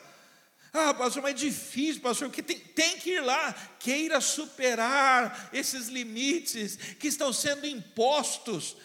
Ah, 0.72 0.94
pastor, 0.94 1.24
mas 1.24 1.32
é 1.32 1.36
difícil, 1.36 2.02
pastor, 2.02 2.28
porque 2.28 2.44
tem, 2.44 2.60
tem 2.60 2.98
que 2.98 3.12
ir 3.12 3.22
lá. 3.22 3.54
Queira 3.80 4.22
superar 4.22 5.50
esses 5.52 5.88
limites 5.88 6.78
que 7.00 7.08
estão 7.08 7.34
sendo 7.34 7.66
impostos, 7.66 8.78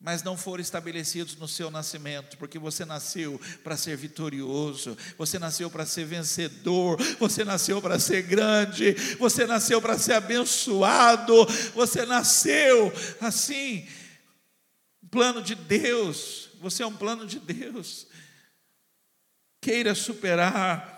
mas 0.00 0.22
não 0.22 0.36
foram 0.36 0.62
estabelecidos 0.62 1.36
no 1.36 1.46
seu 1.46 1.70
nascimento, 1.70 2.38
porque 2.38 2.58
você 2.58 2.84
nasceu 2.84 3.38
para 3.62 3.76
ser 3.76 3.96
vitorioso, 3.96 4.96
você 5.18 5.38
nasceu 5.38 5.70
para 5.70 5.84
ser 5.84 6.06
vencedor, 6.06 6.98
você 7.20 7.44
nasceu 7.44 7.80
para 7.80 7.98
ser 7.98 8.22
grande, 8.22 8.94
você 9.18 9.46
nasceu 9.46 9.82
para 9.82 9.98
ser 9.98 10.14
abençoado, 10.14 11.44
você 11.74 12.06
nasceu 12.06 12.90
assim 13.20 13.86
plano 15.12 15.42
de 15.42 15.54
Deus, 15.54 16.48
você 16.58 16.82
é 16.82 16.86
um 16.86 16.96
plano 16.96 17.26
de 17.26 17.38
Deus. 17.38 18.06
Queira 19.60 19.94
superar. 19.94 20.90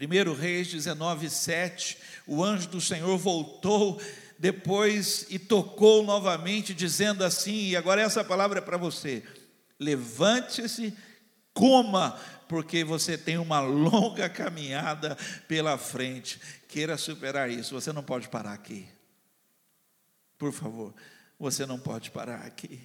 1 0.00 0.32
Reis 0.32 0.68
19, 0.68 1.30
7, 1.30 1.98
o 2.26 2.42
anjo 2.42 2.68
do 2.68 2.80
Senhor 2.80 3.16
voltou 3.16 4.00
depois 4.38 5.26
e 5.30 5.38
tocou 5.38 6.02
novamente, 6.02 6.74
dizendo 6.74 7.22
assim, 7.22 7.68
e 7.68 7.76
agora 7.76 8.00
essa 8.00 8.24
palavra 8.24 8.58
é 8.58 8.62
para 8.62 8.76
você: 8.76 9.22
levante-se, 9.78 10.94
coma, 11.52 12.18
porque 12.48 12.82
você 12.82 13.16
tem 13.16 13.36
uma 13.36 13.60
longa 13.60 14.28
caminhada 14.28 15.16
pela 15.46 15.76
frente. 15.76 16.40
Queira 16.68 16.96
superar 16.96 17.50
isso, 17.50 17.74
você 17.74 17.92
não 17.92 18.02
pode 18.02 18.28
parar 18.28 18.52
aqui. 18.52 18.88
Por 20.38 20.52
favor. 20.52 20.94
Você 21.38 21.66
não 21.66 21.78
pode 21.78 22.10
parar 22.10 22.46
aqui. 22.46 22.80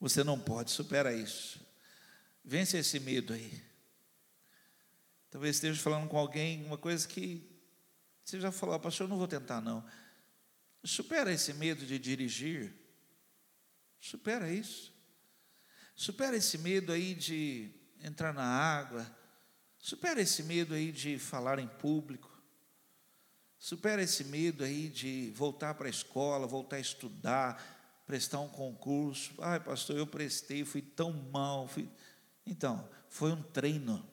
Você 0.00 0.22
não 0.22 0.38
pode, 0.38 0.70
supera 0.70 1.12
isso. 1.12 1.60
Vence 2.44 2.78
esse 2.78 3.00
medo 3.00 3.32
aí. 3.32 3.62
Talvez 5.30 5.56
esteja 5.56 5.80
falando 5.80 6.08
com 6.08 6.16
alguém 6.16 6.64
uma 6.64 6.78
coisa 6.78 7.06
que 7.06 7.46
você 8.24 8.38
já 8.40 8.52
falou, 8.52 8.78
pastor, 8.78 9.06
eu 9.06 9.08
não 9.08 9.18
vou 9.18 9.26
tentar 9.26 9.60
não. 9.60 9.84
Supera 10.84 11.32
esse 11.32 11.52
medo 11.52 11.84
de 11.84 11.98
dirigir. 11.98 12.72
Supera 14.00 14.50
isso. 14.50 14.94
Supera 15.94 16.36
esse 16.36 16.58
medo 16.58 16.92
aí 16.92 17.14
de 17.14 17.70
entrar 18.00 18.32
na 18.32 18.44
água. 18.44 19.04
Supera 19.78 20.20
esse 20.20 20.42
medo 20.42 20.74
aí 20.74 20.92
de 20.92 21.18
falar 21.18 21.58
em 21.58 21.66
público. 21.66 22.37
Supera 23.58 24.02
esse 24.02 24.24
medo 24.24 24.62
aí 24.62 24.88
de 24.88 25.32
voltar 25.34 25.74
para 25.74 25.88
a 25.88 25.90
escola, 25.90 26.46
voltar 26.46 26.76
a 26.76 26.80
estudar, 26.80 28.02
prestar 28.06 28.40
um 28.40 28.48
concurso. 28.48 29.34
Ai, 29.40 29.58
pastor, 29.58 29.96
eu 29.96 30.06
prestei, 30.06 30.64
fui 30.64 30.80
tão 30.80 31.12
mal. 31.12 31.66
Fui... 31.66 31.88
Então, 32.46 32.88
foi 33.08 33.32
um 33.32 33.42
treino. 33.42 34.08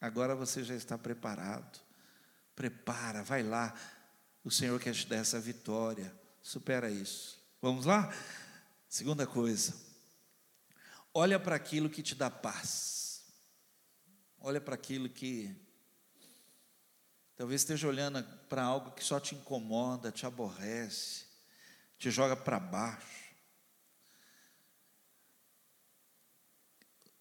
Agora 0.00 0.36
você 0.36 0.62
já 0.62 0.74
está 0.74 0.96
preparado. 0.96 1.80
Prepara, 2.54 3.22
vai 3.24 3.42
lá. 3.42 3.74
O 4.44 4.50
Senhor 4.50 4.78
quer 4.80 4.94
te 4.94 5.06
dar 5.06 5.16
essa 5.16 5.40
vitória. 5.40 6.14
Supera 6.40 6.88
isso. 6.88 7.42
Vamos 7.60 7.84
lá? 7.84 8.14
Segunda 8.88 9.26
coisa. 9.26 9.74
Olha 11.12 11.40
para 11.40 11.56
aquilo 11.56 11.90
que 11.90 12.02
te 12.02 12.14
dá 12.14 12.30
paz. 12.30 13.24
Olha 14.38 14.60
para 14.60 14.76
aquilo 14.76 15.08
que 15.08 15.65
Talvez 17.36 17.60
esteja 17.60 17.86
olhando 17.86 18.22
para 18.48 18.62
algo 18.62 18.92
que 18.92 19.04
só 19.04 19.20
te 19.20 19.34
incomoda, 19.34 20.10
te 20.10 20.24
aborrece, 20.24 21.26
te 21.98 22.10
joga 22.10 22.34
para 22.34 22.58
baixo. 22.58 23.26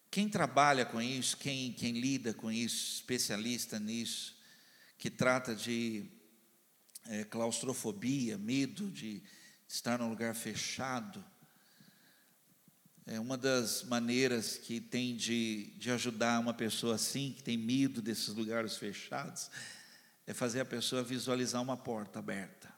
Quem 0.10 0.30
trabalha 0.30 0.86
com 0.86 1.02
isso, 1.02 1.36
quem, 1.36 1.74
quem 1.74 2.00
lida 2.00 2.34
com 2.34 2.50
isso, 2.50 2.96
especialista 2.96 3.78
nisso, 3.78 4.38
que 4.98 5.10
trata 5.10 5.54
de 5.54 6.10
é, 7.08 7.26
claustrofobia, 7.26 8.38
medo 8.38 8.90
de 8.90 9.22
estar 9.68 10.00
num 10.00 10.10
lugar 10.10 10.34
fechado, 10.34 11.24
é 13.06 13.20
uma 13.20 13.38
das 13.38 13.84
maneiras 13.84 14.58
que 14.58 14.80
tem 14.80 15.16
de, 15.16 15.74
de 15.78 15.92
ajudar 15.92 16.40
uma 16.40 16.54
pessoa 16.54 16.96
assim, 16.96 17.34
que 17.34 17.44
tem 17.44 17.58
medo 17.58 18.02
desses 18.02 18.30
lugares 18.30 18.78
fechados, 18.78 19.52
é 20.28 20.34
fazer 20.34 20.62
a 20.62 20.66
pessoa 20.66 21.04
visualizar 21.04 21.62
uma 21.62 21.78
porta 21.78 22.20
aberta. 22.20 22.74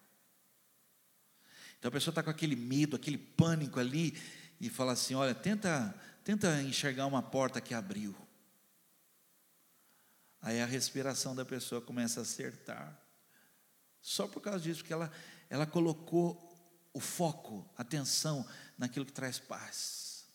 Então 1.79 1.89
a 1.89 1.91
pessoa 1.91 2.11
está 2.11 2.23
com 2.23 2.29
aquele 2.29 2.55
medo, 2.55 2.95
aquele 2.95 3.17
pânico 3.17 3.79
ali, 3.79 4.17
e 4.59 4.69
fala 4.69 4.93
assim: 4.93 5.13
olha, 5.15 5.33
tenta, 5.33 5.95
tenta 6.23 6.61
enxergar 6.61 7.05
uma 7.05 7.21
porta 7.21 7.61
que 7.61 7.73
abriu. 7.73 8.15
Aí 10.41 10.61
a 10.61 10.65
respiração 10.65 11.35
da 11.35 11.45
pessoa 11.45 11.81
começa 11.81 12.19
a 12.19 12.23
acertar. 12.23 12.99
Só 14.01 14.27
por 14.27 14.41
causa 14.41 14.59
disso, 14.59 14.79
porque 14.79 14.93
ela, 14.93 15.11
ela 15.49 15.65
colocou 15.65 16.43
o 16.93 16.99
foco, 16.99 17.69
a 17.77 17.81
atenção 17.81 18.47
naquilo 18.77 19.05
que 19.05 19.11
traz 19.11 19.39
paz. 19.39 20.25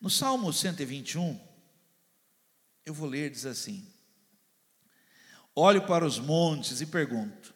No 0.00 0.08
Salmo 0.08 0.52
121, 0.52 1.38
eu 2.86 2.94
vou 2.94 3.08
ler, 3.08 3.30
diz 3.30 3.46
assim: 3.46 3.86
Olho 5.62 5.82
para 5.86 6.06
os 6.06 6.18
montes 6.18 6.80
e 6.80 6.86
pergunto: 6.86 7.54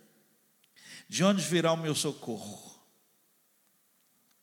de 1.09 1.25
onde 1.25 1.43
virá 1.43 1.73
o 1.73 1.77
meu 1.79 1.95
socorro? 1.95 2.79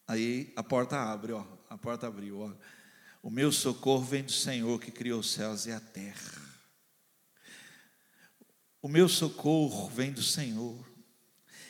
Aí 0.07 0.51
a 0.55 0.63
porta 0.63 0.97
abre, 0.97 1.31
ó, 1.31 1.45
a 1.69 1.77
porta 1.77 2.07
abriu, 2.07 2.39
ó. 2.39 2.51
O 3.21 3.29
meu 3.29 3.51
socorro 3.51 4.03
vem 4.03 4.23
do 4.23 4.31
Senhor 4.31 4.81
que 4.81 4.89
criou 4.89 5.19
os 5.19 5.29
céus 5.29 5.67
e 5.67 5.71
a 5.71 5.79
terra. 5.79 6.41
O 8.81 8.87
meu 8.87 9.07
socorro 9.07 9.87
vem 9.89 10.11
do 10.11 10.23
Senhor. 10.23 10.83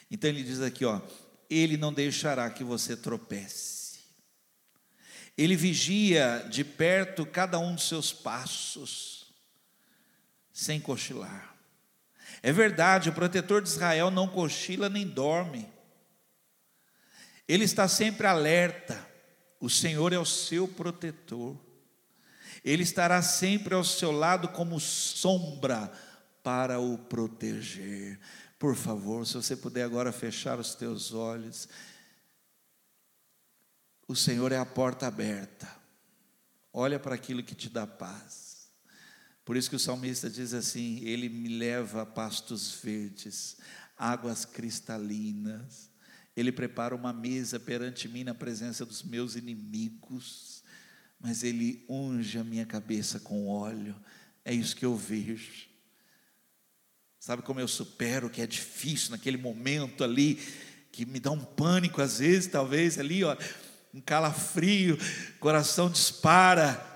Então 0.09 0.29
ele 0.29 0.43
diz 0.43 0.61
aqui, 0.61 0.85
ó, 0.85 1.01
ele 1.49 1.75
não 1.75 1.91
deixará 1.91 2.49
que 2.49 2.63
você 2.63 2.95
tropece. 2.95 3.99
Ele 5.37 5.57
vigia 5.57 6.47
de 6.49 6.63
perto 6.63 7.25
cada 7.25 7.59
um 7.59 7.75
dos 7.75 7.89
seus 7.89 8.13
passos, 8.13 9.33
sem 10.53 10.79
cochilar. 10.79 11.50
É 12.43 12.51
verdade, 12.51 13.09
o 13.09 13.13
protetor 13.13 13.61
de 13.61 13.69
Israel 13.69 14.09
não 14.09 14.27
cochila 14.27 14.89
nem 14.89 15.07
dorme. 15.07 15.71
Ele 17.47 17.63
está 17.63 17.87
sempre 17.87 18.25
alerta. 18.25 19.07
O 19.59 19.69
Senhor 19.69 20.11
é 20.11 20.17
o 20.17 20.25
seu 20.25 20.67
protetor. 20.67 21.55
Ele 22.63 22.81
estará 22.81 23.21
sempre 23.21 23.75
ao 23.75 23.83
seu 23.83 24.11
lado 24.11 24.47
como 24.49 24.79
sombra 24.79 25.91
para 26.41 26.79
o 26.79 26.97
proteger. 26.97 28.19
Por 28.57 28.75
favor, 28.75 29.25
se 29.25 29.35
você 29.35 29.55
puder 29.55 29.83
agora 29.83 30.11
fechar 30.11 30.59
os 30.59 30.73
teus 30.73 31.13
olhos. 31.13 31.67
O 34.07 34.15
Senhor 34.15 34.51
é 34.51 34.57
a 34.57 34.65
porta 34.65 35.05
aberta. 35.05 35.67
Olha 36.73 36.99
para 36.99 37.15
aquilo 37.15 37.43
que 37.43 37.53
te 37.53 37.69
dá 37.69 37.85
paz 37.85 38.50
Por 39.51 39.57
isso 39.57 39.69
que 39.69 39.75
o 39.75 39.79
salmista 39.79 40.29
diz 40.29 40.53
assim: 40.53 41.01
Ele 41.03 41.27
me 41.27 41.49
leva 41.49 42.03
a 42.03 42.05
pastos 42.05 42.79
verdes, 42.81 43.57
águas 43.97 44.45
cristalinas. 44.45 45.91
Ele 46.37 46.53
prepara 46.53 46.95
uma 46.95 47.11
mesa 47.11 47.59
perante 47.59 48.07
mim 48.07 48.23
na 48.23 48.33
presença 48.33 48.85
dos 48.85 49.03
meus 49.03 49.35
inimigos, 49.35 50.63
mas 51.19 51.43
Ele 51.43 51.83
unge 51.89 52.37
a 52.37 52.45
minha 52.45 52.65
cabeça 52.65 53.19
com 53.19 53.49
óleo. 53.49 53.93
É 54.45 54.53
isso 54.53 54.73
que 54.73 54.85
eu 54.85 54.95
vejo. 54.95 55.67
Sabe 57.19 57.41
como 57.41 57.59
eu 57.59 57.67
supero 57.67 58.29
que 58.29 58.41
é 58.41 58.47
difícil 58.47 59.11
naquele 59.11 59.35
momento 59.35 60.01
ali, 60.01 60.35
que 60.93 61.05
me 61.05 61.19
dá 61.19 61.29
um 61.29 61.43
pânico 61.43 62.01
às 62.01 62.19
vezes, 62.19 62.49
talvez 62.49 62.97
ali, 62.97 63.21
ó, 63.25 63.35
um 63.93 63.99
calafrio, 63.99 64.97
coração 65.41 65.89
dispara. 65.89 66.87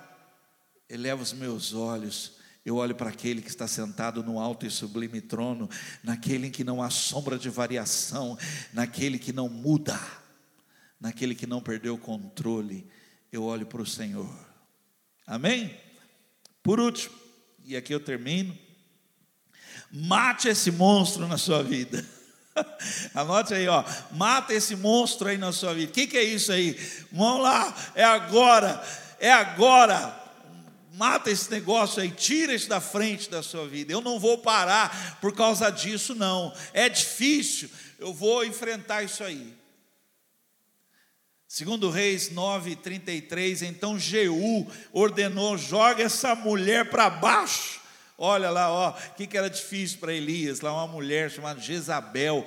Eleva 0.87 1.21
os 1.21 1.33
meus 1.33 1.73
olhos 1.73 2.34
eu 2.65 2.77
olho 2.77 2.95
para 2.95 3.11
aquele 3.11 3.43
que 3.43 3.49
está 3.49 3.67
sentado 3.67 4.23
no 4.23 4.39
alto 4.39 4.65
e 4.65 4.71
sublime 4.71 5.21
trono, 5.21 5.69
naquele 6.03 6.47
em 6.47 6.51
que 6.51 6.63
não 6.63 6.81
há 6.81 6.89
sombra 6.89 7.37
de 7.37 7.47
variação, 7.47 8.35
naquele 8.73 9.19
que 9.19 9.31
não 9.31 9.47
muda, 9.47 9.99
naquele 10.99 11.35
que 11.35 11.45
não 11.45 11.61
perdeu 11.61 11.93
o 11.93 11.99
controle. 11.99 12.89
Eu 13.31 13.43
olho 13.43 13.67
para 13.67 13.83
o 13.83 13.85
Senhor. 13.85 14.33
Amém? 15.27 15.79
Por 16.63 16.79
último, 16.79 17.13
e 17.63 17.77
aqui 17.77 17.93
eu 17.93 17.99
termino. 17.99 18.57
Mate 19.91 20.47
esse 20.47 20.71
monstro 20.71 21.27
na 21.27 21.37
sua 21.37 21.61
vida. 21.61 22.03
Anote 23.13 23.53
aí, 23.53 23.67
ó. 23.67 23.83
Mata 24.11 24.55
esse 24.55 24.75
monstro 24.75 25.27
aí 25.27 25.37
na 25.37 25.51
sua 25.51 25.75
vida. 25.75 25.91
O 25.91 25.93
que, 25.93 26.07
que 26.07 26.17
é 26.17 26.23
isso 26.23 26.51
aí? 26.51 26.75
Vamos 27.11 27.43
lá, 27.43 27.75
é 27.93 28.03
agora, 28.03 28.83
é 29.19 29.31
agora 29.31 30.24
mata 30.95 31.29
esse 31.29 31.51
negócio 31.51 32.01
aí, 32.01 32.09
tira 32.09 32.53
isso 32.53 32.69
da 32.69 32.79
frente 32.81 33.29
da 33.29 33.43
sua 33.43 33.67
vida. 33.67 33.91
Eu 33.91 34.01
não 34.01 34.19
vou 34.19 34.37
parar 34.37 35.19
por 35.19 35.33
causa 35.33 35.69
disso, 35.69 36.15
não. 36.15 36.53
É 36.73 36.87
difícil, 36.89 37.69
eu 37.99 38.13
vou 38.13 38.45
enfrentar 38.45 39.03
isso 39.03 39.23
aí. 39.23 39.53
Segundo 41.47 41.89
Reis 41.89 42.29
9:33, 42.31 43.61
então 43.61 43.97
Jeú 43.99 44.67
ordenou: 44.91 45.57
joga 45.57 46.03
essa 46.03 46.35
mulher 46.35 46.89
para 46.89 47.09
baixo. 47.09 47.81
Olha 48.17 48.49
lá, 48.49 48.71
ó, 48.71 48.89
o 48.91 49.13
que, 49.15 49.27
que 49.27 49.37
era 49.37 49.49
difícil 49.49 49.99
para 49.99 50.13
Elias? 50.13 50.61
Lá 50.61 50.73
uma 50.73 50.87
mulher 50.87 51.29
chamada 51.29 51.59
Jezabel 51.59 52.45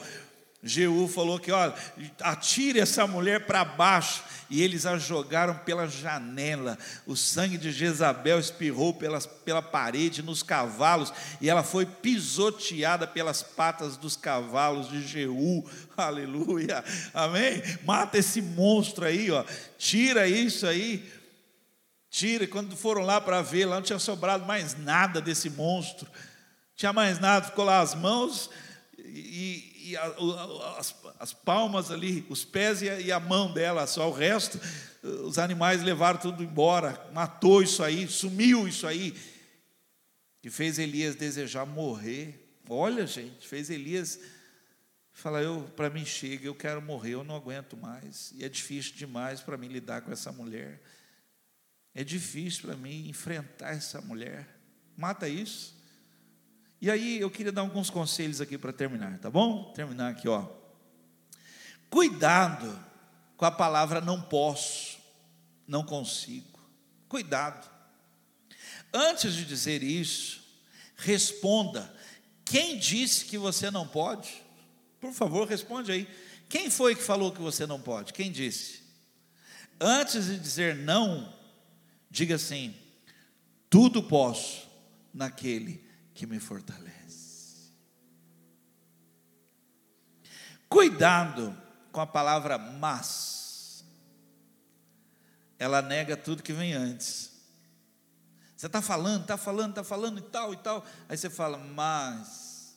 Jeú 0.60 1.06
falou 1.06 1.38
que, 1.38 1.52
olha, 1.52 1.72
atire 2.20 2.80
essa 2.80 3.06
mulher 3.06 3.46
para 3.46 3.64
baixo. 3.64 4.24
E 4.50 4.62
eles 4.62 4.86
a 4.86 4.98
jogaram 4.98 5.54
pela 5.58 5.86
janela. 5.86 6.76
O 7.06 7.14
sangue 7.14 7.56
de 7.56 7.70
Jezabel 7.70 8.40
espirrou 8.40 8.92
pelas, 8.92 9.24
pela 9.24 9.62
parede 9.62 10.20
nos 10.20 10.42
cavalos. 10.42 11.12
E 11.40 11.48
ela 11.48 11.62
foi 11.62 11.86
pisoteada 11.86 13.06
pelas 13.06 13.42
patas 13.42 13.96
dos 13.96 14.16
cavalos 14.16 14.88
de 14.88 15.06
Jeú. 15.06 15.64
Aleluia. 15.96 16.82
Amém? 17.14 17.62
Mata 17.84 18.18
esse 18.18 18.42
monstro 18.42 19.04
aí, 19.04 19.30
ó. 19.30 19.44
Tira 19.78 20.26
isso 20.26 20.66
aí. 20.66 21.08
Tira. 22.10 22.48
Quando 22.48 22.76
foram 22.76 23.02
lá 23.02 23.20
para 23.20 23.42
ver, 23.42 23.66
lá 23.66 23.76
não 23.76 23.82
tinha 23.82 23.98
sobrado 23.98 24.44
mais 24.44 24.76
nada 24.76 25.20
desse 25.20 25.50
monstro. 25.50 26.08
Tinha 26.74 26.92
mais 26.92 27.20
nada. 27.20 27.46
Ficou 27.46 27.64
lá 27.64 27.80
as 27.80 27.94
mãos 27.94 28.50
e, 28.98 29.77
e 29.90 29.96
a, 29.96 30.06
as, 30.78 30.94
as, 31.18 31.32
palmas 31.32 31.90
ali, 31.90 32.26
os 32.28 32.44
pés 32.44 32.82
e 32.82 32.90
a, 32.90 33.00
e 33.00 33.12
a 33.12 33.20
mão 33.20 33.52
dela, 33.52 33.86
só 33.86 34.08
o 34.08 34.12
resto, 34.12 34.60
os 35.02 35.38
animais 35.38 35.82
levaram 35.82 36.18
tudo 36.18 36.42
embora, 36.42 37.08
matou 37.12 37.62
isso 37.62 37.82
aí, 37.82 38.06
sumiu 38.08 38.66
isso 38.66 38.86
aí, 38.86 39.14
que 40.42 40.50
fez 40.50 40.78
Elias 40.78 41.14
desejar 41.14 41.64
morrer. 41.66 42.58
Olha, 42.68 43.06
gente, 43.06 43.46
fez 43.46 43.70
Elias 43.70 44.18
falar: 45.12 45.42
eu 45.42 45.62
para 45.76 45.90
mim 45.90 46.04
chega, 46.04 46.46
eu 46.46 46.54
quero 46.54 46.80
morrer, 46.82 47.14
eu 47.14 47.24
não 47.24 47.36
aguento 47.36 47.76
mais. 47.76 48.32
E 48.36 48.44
é 48.44 48.48
difícil 48.48 48.94
demais 48.94 49.40
para 49.40 49.56
mim 49.56 49.68
lidar 49.68 50.02
com 50.02 50.12
essa 50.12 50.32
mulher. 50.32 50.80
É 51.94 52.04
difícil 52.04 52.62
para 52.62 52.76
mim 52.76 53.08
enfrentar 53.08 53.70
essa 53.70 54.00
mulher. 54.00 54.46
Mata 54.96 55.28
isso. 55.28 55.77
E 56.80 56.90
aí 56.90 57.18
eu 57.18 57.30
queria 57.30 57.50
dar 57.50 57.62
alguns 57.62 57.90
conselhos 57.90 58.40
aqui 58.40 58.56
para 58.56 58.72
terminar, 58.72 59.18
tá 59.18 59.28
bom? 59.28 59.72
Terminar 59.72 60.10
aqui, 60.10 60.28
ó. 60.28 60.46
Cuidado 61.90 62.78
com 63.36 63.44
a 63.44 63.50
palavra 63.50 64.00
não 64.00 64.20
posso, 64.20 64.98
não 65.66 65.82
consigo. 65.82 66.58
Cuidado. 67.08 67.68
Antes 68.92 69.34
de 69.34 69.44
dizer 69.44 69.82
isso, 69.82 70.40
responda: 70.96 71.92
quem 72.44 72.78
disse 72.78 73.24
que 73.24 73.36
você 73.36 73.70
não 73.70 73.86
pode? 73.86 74.42
Por 75.00 75.12
favor, 75.12 75.48
responde 75.48 75.90
aí. 75.90 76.08
Quem 76.48 76.70
foi 76.70 76.94
que 76.94 77.02
falou 77.02 77.32
que 77.32 77.40
você 77.40 77.66
não 77.66 77.80
pode? 77.80 78.12
Quem 78.12 78.30
disse? 78.30 78.82
Antes 79.80 80.26
de 80.26 80.38
dizer 80.38 80.76
não, 80.76 81.34
diga 82.10 82.36
assim: 82.36 82.74
tudo 83.68 84.02
posso 84.02 84.68
naquele 85.12 85.87
que 86.18 86.26
me 86.26 86.40
fortalece. 86.40 87.70
Cuidado 90.68 91.56
com 91.92 92.00
a 92.00 92.06
palavra 92.06 92.58
mas. 92.58 93.84
Ela 95.60 95.80
nega 95.80 96.16
tudo 96.16 96.42
que 96.42 96.52
vem 96.52 96.72
antes. 96.72 97.30
Você 98.56 98.66
está 98.66 98.82
falando, 98.82 99.22
está 99.22 99.36
falando, 99.36 99.70
está 99.70 99.84
falando 99.84 100.18
e 100.18 100.22
tal 100.22 100.52
e 100.52 100.56
tal. 100.56 100.84
Aí 101.08 101.16
você 101.16 101.30
fala, 101.30 101.56
mas. 101.56 102.76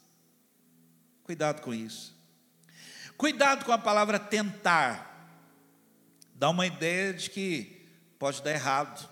Cuidado 1.23 1.63
com 1.63 1.73
isso. 1.73 2.15
Cuidado 3.17 3.65
com 3.65 3.71
a 3.71 3.77
palavra 3.79 4.19
tentar. 4.19 5.41
Dá 6.35 6.47
uma 6.51 6.67
ideia 6.67 7.11
de 7.11 7.27
que 7.31 7.89
pode 8.19 8.43
dar 8.43 8.51
errado. 8.51 9.09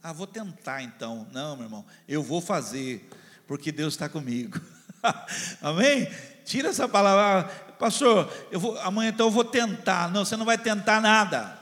Ah, 0.00 0.12
vou 0.12 0.28
tentar 0.28 0.82
então. 0.82 1.26
Não, 1.32 1.56
meu 1.56 1.66
irmão, 1.66 1.84
eu 2.06 2.22
vou 2.22 2.40
fazer 2.40 3.10
porque 3.52 3.70
Deus 3.70 3.92
está 3.92 4.08
comigo. 4.08 4.58
Amém? 5.60 6.10
Tira 6.42 6.70
essa 6.70 6.88
palavra, 6.88 7.50
pastor. 7.78 8.32
Eu 8.50 8.58
vou, 8.58 8.80
amanhã 8.80 9.10
então 9.10 9.26
eu 9.26 9.30
vou 9.30 9.44
tentar. 9.44 10.10
Não, 10.10 10.24
você 10.24 10.38
não 10.38 10.46
vai 10.46 10.56
tentar 10.56 11.02
nada. 11.02 11.58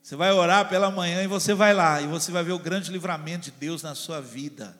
Você 0.00 0.14
vai 0.14 0.30
orar 0.30 0.68
pela 0.68 0.88
manhã 0.88 1.24
e 1.24 1.26
você 1.26 1.54
vai 1.54 1.74
lá 1.74 2.00
e 2.00 2.06
você 2.06 2.30
vai 2.30 2.44
ver 2.44 2.52
o 2.52 2.58
grande 2.60 2.92
livramento 2.92 3.46
de 3.46 3.50
Deus 3.50 3.82
na 3.82 3.96
sua 3.96 4.20
vida. 4.20 4.78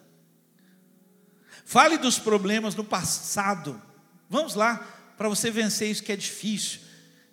Fale 1.65 1.99
dos 1.99 2.21
problemas 2.21 2.77
no 2.77 2.85
passado. 2.85 3.83
Vamos 4.31 4.55
lá 4.55 4.87
para 5.19 5.29
você 5.29 5.51
vencer 5.51 5.91
isso 5.91 6.05
que 6.05 6.13
é 6.13 6.17
difícil. 6.17 6.83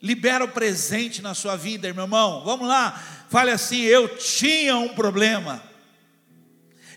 Libera 0.02 0.46
o 0.46 0.52
presente 0.52 1.22
na 1.22 1.36
sua 1.36 1.56
vida, 1.56 1.94
meu 1.94 2.06
irmão. 2.06 2.44
Vamos 2.44 2.68
lá. 2.68 3.00
Fale 3.30 3.52
assim: 3.52 3.82
eu 3.82 4.18
tinha 4.18 4.76
um 4.78 4.96
problema. 4.96 5.62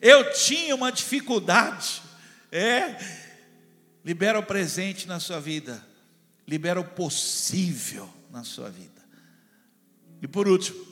Eu 0.07 0.31
tinha 0.33 0.73
uma 0.73 0.93
dificuldade. 0.93 2.01
É. 2.53 2.97
Libera 4.05 4.39
o 4.39 4.43
presente 4.43 5.09
na 5.09 5.19
sua 5.19 5.41
vida. 5.41 5.85
Libera 6.47 6.81
o 6.81 6.85
possível 6.85 8.09
na 8.31 8.45
sua 8.45 8.71
vida. 8.71 9.03
E 10.23 10.29
por 10.29 10.47
último, 10.47 10.87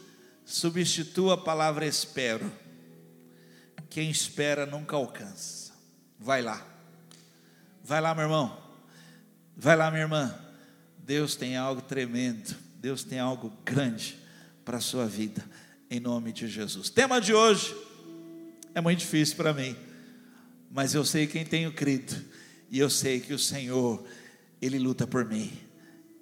substitua 0.44 1.34
a 1.34 1.38
palavra 1.38 1.86
espero. 1.86 2.50
Quem 3.88 4.10
espera 4.10 4.66
nunca 4.66 4.96
alcança. 4.96 5.72
Vai 6.18 6.42
lá. 6.42 6.60
Vai 7.84 8.00
lá, 8.00 8.16
meu 8.16 8.24
irmão. 8.24 8.60
Vai 9.56 9.76
lá, 9.76 9.92
minha 9.92 10.02
irmã. 10.02 10.36
Deus 10.98 11.36
tem 11.36 11.56
algo 11.56 11.82
tremendo. 11.82 12.56
Deus 12.78 13.04
tem 13.04 13.20
algo 13.20 13.52
grande 13.64 14.18
para 14.64 14.78
a 14.78 14.80
sua 14.80 15.06
vida. 15.06 15.48
Em 15.88 16.00
nome 16.00 16.32
de 16.32 16.48
Jesus. 16.48 16.90
Tema 16.90 17.20
de 17.20 17.32
hoje 17.32 17.93
é 18.74 18.80
muito 18.80 18.98
difícil 19.00 19.36
para 19.36 19.52
mim, 19.52 19.76
mas 20.70 20.94
eu 20.94 21.04
sei 21.04 21.26
quem 21.26 21.44
tenho 21.44 21.72
crido, 21.72 22.14
e 22.70 22.78
eu 22.78 22.90
sei 22.90 23.20
que 23.20 23.32
o 23.32 23.38
Senhor, 23.38 24.04
Ele 24.60 24.78
luta 24.78 25.06
por 25.06 25.24
mim, 25.24 25.52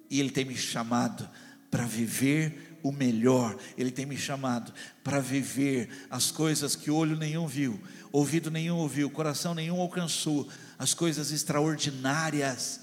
e 0.09 0.19
Ele 0.19 0.29
tem 0.29 0.45
me 0.45 0.55
chamado 0.55 1.27
para 1.71 1.85
viver 1.85 2.77
o 2.83 2.91
melhor, 2.91 3.57
Ele 3.77 3.89
tem 3.89 4.05
me 4.05 4.17
chamado 4.17 4.73
para 5.03 5.19
viver 5.19 5.89
as 6.09 6.29
coisas 6.29 6.75
que 6.75 6.91
olho 6.91 7.17
nenhum 7.17 7.47
viu, 7.47 7.79
ouvido 8.11 8.51
nenhum 8.51 8.77
ouviu, 8.77 9.09
coração 9.09 9.55
nenhum 9.55 9.79
alcançou, 9.79 10.47
as 10.77 10.93
coisas 10.93 11.31
extraordinárias 11.31 12.81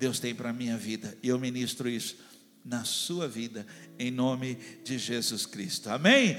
Deus 0.00 0.18
tem 0.18 0.34
para 0.34 0.48
a 0.48 0.52
minha 0.54 0.78
vida, 0.78 1.14
e 1.22 1.28
eu 1.28 1.38
ministro 1.38 1.86
isso 1.86 2.16
na 2.64 2.84
sua 2.84 3.28
vida, 3.28 3.66
em 3.98 4.10
nome 4.10 4.54
de 4.82 4.98
Jesus 4.98 5.44
Cristo, 5.44 5.90
amém? 5.90 6.38